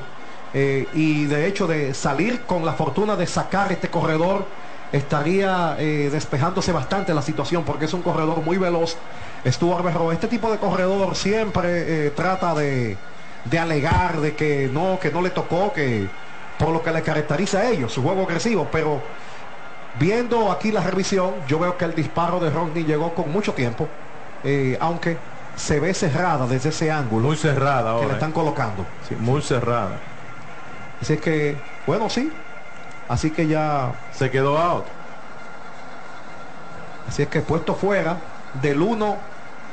[0.54, 4.46] eh, y de hecho de salir con la fortuna de sacar este corredor
[4.92, 8.96] estaría eh, despejándose bastante la situación porque es un corredor muy veloz.
[9.46, 12.98] Stuart Berro, este tipo de corredor siempre eh, trata de,
[13.46, 16.10] de alegar de que no, que no le tocó, que
[16.58, 19.02] por lo que le caracteriza a ellos, su juego agresivo, pero
[20.00, 23.88] viendo aquí la revisión, yo veo que el disparo de Rodney llegó con mucho tiempo,
[24.44, 25.18] eh, aunque
[25.56, 28.08] se ve cerrada desde ese ángulo Muy cerrada que ahora.
[28.08, 28.86] le están colocando.
[29.08, 30.00] Sí, muy cerrada.
[31.02, 32.34] Así que, bueno, sí.
[33.08, 34.86] Así que ya, Se quedó out.
[37.08, 38.18] así es que puesto fuera
[38.62, 39.18] del 1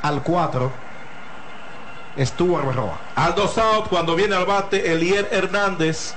[0.03, 0.71] al 4,
[2.17, 2.99] Stuart Berroa.
[3.15, 6.15] Al dos out cuando viene al bate Elier Hernández.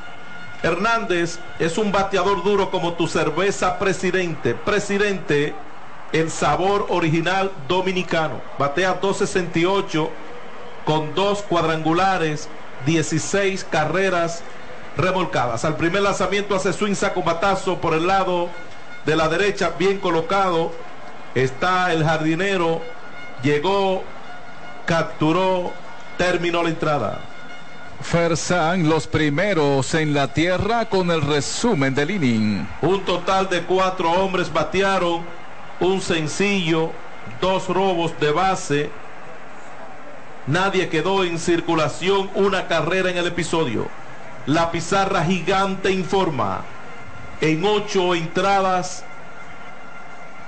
[0.63, 4.55] Hernández es un bateador duro como tu cerveza presidente.
[4.55, 5.55] Presidente,
[6.13, 8.41] el sabor original dominicano.
[8.59, 10.11] Batea 268
[10.85, 12.49] con dos cuadrangulares,
[12.87, 14.43] 16 carreras
[14.97, 15.65] remolcadas.
[15.65, 18.49] Al primer lanzamiento hace swing saco batazo por el lado
[19.05, 20.73] de la derecha, bien colocado.
[21.35, 22.81] Está el jardinero,
[23.43, 24.03] llegó,
[24.87, 25.73] capturó,
[26.17, 27.19] terminó la entrada.
[28.01, 32.67] Fersan, los primeros en la tierra con el resumen del inning.
[32.83, 35.23] Un total de cuatro hombres batearon,
[35.81, 36.93] un sencillo,
[37.41, 38.91] dos robos de base.
[40.47, 43.89] Nadie quedó en circulación, una carrera en el episodio.
[44.47, 46.61] La pizarra gigante informa.
[47.41, 49.05] En ocho entradas,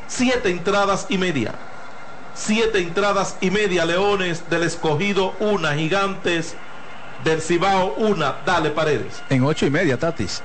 [0.06, 1.54] siete entradas y media.
[2.38, 6.54] Siete entradas y media, Leones del escogido, una, Gigantes
[7.24, 8.36] del Cibao, una.
[8.46, 9.22] Dale, Paredes.
[9.28, 10.40] En ocho y media, Tatis.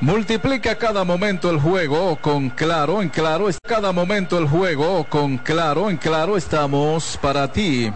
[0.00, 5.88] Multiplica cada momento el juego con Claro, en Claro cada momento el juego con Claro,
[5.88, 7.90] en Claro estamos para ti.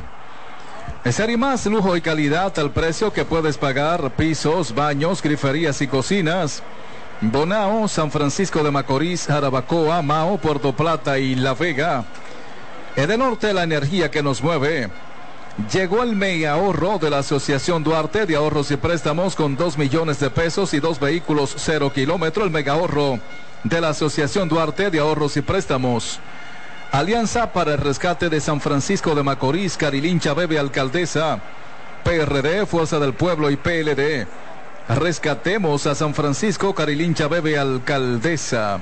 [1.05, 5.89] Ser y más lujo y calidad al precio que puedes pagar, pisos, baños, griferías y
[5.89, 6.63] cocinas.
[7.23, 12.05] Bonao, San Francisco de Macorís, Jarabacoa, Mao, Puerto Plata y La Vega.
[12.97, 14.89] Edenorte, la energía que nos mueve.
[15.71, 20.19] Llegó el mega ahorro de la Asociación Duarte de Ahorros y Préstamos con 2 millones
[20.19, 22.43] de pesos y dos vehículos cero kilómetro.
[22.43, 23.19] El mega ahorro
[23.65, 26.21] de la Asociación Duarte de Ahorros y Préstamos.
[26.91, 31.39] Alianza para el rescate de San Francisco de Macorís, Carilincha Bebe Alcaldesa,
[32.03, 34.27] PRD, Fuerza del Pueblo y PLD.
[34.97, 38.81] Rescatemos a San Francisco, Carilincha Bebe Alcaldesa.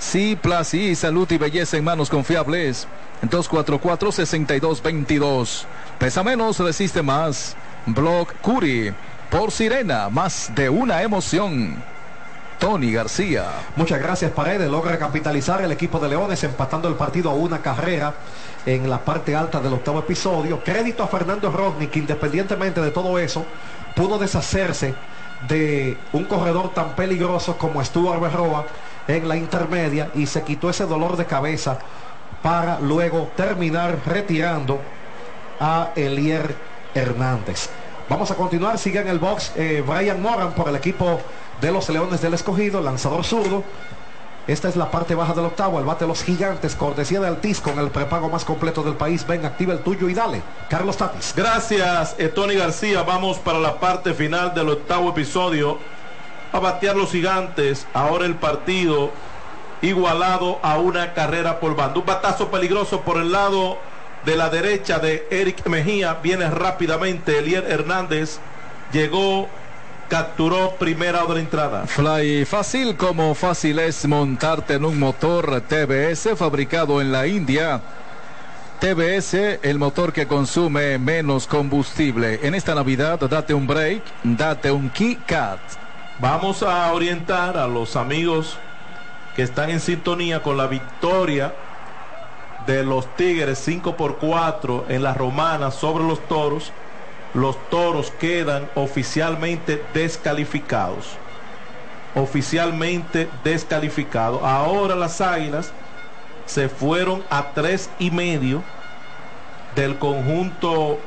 [0.00, 2.88] Ciplasi, salud y belleza en manos confiables.
[3.22, 5.64] 244-6222.
[5.98, 7.56] Pesa menos, resiste más.
[7.86, 8.92] Block Curi.
[9.30, 11.82] Por Sirena, más de una emoción.
[12.62, 13.46] Tony García.
[13.74, 14.70] Muchas gracias, Paredes.
[14.70, 18.14] Logra capitalizar el equipo de Leones empatando el partido a una carrera
[18.64, 20.62] en la parte alta del octavo episodio.
[20.62, 21.52] Crédito a Fernando
[21.90, 23.44] que independientemente de todo eso,
[23.96, 24.94] pudo deshacerse
[25.48, 28.64] de un corredor tan peligroso como Stuart Berroa
[29.08, 31.80] en la intermedia y se quitó ese dolor de cabeza
[32.44, 34.78] para luego terminar retirando
[35.58, 36.54] a Elier
[36.94, 37.70] Hernández.
[38.08, 41.20] Vamos a continuar, sigue en el box eh, Brian Moran por el equipo
[41.62, 43.62] de los Leones del Escogido, lanzador zurdo.
[44.48, 47.60] Esta es la parte baja del octavo, el bate de los gigantes, cortesía de Altiz
[47.60, 49.24] con el prepago más completo del país.
[49.24, 50.42] Ven, activa el tuyo y dale.
[50.68, 51.32] Carlos Tatis.
[51.36, 53.04] Gracias, eh, Tony García.
[53.04, 55.78] Vamos para la parte final del octavo episodio.
[56.50, 57.86] A batear los gigantes.
[57.94, 59.12] Ahora el partido
[59.80, 62.00] igualado a una carrera por bando.
[62.00, 63.78] Un batazo peligroso por el lado
[64.24, 66.14] de la derecha de Eric Mejía.
[66.14, 68.40] Viene rápidamente Elier Hernández.
[68.92, 69.48] Llegó
[70.12, 71.86] capturó primera de la entrada.
[71.86, 77.80] Fly fácil como fácil es montarte en un motor TBS fabricado en la India.
[78.78, 82.40] TBS, el motor que consume menos combustible.
[82.42, 85.60] En esta Navidad, date un break, date un KeyCat.
[86.18, 88.58] Vamos a orientar a los amigos
[89.34, 91.54] que están en sintonía con la victoria
[92.66, 96.70] de los Tigres 5 por 4 en la Romana sobre los Toros
[97.34, 101.18] los toros quedan oficialmente descalificados.
[102.14, 104.42] Oficialmente descalificados.
[104.42, 105.72] Ahora las águilas
[106.44, 108.62] se fueron a tres y medio
[109.74, 110.98] del conjunto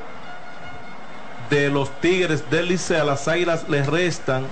[1.50, 3.04] de los Tigres del Liceo.
[3.04, 4.48] A las águilas les restan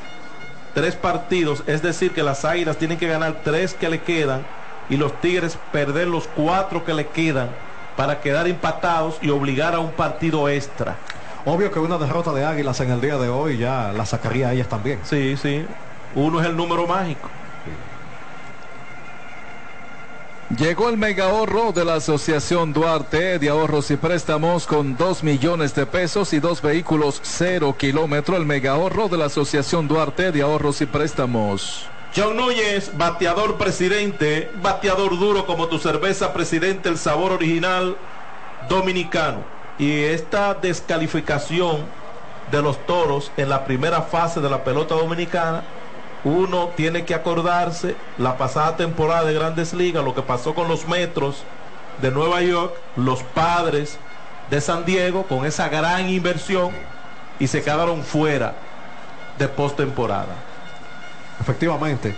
[0.76, 1.64] tres partidos.
[1.66, 4.46] Es decir, que las águilas tienen que ganar tres que le quedan
[4.90, 7.50] y los Tigres perder los cuatro que le quedan
[7.96, 10.98] para quedar empatados y obligar a un partido extra.
[11.46, 14.54] Obvio que una derrota de Águilas en el día de hoy ya la sacaría a
[14.54, 15.00] ellas también.
[15.04, 15.66] Sí, sí.
[16.16, 17.30] Uno es el número mágico.
[20.58, 25.74] Llegó el mega ahorro de la Asociación Duarte de Ahorros y Préstamos con 2 millones
[25.74, 28.38] de pesos y dos vehículos cero kilómetro.
[28.38, 31.88] El mega ahorro de la Asociación Duarte de Ahorros y Préstamos.
[32.16, 37.98] John Núñez, bateador presidente, bateador duro como tu cerveza presidente, el sabor original
[38.70, 39.53] dominicano.
[39.78, 41.86] Y esta descalificación
[42.52, 45.64] de los toros en la primera fase de la pelota dominicana,
[46.24, 50.88] uno tiene que acordarse la pasada temporada de Grandes Ligas, lo que pasó con los
[50.88, 51.44] Metros
[52.02, 53.98] de Nueva York, los padres
[54.50, 56.72] de San Diego con esa gran inversión
[57.40, 58.56] y se quedaron fuera
[59.38, 60.36] de postemporada.
[61.40, 62.16] Efectivamente,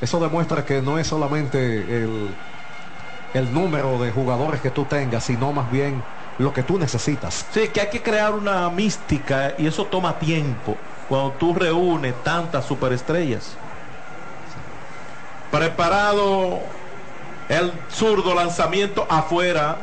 [0.00, 1.58] eso demuestra que no es solamente
[2.02, 2.36] el,
[3.32, 6.04] el número de jugadores que tú tengas, sino más bien
[6.38, 7.46] lo que tú necesitas.
[7.52, 10.76] Sí, que hay que crear una mística y eso toma tiempo
[11.08, 13.56] cuando tú reúnes tantas superestrellas.
[15.50, 16.60] Preparado
[17.48, 19.78] el zurdo lanzamiento afuera.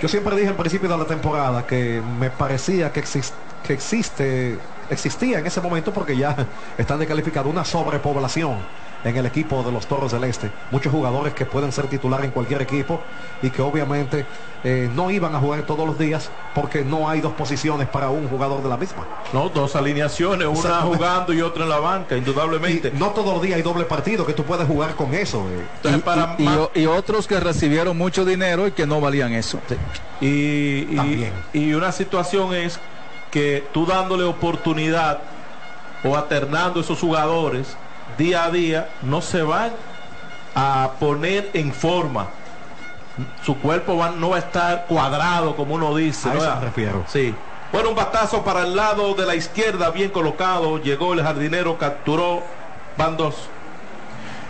[0.00, 3.04] Yo siempre dije al principio de la temporada que me parecía que,
[3.62, 4.58] que existe,
[4.90, 6.34] existía en ese momento porque ya
[6.78, 8.56] están descalificados una sobrepoblación
[9.04, 10.50] en el equipo de los Toros del Este.
[10.70, 13.00] Muchos jugadores que pueden ser titular en cualquier equipo
[13.42, 14.26] y que obviamente
[14.64, 18.28] eh, no iban a jugar todos los días porque no hay dos posiciones para un
[18.28, 19.06] jugador de la misma.
[19.32, 22.90] No, dos alineaciones, una jugando y otra en la banca, indudablemente.
[22.90, 25.46] no todos los días hay doble partido que tú puedes jugar con eso.
[25.84, 26.72] Eh.
[26.74, 29.60] y, otros que recibieron mucho dinero y que no valían eso.
[30.20, 30.88] Y,
[31.52, 32.80] y una situación es
[33.30, 35.20] que tú dándole oportunidad
[36.02, 37.76] o alternando esos jugadores
[38.18, 39.72] día a día no se van
[40.54, 42.26] a poner en forma.
[43.42, 46.28] Su cuerpo no va a estar cuadrado, como uno dice.
[46.28, 47.04] A eso me refiero.
[47.08, 47.34] Sí.
[47.72, 50.78] Bueno, un batazo para el lado de la izquierda, bien colocado.
[50.78, 52.42] Llegó el jardinero, capturó.
[52.96, 53.48] Van dos.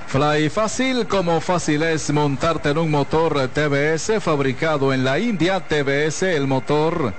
[0.06, 5.60] Fly fácil como fácil es montarte en un motor TBS fabricado en la India.
[5.60, 7.12] TBS, el motor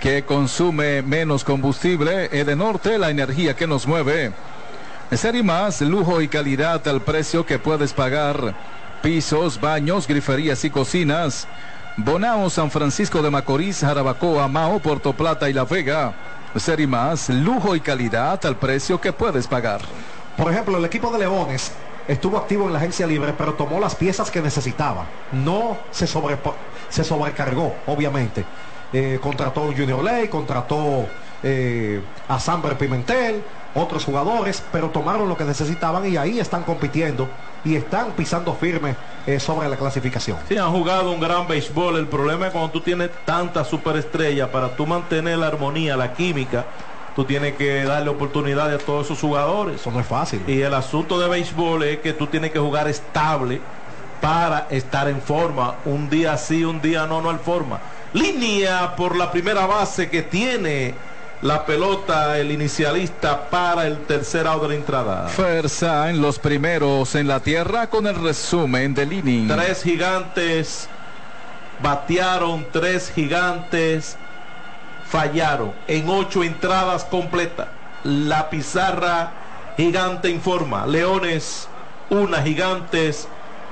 [0.00, 2.28] que consume menos combustible.
[2.32, 4.32] Edenorte, la energía que nos mueve.
[5.12, 8.54] Ser más, lujo y calidad al precio que puedes pagar.
[9.02, 11.46] Pisos, baños, griferías y cocinas.
[11.96, 16.12] Bonao, San Francisco de Macorís, Jarabacoa, Mao, Puerto Plata y La Vega.
[16.56, 19.80] Ser más, lujo y calidad al precio que puedes pagar.
[20.36, 21.70] Por ejemplo, el equipo de Leones
[22.08, 25.06] estuvo activo en la agencia libre, pero tomó las piezas que necesitaba.
[25.30, 28.44] No se sobrecargó, obviamente.
[28.92, 31.06] Eh, contrató a Junior Ley, contrató
[31.42, 33.42] eh, a Samber Pimentel,
[33.76, 37.28] otros jugadores, pero tomaron lo que necesitaban y ahí están compitiendo
[37.64, 38.96] y están pisando firme
[39.26, 40.38] eh, sobre la clasificación.
[40.48, 41.96] Sí, han jugado un gran béisbol.
[41.96, 46.64] El problema es cuando tú tienes tanta superestrella para tú mantener la armonía, la química
[47.16, 49.80] tú tienes que darle oportunidad a todos esos jugadores.
[49.80, 50.42] Eso no es fácil.
[50.46, 53.62] Y el asunto de béisbol es que tú tienes que jugar estable
[54.20, 55.76] para estar en forma.
[55.86, 57.80] Un día sí, un día no, no hay forma.
[58.12, 60.94] Línea por la primera base que tiene
[61.42, 65.28] la pelota el inicialista para el tercer out de la entrada.
[65.28, 69.48] Fuerza en los primeros en la tierra con el resumen del inning.
[69.48, 70.88] Tres gigantes
[71.80, 74.16] batearon, tres gigantes
[75.08, 77.68] fallaron en ocho entradas completas.
[78.02, 79.32] La pizarra
[79.76, 80.86] gigante informa.
[80.86, 81.68] Leones,
[82.08, 83.28] una gigantes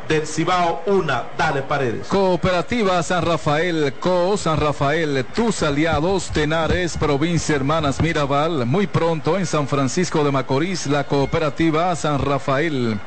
[0.08, 1.24] del Cibao, una.
[1.36, 2.08] Dale paredes.
[2.08, 8.66] Cooperativa San Rafael, Co San Rafael, tus aliados, Tenares, provincia Hermanas Mirabal.
[8.66, 12.98] Muy pronto en San Francisco de Macorís, la cooperativa San Rafael.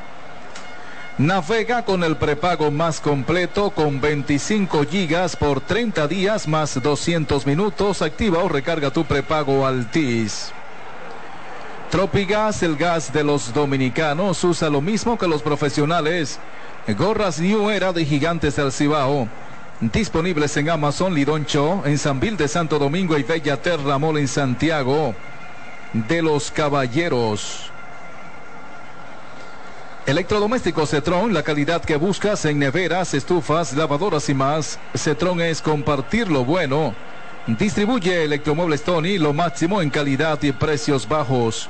[1.18, 8.02] Navega con el prepago más completo con 25 gigas por 30 días más 200 minutos.
[8.02, 10.52] Activa o recarga tu prepago Altis.
[11.90, 16.38] Tropigas, el gas de los dominicanos, usa lo mismo que los profesionales.
[16.94, 19.28] Gorras New Era de Gigantes del Cibao.
[19.80, 24.26] Disponibles en Amazon Lidoncho, en San Vil de Santo Domingo y Bella Terra Mall en
[24.26, 25.14] Santiago.
[25.92, 27.70] De los Caballeros.
[30.06, 34.78] Electrodomésticos Cetron, la calidad que buscas en neveras, estufas, lavadoras y más.
[34.94, 36.94] Cetron es compartir lo bueno.
[37.46, 41.68] Distribuye Electromuebles Tony, lo máximo en calidad y precios bajos.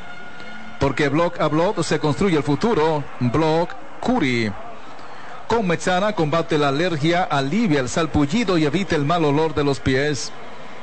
[0.79, 3.03] Porque Block a Block se construye el futuro.
[3.19, 4.53] Block Curi.
[5.49, 9.81] Con Mexana combate la alergia, alivia el salpullido y evita el mal olor de los
[9.81, 10.31] pies.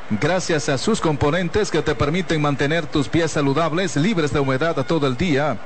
[0.10, 5.06] Gracias a sus componentes que te permiten mantener tus pies saludables, libres de humedad todo
[5.06, 5.58] el día.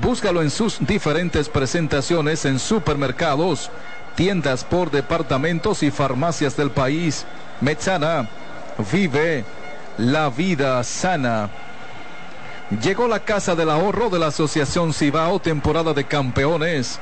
[0.00, 3.70] Búscalo en sus diferentes presentaciones en supermercados,
[4.14, 7.26] tiendas por departamentos y farmacias del país.
[7.60, 8.30] Metzana,
[8.90, 9.44] vive
[9.98, 11.50] la vida sana.
[12.82, 16.98] Llegó la Casa del Ahorro de la Asociación Cibao, temporada de campeones,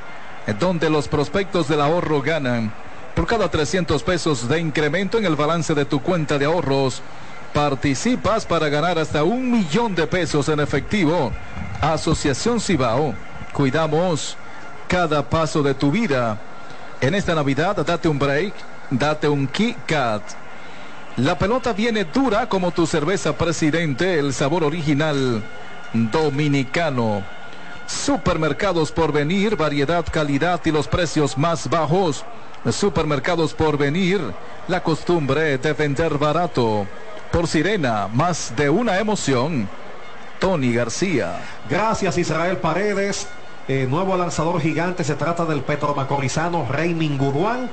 [0.54, 2.72] donde los prospectos del ahorro ganan.
[3.14, 7.02] Por cada 300 pesos de incremento en el balance de tu cuenta de ahorros,
[7.52, 11.32] participas para ganar hasta un millón de pesos en efectivo.
[11.80, 13.14] Asociación Cibao,
[13.52, 14.36] cuidamos
[14.86, 16.38] cada paso de tu vida.
[17.00, 18.54] En esta Navidad, date un break,
[18.90, 20.22] date un Kit Kat.
[21.16, 25.42] La pelota viene dura como tu cerveza presidente, el sabor original
[25.92, 27.24] dominicano.
[27.88, 32.22] Supermercados por venir, variedad, calidad y los precios más bajos.
[32.70, 34.20] Supermercados por venir,
[34.68, 36.86] la costumbre de vender barato.
[37.32, 39.70] Por Sirena, más de una emoción.
[40.38, 41.40] Tony García.
[41.70, 43.26] Gracias Israel Paredes.
[43.68, 47.70] Eh, nuevo lanzador gigante, se trata del petromacorizano Raymond Guduán.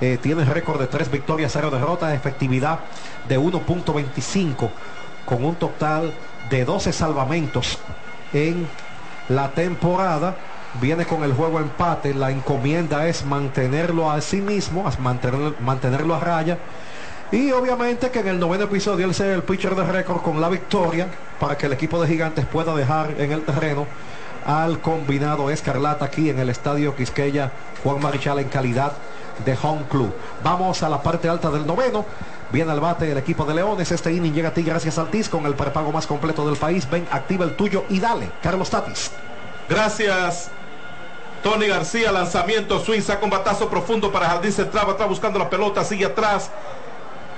[0.00, 2.80] Eh, tiene récord de tres victorias, cero derrotas, efectividad
[3.28, 4.68] de 1.25
[5.24, 6.12] con un total
[6.50, 7.78] de 12 salvamentos
[8.32, 8.66] en
[9.28, 10.36] la temporada.
[10.80, 12.14] Viene con el juego empate.
[12.14, 14.84] La encomienda es mantenerlo a sí mismo,
[15.60, 16.58] mantenerlo a raya
[17.34, 20.48] y obviamente que en el noveno episodio él sea el pitcher de récord con la
[20.48, 21.08] victoria
[21.40, 23.86] para que el equipo de gigantes pueda dejar en el terreno
[24.46, 27.50] al combinado Escarlata aquí en el estadio Quisqueya
[27.82, 28.92] Juan Marichal en calidad
[29.44, 30.14] de home club.
[30.44, 32.04] Vamos a la parte alta del noveno.
[32.54, 33.90] Viene al bate el equipo de Leones.
[33.90, 36.88] Este inning llega a ti gracias al TIS con el prepago más completo del país.
[36.88, 38.30] Ven, activa el tuyo y dale.
[38.40, 39.10] Carlos Tatis.
[39.68, 40.52] Gracias.
[41.42, 45.84] Tony García, lanzamiento, swing, saca un batazo profundo para Jardín Central, está buscando la pelota,
[45.84, 46.50] sigue atrás,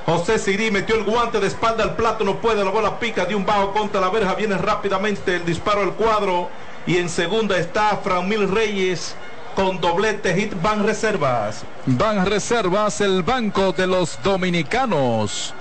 [0.05, 3.35] José Sirí metió el guante de espalda al plato, no puede, la bola pica de
[3.35, 6.51] un bajo contra la verja, viene rápidamente el disparo al cuadro
[6.87, 9.17] y en segunda está Mil Reyes
[9.57, 11.65] con doblete hit van reservas.
[11.87, 15.53] Van reservas el banco de los dominicanos.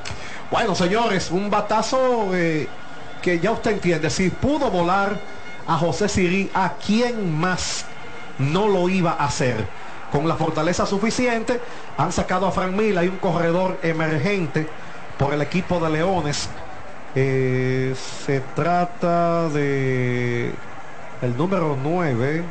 [0.52, 2.68] Bueno, señores, un batazo eh,
[3.24, 5.20] que ya usted entiende, si pudo volar
[5.68, 7.86] a José Sirí, ¿a quién más
[8.38, 9.66] no lo iba a hacer?
[10.16, 11.60] con la fortaleza suficiente.
[11.98, 14.66] Han sacado a Frank Mil, hay un corredor emergente
[15.18, 16.50] por el equipo de Leones.
[17.16, 17.94] Eh,
[18.26, 20.54] se trata de
[21.22, 22.44] el número 9,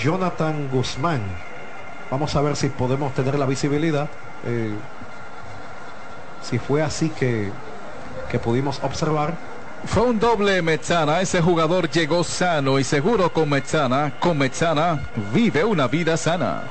[0.00, 1.20] Jonathan Guzmán.
[2.10, 4.08] Vamos a ver si podemos tener la visibilidad.
[4.44, 4.72] eh,
[6.42, 7.50] si fue así que,
[8.30, 9.34] que pudimos observar.
[9.84, 15.00] Fue un doble Metzana, ese jugador llegó sano y seguro con Metzana, con Metzana
[15.32, 16.62] vive una vida sana.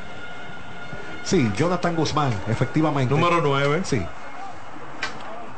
[1.23, 3.13] Sí, Jonathan Guzmán, efectivamente.
[3.13, 3.81] Número 9.
[3.83, 4.01] Sí.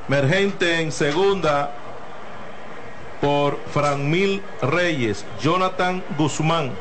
[0.08, 1.72] Emergente en segunda
[3.22, 6.72] por Franmil Reyes, Jonathan Guzmán.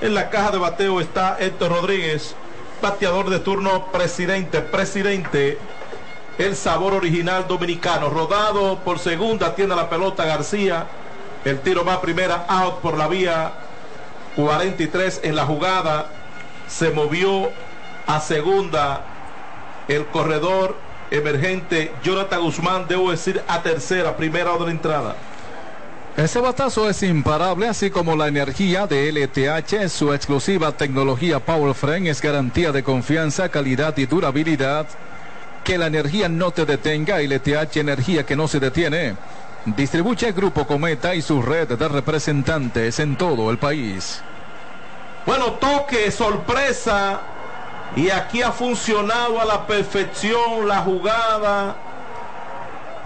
[0.00, 2.34] En la caja de bateo está Héctor Rodríguez,
[2.82, 5.58] bateador de turno presidente, presidente.
[6.36, 10.86] El sabor original dominicano, rodado por segunda, tiene la pelota García.
[11.46, 13.52] El tiro va primera, out por la vía
[14.36, 16.10] 43 en la jugada.
[16.68, 17.50] Se movió
[18.06, 19.02] a segunda
[19.88, 20.76] el corredor
[21.10, 25.16] emergente Jonathan Guzmán, debo decir a tercera, primera o de la entrada.
[26.16, 32.08] Ese batazo es imparable, así como la energía de LTH, su exclusiva tecnología Power Frame
[32.08, 34.86] es garantía de confianza, calidad y durabilidad.
[35.62, 39.14] Que la energía no te detenga, LTH energía que no se detiene.
[39.66, 44.22] Distribuye Grupo Cometa y su red de representantes en todo el país.
[45.26, 47.20] Bueno, toque, sorpresa.
[47.94, 51.76] Y aquí ha funcionado a la perfección la jugada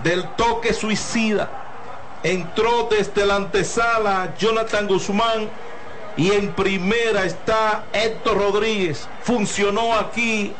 [0.05, 1.60] del toque suicida
[2.23, 5.49] entró desde la antesala Jonathan Guzmán
[6.17, 9.09] y en primera está Héctor Rodríguez.
[9.23, 10.53] Funcionó aquí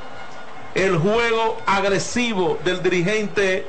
[0.75, 3.67] el juego agresivo del dirigente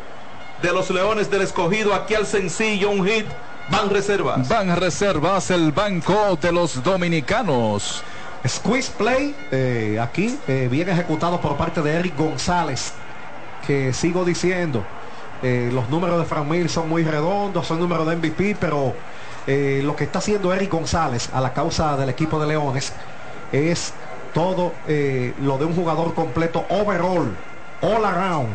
[0.62, 1.94] de los Leones del Escogido.
[1.94, 3.26] Aquí al sencillo, un hit.
[3.70, 4.48] Van reservas.
[4.48, 8.04] Van reservas el banco de los dominicanos.
[8.48, 12.94] Squeeze play eh, aquí, eh, bien ejecutado por parte de Eric González.
[13.66, 14.84] Que sigo diciendo,
[15.44, 18.94] eh, los números de Frank Mil son muy redondos, son números de MVP, pero
[19.48, 22.94] eh, lo que está haciendo Eric González a la causa del equipo de Leones
[23.52, 23.94] es
[24.36, 27.36] todo eh, lo de un jugador completo overall,
[27.82, 28.50] all around,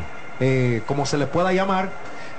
[0.87, 1.91] como se le pueda llamar.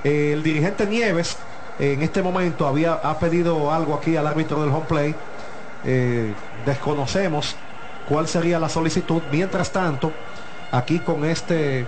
[0.04, 1.36] el dirigente Nieves
[1.78, 5.14] en este momento había ha pedido algo aquí al árbitro del home play.
[6.64, 7.56] desconocemos
[8.08, 9.20] cuál sería la solicitud.
[9.30, 10.12] Mientras tanto,
[10.70, 11.86] aquí con este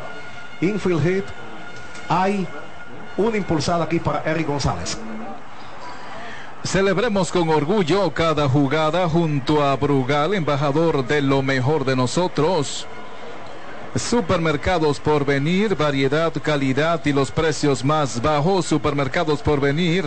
[0.60, 1.24] infield hit
[2.10, 2.44] hay
[3.16, 4.98] una impulsada aquí para Eric González.
[6.64, 12.86] Celebremos con orgullo cada jugada junto a Brugal, embajador de lo mejor de nosotros.
[13.94, 18.66] Supermercados por venir, variedad, calidad y los precios más bajos.
[18.66, 20.04] Supermercados por venir,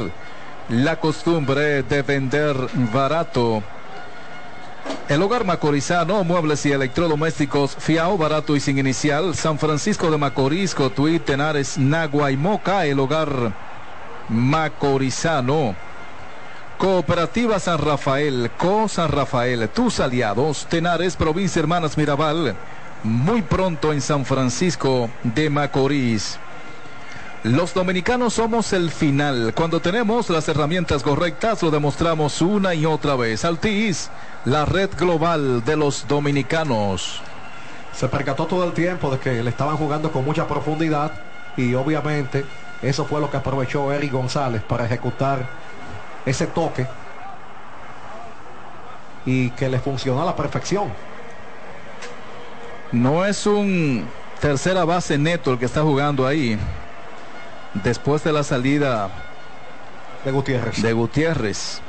[0.69, 2.55] la costumbre de vender
[2.93, 3.63] barato.
[5.07, 10.73] El hogar macorizano, muebles y electrodomésticos, fiao, barato y sin inicial, San Francisco de Macorís,
[10.73, 13.53] Cotuí, Tenares, Nagua y Moca, el hogar
[14.29, 15.75] macorizano.
[16.77, 22.55] Cooperativa San Rafael, Co San Rafael, tus aliados, Tenares, Provincia Hermanas Mirabal,
[23.03, 26.39] muy pronto en San Francisco de Macorís.
[27.43, 29.53] Los dominicanos somos el final.
[29.53, 33.43] Cuando tenemos las herramientas correctas, lo demostramos una y otra vez.
[33.43, 34.09] Altis,
[34.45, 37.21] la red global de los dominicanos.
[37.93, 41.11] Se percató todo el tiempo de que le estaban jugando con mucha profundidad
[41.57, 42.45] y obviamente
[42.81, 45.45] eso fue lo que aprovechó Eric González para ejecutar
[46.25, 46.87] ese toque
[49.25, 50.93] y que le funcionó a la perfección.
[52.93, 54.07] No es un
[54.39, 56.57] tercera base neto el que está jugando ahí
[57.73, 59.09] después de la salida
[60.23, 60.81] de Gutiérrez.
[60.81, 61.81] De Gutiérrez.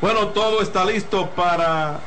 [0.00, 1.98] Bueno, todo está listo para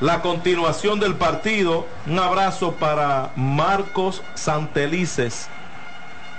[0.00, 1.86] la continuación del partido.
[2.06, 5.48] Un abrazo para Marcos Santelices,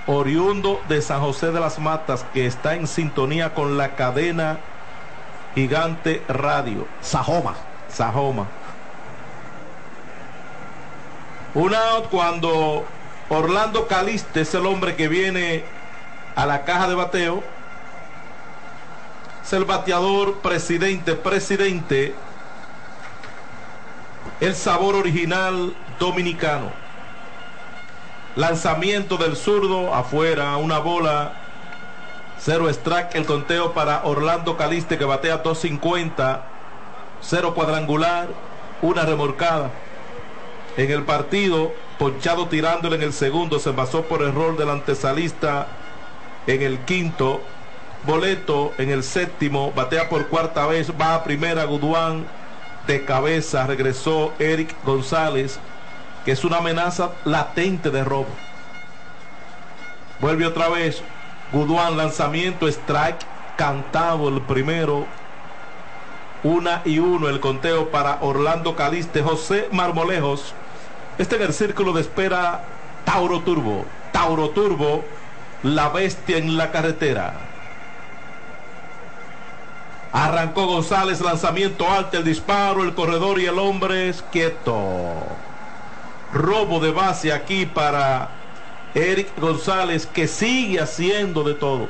[0.07, 4.59] oriundo de San José de las Matas, que está en sintonía con la cadena
[5.55, 6.87] Gigante Radio.
[7.01, 7.55] Sajoma.
[7.89, 8.47] Sajoma.
[11.53, 12.85] Un out cuando
[13.29, 15.65] Orlando Caliste es el hombre que viene
[16.35, 17.43] a la caja de bateo.
[19.43, 22.13] Es el bateador presidente, presidente.
[24.39, 26.71] El sabor original dominicano.
[28.35, 31.33] Lanzamiento del zurdo afuera, una bola.
[32.37, 36.43] Cero strike, el conteo para Orlando Caliste que batea 250.
[37.21, 38.27] Cero cuadrangular,
[38.83, 39.71] una remorcada.
[40.77, 45.67] En el partido Ponchado tirándole en el segundo, se basó por error del antesalista
[46.45, 47.41] en el quinto.
[48.03, 52.27] Boleto en el séptimo, batea por cuarta vez, va a primera Guduán
[52.85, 55.57] de cabeza, regresó Eric González,
[56.23, 58.27] que es una amenaza latente de robo.
[60.19, 61.01] Vuelve otra vez
[61.51, 63.25] Guduán, lanzamiento, strike,
[63.57, 65.05] cantado el primero.
[66.43, 70.53] Una y uno el conteo para Orlando Caliste, José Marmolejos.
[71.17, 72.63] Este en el círculo de espera
[73.05, 73.85] Tauro Turbo.
[74.11, 75.05] Tauro Turbo,
[75.63, 77.33] la bestia en la carretera.
[80.11, 84.73] Arrancó González, lanzamiento alto, el disparo, el corredor y el hombre es quieto.
[86.33, 88.29] Robo de base aquí para
[88.93, 91.87] Eric González que sigue haciendo de todo.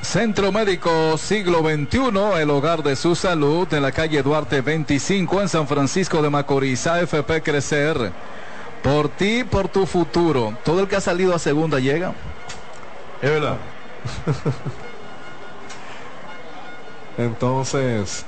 [0.00, 5.48] Centro Médico Siglo XXI, el hogar de su salud en la calle Duarte 25 en
[5.48, 8.12] San Francisco de Macorís, AFP Crecer.
[8.82, 10.56] Por ti, por tu futuro.
[10.64, 12.14] Todo el que ha salido a segunda llega.
[13.20, 13.56] Es verdad.
[17.18, 18.24] Entonces,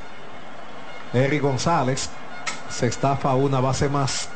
[1.14, 2.10] Eric González
[2.68, 4.28] se estafa una base más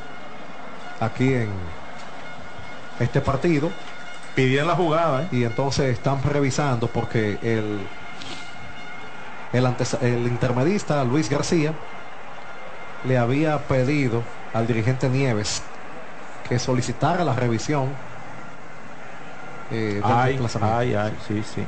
[1.00, 1.50] aquí en
[2.98, 3.70] este partido.
[4.34, 5.24] Pidían la jugada.
[5.24, 5.28] ¿eh?
[5.32, 7.86] Y entonces están revisando porque el,
[9.52, 11.74] el, antes, el intermedista Luis García
[13.04, 14.22] le había pedido
[14.54, 15.62] al dirigente Nieves
[16.48, 18.02] que solicitara la revisión.
[19.70, 21.66] Eh, ay, ay, ay, sí, sí.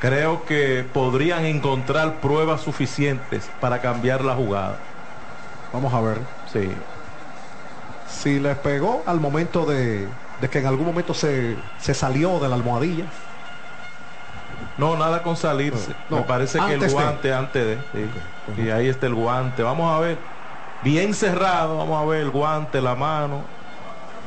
[0.00, 4.78] Creo que podrían encontrar pruebas suficientes para cambiar la jugada.
[5.72, 6.18] Vamos a ver.
[6.46, 6.86] Sí.
[8.06, 12.48] Si le pegó al momento de, de que en algún momento se, se, salió de
[12.48, 13.12] la almohadilla.
[14.78, 15.94] No, nada con salirse.
[16.08, 17.34] No, Me parece que el guante de...
[17.34, 17.78] antes de.
[17.92, 18.62] Sí.
[18.62, 19.62] Y ahí está el guante.
[19.62, 20.29] Vamos a ver.
[20.82, 21.76] Bien cerrado.
[21.78, 23.42] Vamos a ver el guante, la mano.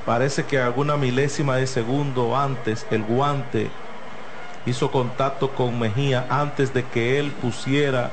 [0.06, 3.72] Parece que alguna milésima de segundo antes el guante
[4.66, 8.12] hizo contacto con Mejía antes de que él pusiera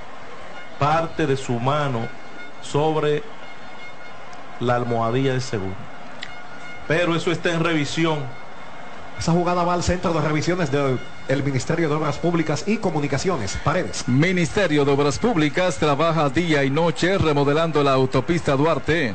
[0.79, 2.09] parte de su mano
[2.63, 3.23] sobre
[4.61, 5.77] la almohadilla de segundo.
[6.89, 8.40] Pero eso está en revisión.
[9.21, 13.59] Esa jugada va al centro de revisiones del Ministerio de Obras Públicas y Comunicaciones.
[13.63, 14.09] Paredes.
[14.09, 19.15] Ministerio de Obras Públicas trabaja día y noche remodelando la autopista Duarte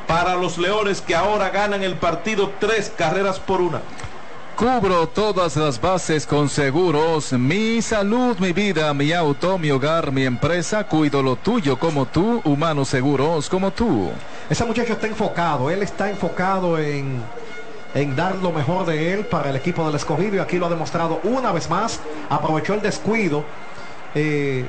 [0.08, 3.82] para los Leones que ahora ganan el partido tres carreras por una.
[4.56, 7.34] Cubro todas las bases con seguros.
[7.34, 10.84] Mi salud, mi vida, mi auto, mi hogar, mi empresa.
[10.84, 12.40] Cuido lo tuyo como tú.
[12.44, 14.12] Humanos seguros como tú.
[14.50, 15.72] Ese muchacho está enfocado.
[15.72, 17.24] Él está enfocado en
[17.94, 20.70] en dar lo mejor de él para el equipo del escogido y aquí lo ha
[20.70, 22.00] demostrado una vez más.
[22.30, 23.44] Aprovechó el descuido
[24.16, 24.66] eh,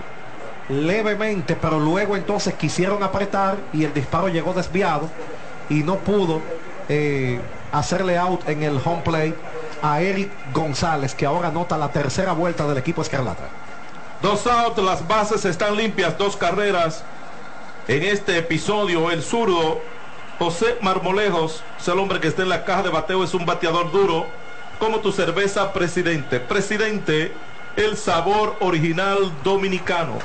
[0.68, 5.08] levemente, pero luego entonces quisieron apretar y el disparo llegó desviado
[5.68, 6.40] y no pudo
[6.88, 7.40] eh,
[7.72, 9.34] hacerle out en el home play
[9.82, 13.48] a Eric González, que ahora nota la tercera vuelta del equipo Escarlata.
[14.22, 17.04] Dos outs, las bases están limpias, dos carreras.
[17.86, 19.82] En este episodio, el zurdo
[20.38, 23.92] José Marmolejos es el hombre que está en la caja de bateo, es un bateador
[23.92, 24.26] duro,
[24.78, 26.40] como tu cerveza presidente.
[26.40, 27.32] Presidente,
[27.76, 30.18] el sabor original dominicano.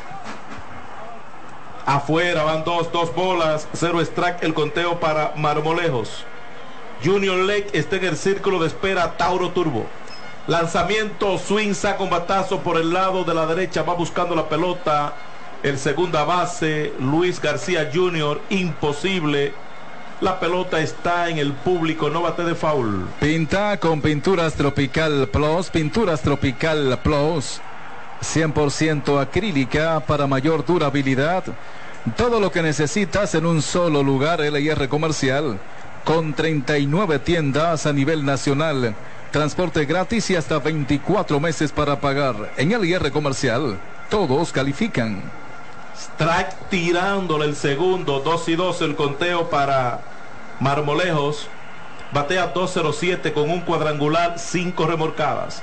[1.86, 6.26] Afuera van dos, dos bolas, cero strike, el conteo para Marmolejos.
[7.04, 9.88] Junior Lake está en el círculo de espera Tauro Turbo.
[10.48, 15.14] Lanzamiento, swing, saca un batazo por el lado de la derecha, va buscando la pelota.
[15.64, 19.54] El segunda base, Luis García Jr., imposible
[20.22, 23.08] La pelota está en el público, no bate de foul.
[23.22, 27.62] Pinta con Pinturas Tropical Plus, Pinturas Tropical Plus,
[28.22, 31.46] 100% acrílica para mayor durabilidad.
[32.18, 35.58] Todo lo que necesitas en un solo lugar, LIR Comercial,
[36.04, 38.96] con 39 tiendas a nivel nacional.
[39.32, 42.52] Transporte gratis y hasta 24 meses para pagar.
[42.58, 43.80] En LIR Comercial,
[44.10, 45.22] todos califican.
[45.96, 50.09] Strike tirándole el segundo, 2 y 2 el conteo para
[50.60, 51.48] Marmolejos.
[52.12, 55.62] Batea 207 con un cuadrangular, 5 remorcadas.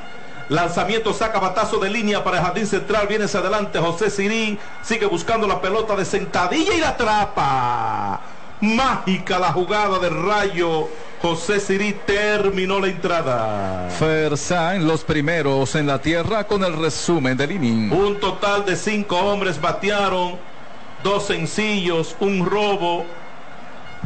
[0.48, 3.09] Lanzamiento saca batazo de línea para el jardín central.
[3.09, 4.59] Viene hacia adelante José Sirí.
[4.81, 8.20] Sigue buscando la pelota de sentadilla y la atrapa.
[8.60, 10.89] Mágica la jugada de rayo.
[11.20, 13.90] José Sirí terminó la entrada.
[13.90, 17.90] Fersan, los primeros en la tierra con el resumen del inning.
[17.90, 20.39] Un total de cinco hombres batearon.
[21.02, 23.05] Dos sencillos, un robo.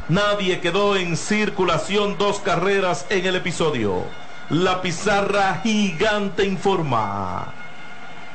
[0.09, 2.19] Nadie quedó en circulación.
[2.19, 4.05] Dos carreras en el episodio.
[4.49, 7.53] La pizarra gigante informa.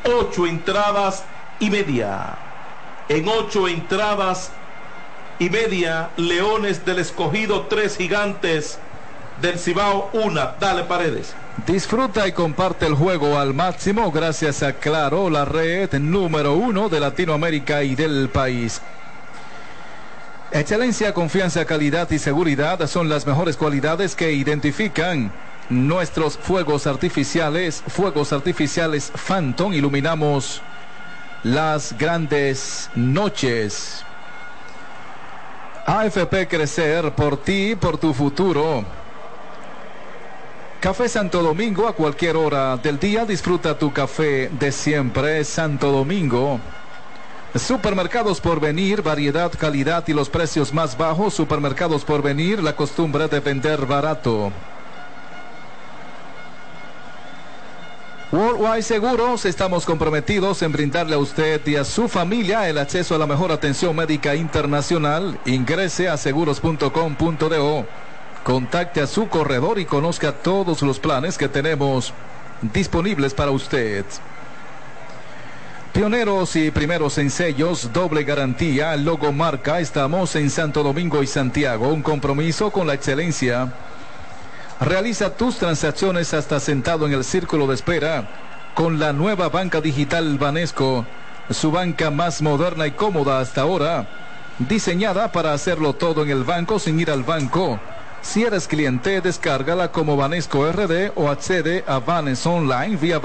[0.03, 1.23] Ocho entradas
[1.60, 2.38] y media.
[3.10, 4.52] En ocho entradas
[5.38, 8.80] y media, Leones del Escogido, tres gigantes
[9.41, 10.56] del Cibao, una.
[10.60, 11.36] Dale paredes.
[11.68, 16.99] Disfruta y comparte el juego al máximo gracias a Claro, la red número uno de
[16.99, 18.82] Latinoamérica y del país.
[20.56, 25.30] Excelencia, confianza, calidad y seguridad son las mejores cualidades que identifican
[25.69, 30.61] nuestros fuegos artificiales, fuegos artificiales Phantom, iluminamos
[31.44, 34.06] las grandes noches.
[35.86, 38.86] AFP Crecer por ti, por tu futuro.
[40.80, 43.26] Café Santo Domingo a cualquier hora del día.
[43.26, 46.61] Disfruta tu café de siempre, Santo Domingo.
[47.56, 51.34] Supermercados por venir, variedad, calidad y los precios más bajos.
[51.34, 54.52] Supermercados por venir, la costumbre de vender barato.
[58.34, 63.18] Worldwide Seguros, estamos comprometidos en brindarle a usted y a su familia el acceso a
[63.18, 65.40] la mejor atención médica internacional.
[65.45, 67.86] Ingrese a seguros.com.do,
[68.44, 72.11] contacte a su corredor y conozca todos los planes que tenemos
[72.73, 74.03] disponibles para usted.
[75.96, 81.88] Pioneros y primeros en sellos, doble garantía, logo marca, estamos en Santo Domingo y Santiago,
[81.88, 83.72] un compromiso con la excelencia.
[84.82, 88.28] Realiza tus transacciones hasta sentado en el círculo de espera
[88.74, 91.06] con la nueva banca digital Banesco,
[91.50, 94.06] su banca más moderna y cómoda hasta ahora,
[94.60, 97.80] diseñada para hacerlo todo en el banco sin ir al banco.
[98.22, 103.22] Si eres cliente, descárgala como Banesco RD o accede a Banes online vía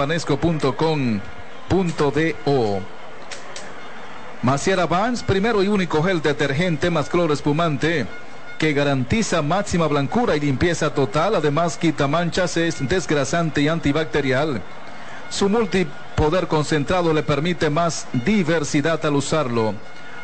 [1.70, 2.80] banesco.com.do.
[4.42, 8.06] Maciera Vans, primero y único gel detergente más cloro espumante
[8.58, 14.60] que garantiza máxima blancura y limpieza total, además quita manchas, es desgrasante y antibacterial.
[15.30, 19.74] Su multipoder concentrado le permite más diversidad al usarlo.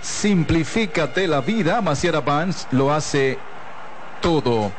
[0.03, 3.39] Simplifícate la vida, Maciera Vans lo hace
[4.21, 4.71] todo.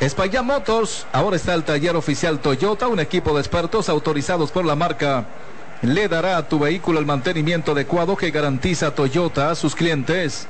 [0.00, 4.74] España Motors, ahora está el taller oficial Toyota, un equipo de expertos autorizados por la
[4.74, 5.26] marca.
[5.82, 10.46] Le dará a tu vehículo el mantenimiento adecuado que garantiza Toyota a sus clientes.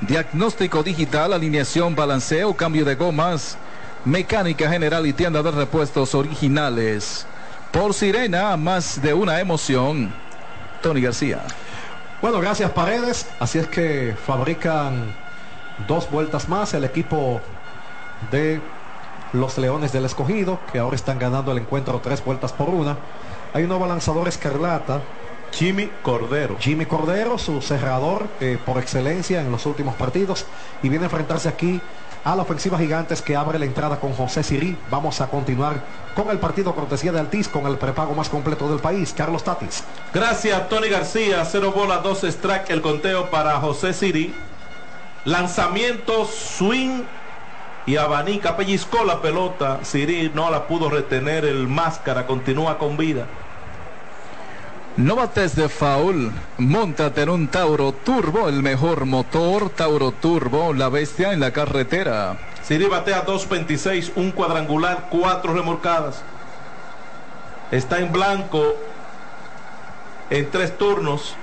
[0.00, 3.58] Diagnóstico digital, alineación, balanceo, cambio de gomas,
[4.04, 7.26] mecánica general y tienda de repuestos originales.
[7.72, 10.12] Por Sirena, más de una emoción.
[10.80, 11.42] Tony García.
[12.22, 13.26] Bueno, gracias Paredes.
[13.40, 15.12] Así es que fabrican
[15.88, 17.42] dos vueltas más el equipo
[18.30, 18.60] de
[19.32, 22.96] los Leones del Escogido, que ahora están ganando el encuentro tres vueltas por una.
[23.52, 25.00] Hay un nuevo lanzador escarlata
[25.52, 26.56] Jimmy Cordero.
[26.60, 30.44] Jimmy Cordero, su cerrador eh, por excelencia en los últimos partidos.
[30.82, 31.80] Y viene a enfrentarse aquí
[32.24, 34.76] a la ofensiva Gigantes que abre la entrada con José Sirí.
[34.88, 35.82] Vamos a continuar
[36.14, 39.82] con el partido cortesía de Altiz con el prepago más completo del país, Carlos Tatis.
[40.14, 41.44] Gracias, Tony García.
[41.44, 44.32] Cero bola, dos strike, el conteo para José Sirí.
[45.24, 47.02] Lanzamiento, swing
[47.86, 49.80] y abanica, pellizcó la pelota.
[49.82, 53.26] Sirí no la pudo retener, el máscara continúa con vida.
[54.96, 60.88] No bates de foul, montate en un Tauro Turbo, el mejor motor, Tauro Turbo, la
[60.88, 62.36] bestia en la carretera.
[62.62, 66.22] Siri batea 2.26, un cuadrangular, cuatro remolcadas.
[67.70, 68.74] Está en blanco
[70.28, 71.34] en tres turnos.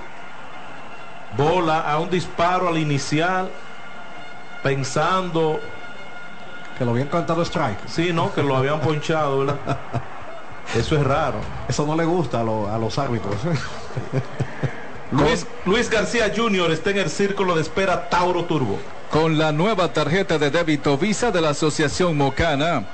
[1.36, 3.50] Bola a un disparo al inicial,
[4.62, 5.60] pensando.
[6.78, 7.88] Que lo habían cantado strike.
[7.88, 9.58] Sí, no, que lo habían ponchado, ¿verdad?
[10.76, 11.38] Eso es raro.
[11.68, 13.34] Eso no le gusta a, lo, a los árbitros.
[15.10, 16.70] Luis, Luis García Jr.
[16.70, 18.78] está en el círculo de espera Tauro Turbo.
[19.10, 22.84] Con la nueva tarjeta de débito Visa de la Asociación Mocana,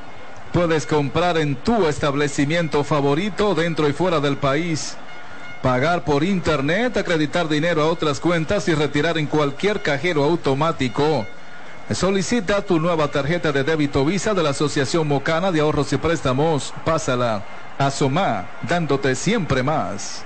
[0.53, 4.97] puedes comprar en tu establecimiento favorito dentro y fuera del país,
[5.61, 11.27] pagar por internet, acreditar dinero a otras cuentas y retirar en cualquier cajero automático.
[11.91, 16.73] Solicita tu nueva tarjeta de débito Visa de la Asociación Mocana de Ahorros y Préstamos.
[16.85, 17.45] Pásala.
[17.79, 20.25] Asoma, dándote siempre más.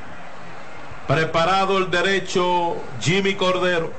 [1.08, 3.90] Preparado el derecho Jimmy Cordero.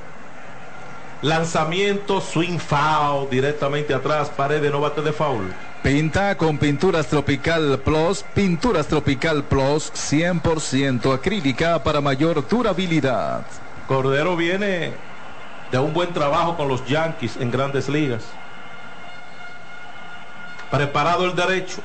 [1.20, 5.52] Lanzamiento swing foul directamente atrás, pared no bate de foul.
[5.82, 13.44] Pinta con Pinturas Tropical Plus, Pinturas Tropical Plus 100% acrílica para mayor durabilidad.
[13.86, 15.09] Cordero viene
[15.70, 18.24] de un buen trabajo con los Yankees en grandes ligas.
[20.70, 21.82] Preparado el derecho.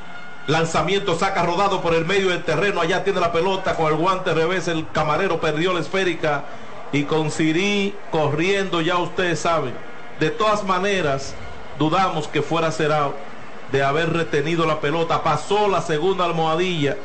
[0.47, 2.81] Lanzamiento saca rodado por el medio del terreno.
[2.81, 4.67] Allá tiene la pelota con el guante revés.
[4.67, 6.43] El camarero perdió la esférica.
[6.91, 9.73] Y con Siri corriendo, ya ustedes saben.
[10.19, 11.33] De todas maneras,
[11.77, 13.15] dudamos que fuera cerrado
[13.71, 15.23] de haber retenido la pelota.
[15.23, 16.95] Pasó la segunda almohadilla.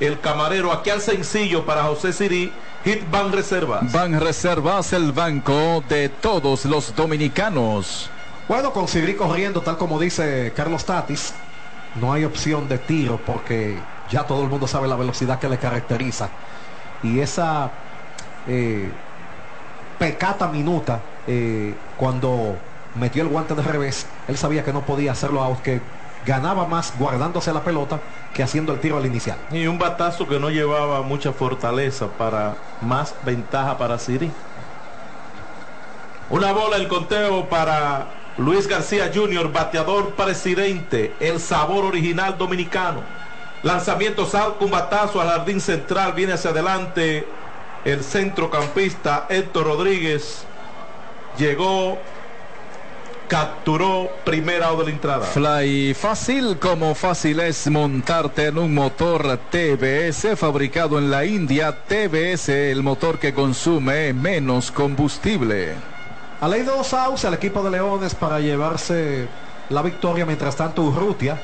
[0.00, 2.52] El camarero aquí al sencillo para José Siri.
[2.84, 3.92] Hit Van Reservas.
[3.92, 8.08] Van Reservas, el banco de todos los dominicanos.
[8.48, 8.86] Bueno, con
[9.18, 11.34] corriendo, tal como dice Carlos Tatis,
[12.00, 13.76] no hay opción de tiro porque
[14.10, 16.30] ya todo el mundo sabe la velocidad que le caracteriza.
[17.02, 17.70] Y esa
[18.48, 18.88] eh,
[19.98, 22.56] pecata minuta, eh, cuando
[22.98, 25.80] metió el guante de revés, él sabía que no podía hacerlo, aunque
[26.26, 28.00] ganaba más guardándose la pelota
[28.34, 29.38] que haciendo el tiro al inicial.
[29.50, 34.30] Y un batazo que no llevaba mucha fortaleza para más ventaja para Siri.
[36.28, 38.06] Una bola el conteo para
[38.38, 43.02] Luis García Jr., bateador presidente, el sabor original dominicano.
[43.62, 47.26] Lanzamiento salto, un batazo al jardín central, viene hacia adelante
[47.84, 50.44] el centrocampista Héctor Rodríguez.
[51.36, 51.98] Llegó
[53.30, 55.24] capturó primera o de la entrada.
[55.24, 61.70] Fly fácil como fácil es montarte en un motor TBS fabricado en la India.
[61.86, 65.74] TBS, el motor que consume menos combustible.
[66.40, 69.28] A ley de dos outs al equipo de Leones para llevarse
[69.68, 70.26] la victoria.
[70.26, 71.38] Mientras tanto, Urrutia,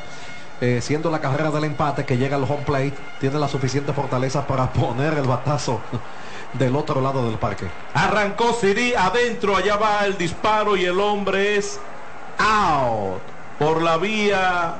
[0.60, 4.44] eh, siendo la carrera del empate que llega al home plate, tiene la suficiente fortaleza
[4.44, 5.80] para poner el batazo
[6.52, 7.66] del otro lado del parque.
[7.94, 11.78] Arrancó Siri adentro, allá va el disparo y el hombre es
[12.38, 13.22] out
[13.58, 14.74] por la vía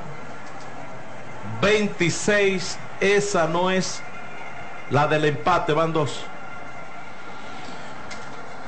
[1.61, 2.77] 26.
[2.99, 4.01] Esa no es
[4.89, 6.25] la del empate, van dos.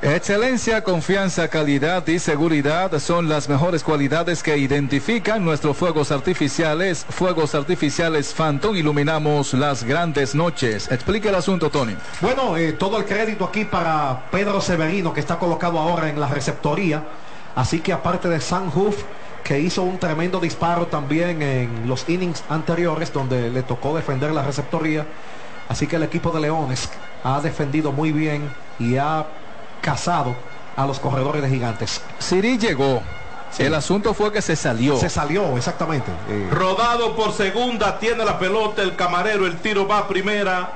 [0.02, 7.06] Excelencia, confianza, calidad y seguridad son las mejores cualidades que identifican nuestros fuegos artificiales.
[7.10, 10.90] Fuegos artificiales Phantom iluminamos las grandes noches.
[10.90, 11.98] Explique el asunto, Tony.
[12.22, 16.30] Bueno, eh, todo el crédito aquí para Pedro Severino, que está colocado ahora en la
[16.30, 17.04] receptoría.
[17.56, 19.04] Así que aparte de San Hoof,
[19.44, 24.44] que hizo un tremendo disparo también en los innings anteriores, donde le tocó defender la
[24.44, 25.06] receptoría.
[25.68, 26.90] Así que el equipo de Leones
[27.22, 28.50] ha defendido muy bien
[28.80, 29.26] y ha
[29.82, 30.36] casado
[30.76, 32.02] a los corredores de gigantes.
[32.20, 33.02] Siri llegó.
[33.52, 33.64] Sí.
[33.64, 34.98] El asunto fue que se salió.
[34.98, 36.12] Se salió, exactamente.
[36.30, 40.72] Eh, Rodado por segunda, tiene la pelota el camarero, el tiro va a primera,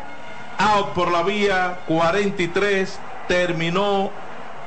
[0.57, 2.97] out por la vía 43,
[3.27, 4.09] terminó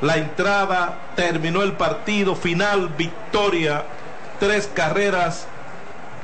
[0.00, 3.84] la entrada, terminó el partido, final, victoria,
[4.38, 5.48] tres carreras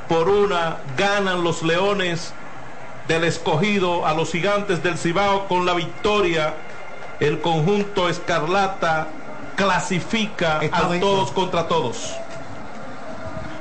[0.08, 2.32] por una, ganan los Leones
[3.08, 6.54] del escogido a los gigantes del Cibao con la victoria.
[7.20, 9.08] El conjunto Escarlata
[9.56, 11.08] clasifica Está a dentro.
[11.08, 12.14] todos contra todos.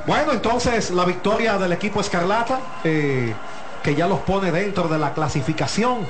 [0.06, 3.34] Bueno, entonces la victoria del equipo Escarlata, eh,
[3.82, 6.06] que ya los pone dentro de la clasificación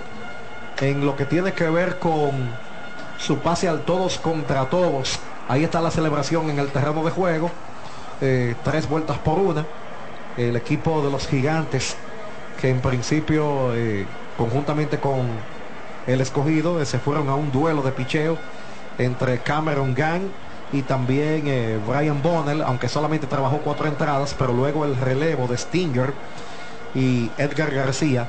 [0.81, 2.31] en lo que tiene que ver con
[3.19, 5.19] su pase al todos contra todos.
[5.48, 7.51] Ahí está la celebración en el terreno de juego.
[8.24, 9.66] eh, tres vueltas por una.
[10.36, 11.97] El equipo de los gigantes,
[12.60, 14.06] que en principio, eh,
[14.39, 15.27] conjuntamente con
[16.06, 18.38] el escogido, eh, se fueron a un duelo de picheo
[18.98, 20.22] entre Cameron Gang
[20.72, 25.58] y también eh, Brian Bonnell, aunque solamente trabajó cuatro entradas, pero luego el relevo de
[25.58, 26.14] Stinger
[26.94, 28.28] y Edgar García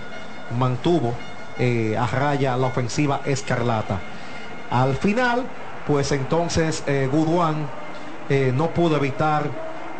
[0.49, 1.15] mantuvo
[1.57, 3.99] eh, a raya la ofensiva escarlata.
[4.69, 5.47] Al final,
[5.85, 7.09] pues entonces eh,
[8.53, 9.51] no pudo evitar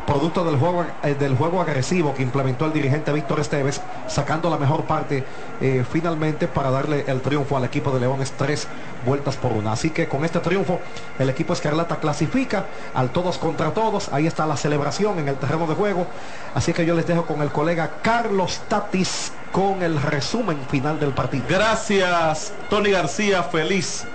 [0.05, 4.57] producto del juego eh, del juego agresivo que implementó el dirigente Víctor Esteves, sacando la
[4.57, 5.23] mejor parte
[5.61, 8.67] eh, finalmente para darle el triunfo al equipo de Leones tres
[9.05, 9.73] vueltas por una.
[9.73, 10.79] Así que con este triunfo
[11.19, 14.09] el equipo Escarlata clasifica al todos contra todos.
[14.11, 16.07] Ahí está la celebración en el terreno de juego.
[16.53, 21.11] Así que yo les dejo con el colega Carlos Tatis con el resumen final del
[21.11, 21.45] partido.
[21.47, 24.05] Gracias, Tony García, feliz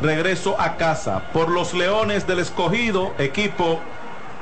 [0.00, 3.80] regreso a casa por los Leones del Escogido, equipo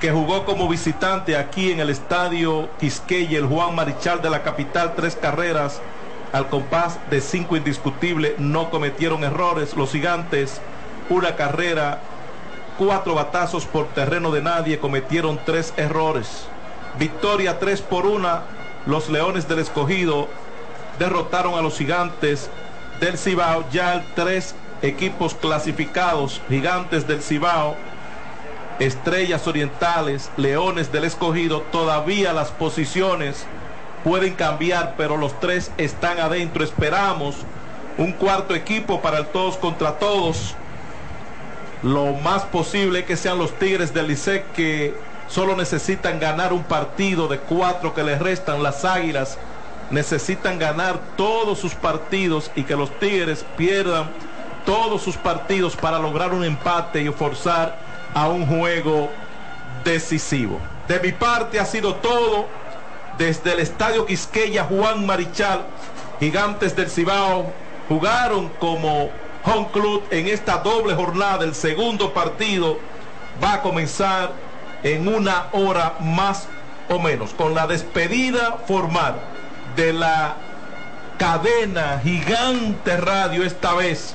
[0.00, 4.94] que jugó como visitante aquí en el estadio Quisqueya, el Juan Marichal de la capital,
[4.94, 5.80] tres carreras
[6.32, 9.74] al compás de cinco indiscutibles, no cometieron errores.
[9.74, 10.60] Los gigantes,
[11.08, 12.00] una carrera,
[12.76, 16.46] cuatro batazos por terreno de nadie, cometieron tres errores.
[16.98, 18.42] Victoria tres por una,
[18.86, 20.28] los Leones del Escogido
[20.98, 22.50] derrotaron a los gigantes
[23.00, 27.76] del Cibao, ya tres equipos clasificados, gigantes del Cibao,
[28.78, 33.46] estrellas orientales, leones del escogido, todavía las posiciones
[34.04, 36.62] pueden cambiar, pero los tres están adentro.
[36.64, 37.36] Esperamos
[37.96, 40.54] un cuarto equipo para el todos contra todos.
[41.82, 44.94] Lo más posible que sean los Tigres del Licey que
[45.28, 48.62] solo necesitan ganar un partido de cuatro que les restan.
[48.62, 49.38] Las Águilas
[49.90, 54.10] necesitan ganar todos sus partidos y que los Tigres pierdan
[54.64, 59.12] todos sus partidos para lograr un empate y forzar a un juego
[59.84, 60.60] decisivo.
[60.86, 62.48] De mi parte ha sido todo
[63.18, 65.66] desde el Estadio Quisqueya Juan Marichal,
[66.20, 67.52] Gigantes del Cibao,
[67.88, 69.10] jugaron como
[69.44, 71.44] home club en esta doble jornada.
[71.44, 72.78] El segundo partido
[73.42, 74.32] va a comenzar
[74.82, 76.48] en una hora más
[76.88, 79.16] o menos, con la despedida formal
[79.76, 80.36] de la
[81.18, 84.14] cadena gigante radio esta vez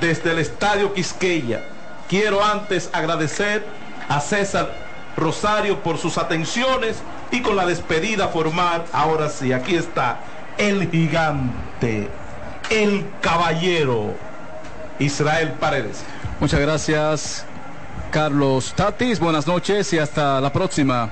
[0.00, 1.71] desde el Estadio Quisqueya.
[2.12, 3.64] Quiero antes agradecer
[4.06, 4.70] a César
[5.16, 6.98] Rosario por sus atenciones
[7.30, 10.20] y con la despedida formal, ahora sí, aquí está
[10.58, 12.10] el gigante,
[12.68, 14.14] el caballero,
[14.98, 16.04] Israel Paredes.
[16.38, 17.46] Muchas gracias,
[18.10, 19.18] Carlos Tatis.
[19.18, 21.08] Buenas noches y hasta la próxima.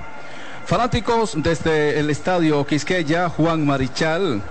[0.67, 4.43] Fanáticos desde el estadio Quisqueya, Juan Marichal.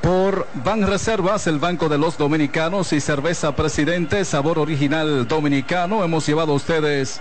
[0.00, 6.24] Por Ban Reservas, el Banco de los Dominicanos y Cerveza Presidente, sabor original dominicano, hemos
[6.26, 7.20] llevado a ustedes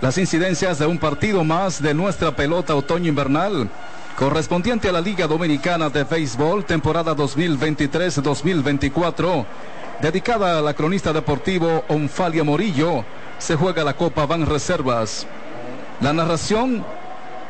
[0.00, 3.68] las incidencias de un partido más de nuestra pelota otoño-invernal,
[4.16, 9.44] correspondiente a la Liga Dominicana de Béisbol, temporada 2023-2024,
[10.00, 13.04] dedicada a la cronista deportivo Onfalia Morillo,
[13.38, 15.26] se juega la Copa Van Reservas.
[16.00, 16.84] La narración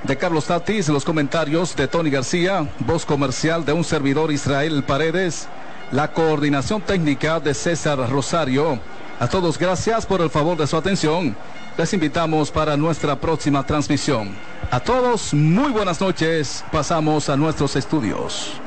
[0.04, 5.48] de Carlos Tatis, los comentarios de Tony García, voz comercial de un servidor Israel Paredes,
[5.90, 8.80] la coordinación técnica de César Rosario.
[9.20, 11.36] A todos gracias por el favor de su atención
[11.76, 14.34] les invitamos para nuestra próxima transmisión.
[14.70, 16.64] A todos, muy buenas noches.
[16.70, 18.60] Pasamos a nuestros estudios.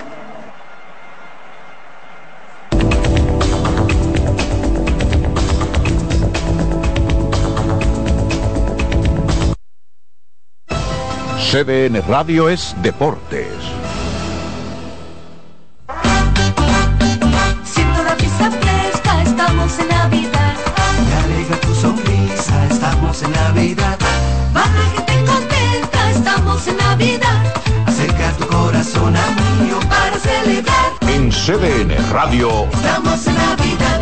[11.55, 13.47] CDN Radio es Deportes.
[17.63, 20.53] Siento la pista fresca, estamos en Navidad.
[21.07, 23.97] Me alegra tu sonrisa, estamos en Navidad.
[24.53, 27.53] Va la gente contenta, estamos en Navidad.
[27.87, 29.25] Acerca tu corazón a
[29.61, 30.91] mío para celebrar.
[31.07, 34.01] En CDN Radio Estamos en Navidad.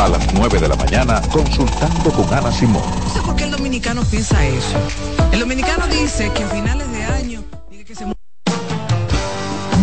[0.00, 2.82] A las 9 de la mañana, consultando con Ana Simón.
[3.04, 4.78] No sé por qué el dominicano piensa eso.
[5.30, 8.06] El dominicano dice que en finales de año, dice que se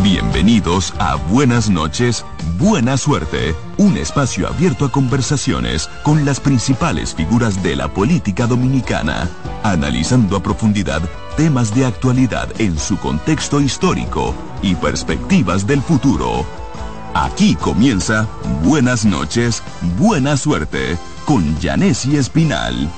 [0.01, 2.25] Bienvenidos a Buenas noches,
[2.57, 9.29] Buena Suerte, un espacio abierto a conversaciones con las principales figuras de la política dominicana,
[9.61, 11.03] analizando a profundidad
[11.35, 14.33] temas de actualidad en su contexto histórico
[14.63, 16.43] y perspectivas del futuro.
[17.13, 18.27] Aquí comienza
[18.63, 19.63] Buenas noches,
[19.97, 22.89] Buena Suerte con Janessi Espinal.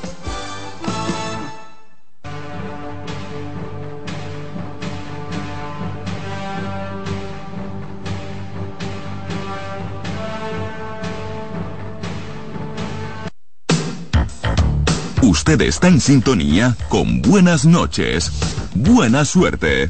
[15.21, 18.31] Usted está en sintonía con Buenas noches.
[18.75, 19.89] Buena suerte.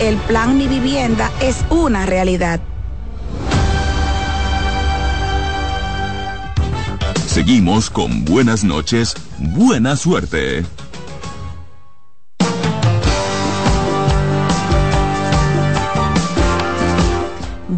[0.00, 2.60] El plan Mi Vivienda es una realidad.
[7.26, 10.64] Seguimos con buenas noches, buena suerte.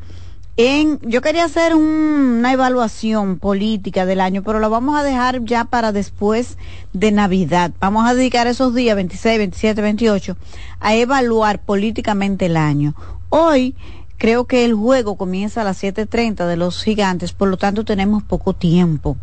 [0.57, 5.65] en, yo quería hacer una evaluación política del año, pero lo vamos a dejar ya
[5.65, 6.57] para después
[6.95, 7.73] de Navidad.
[7.79, 10.37] Vamos a dedicar esos días, 26, 27, 28,
[10.81, 12.95] a evaluar políticamente el año.
[13.29, 13.75] Hoy
[14.17, 18.23] creo que el juego comienza a las 7.30 de los gigantes, por lo tanto tenemos
[18.23, 19.19] poco tiempo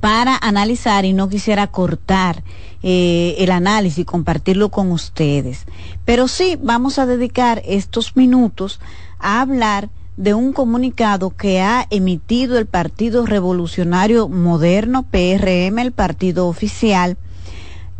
[0.00, 2.42] para analizar y no quisiera cortar
[2.82, 5.66] eh, el análisis y compartirlo con ustedes.
[6.04, 8.80] Pero sí vamos a dedicar estos minutos
[9.20, 16.46] a hablar de un comunicado que ha emitido el Partido Revolucionario Moderno, PRM, el partido
[16.46, 17.16] oficial,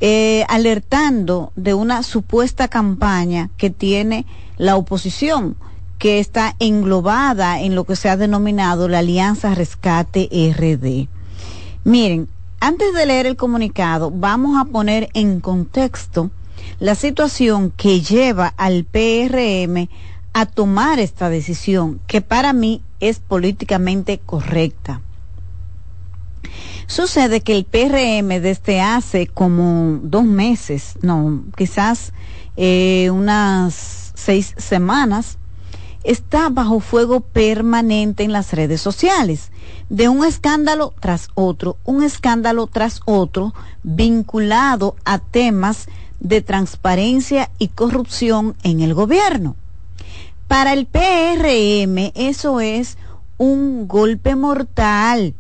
[0.00, 4.26] eh, alertando de una supuesta campaña que tiene
[4.58, 5.56] la oposición,
[5.98, 11.08] que está englobada en lo que se ha denominado la Alianza Rescate RD.
[11.84, 12.28] Miren,
[12.60, 16.30] antes de leer el comunicado, vamos a poner en contexto
[16.78, 19.88] la situación que lleva al PRM
[20.32, 25.00] a tomar esta decisión, que para mí es políticamente correcta.
[26.86, 32.12] Sucede que el PRM desde hace como dos meses, no, quizás
[32.56, 35.38] eh, unas seis semanas,
[36.02, 39.50] está bajo fuego permanente en las redes sociales,
[39.88, 45.86] de un escándalo tras otro, un escándalo tras otro, vinculado a temas
[46.20, 49.56] de transparencia y corrupción en el gobierno.
[50.50, 52.98] Para el PRM eso es
[53.38, 55.36] un golpe mortal.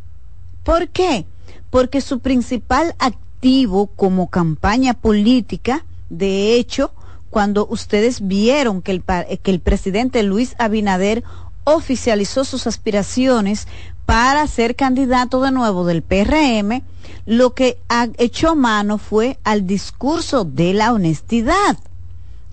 [0.62, 1.26] ¿Por qué?
[1.68, 6.92] Porque su principal activo como campaña política, de hecho,
[7.28, 11.24] cuando ustedes vieron que el, que el presidente Luis Abinader
[11.64, 13.66] oficializó sus aspiraciones
[14.06, 16.84] para ser candidato de nuevo del PRM,
[17.26, 17.80] lo que
[18.16, 21.76] echó mano fue al discurso de la honestidad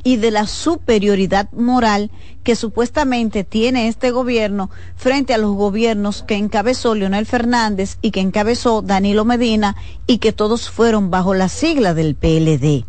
[0.03, 2.11] y de la superioridad moral
[2.43, 8.21] que supuestamente tiene este gobierno frente a los gobiernos que encabezó Leonel Fernández y que
[8.21, 9.75] encabezó Danilo Medina
[10.05, 12.85] y que todos fueron bajo la sigla del PLD.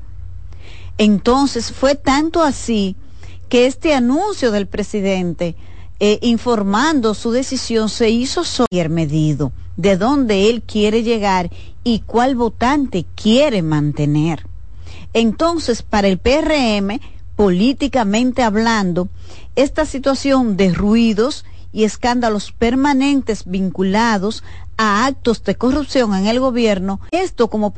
[0.99, 2.97] Entonces fue tanto así
[3.49, 5.57] que este anuncio del presidente
[6.01, 11.51] eh, informando su decisión se hizo sobre medido de dónde él quiere llegar
[11.83, 14.48] y cuál votante quiere mantener.
[15.13, 17.01] Entonces, para el PRM,
[17.37, 19.09] políticamente hablando,
[19.57, 24.45] esta situación de ruidos y escándalos permanentes vinculados
[24.77, 27.67] a actos de corrupción en el gobierno, esto como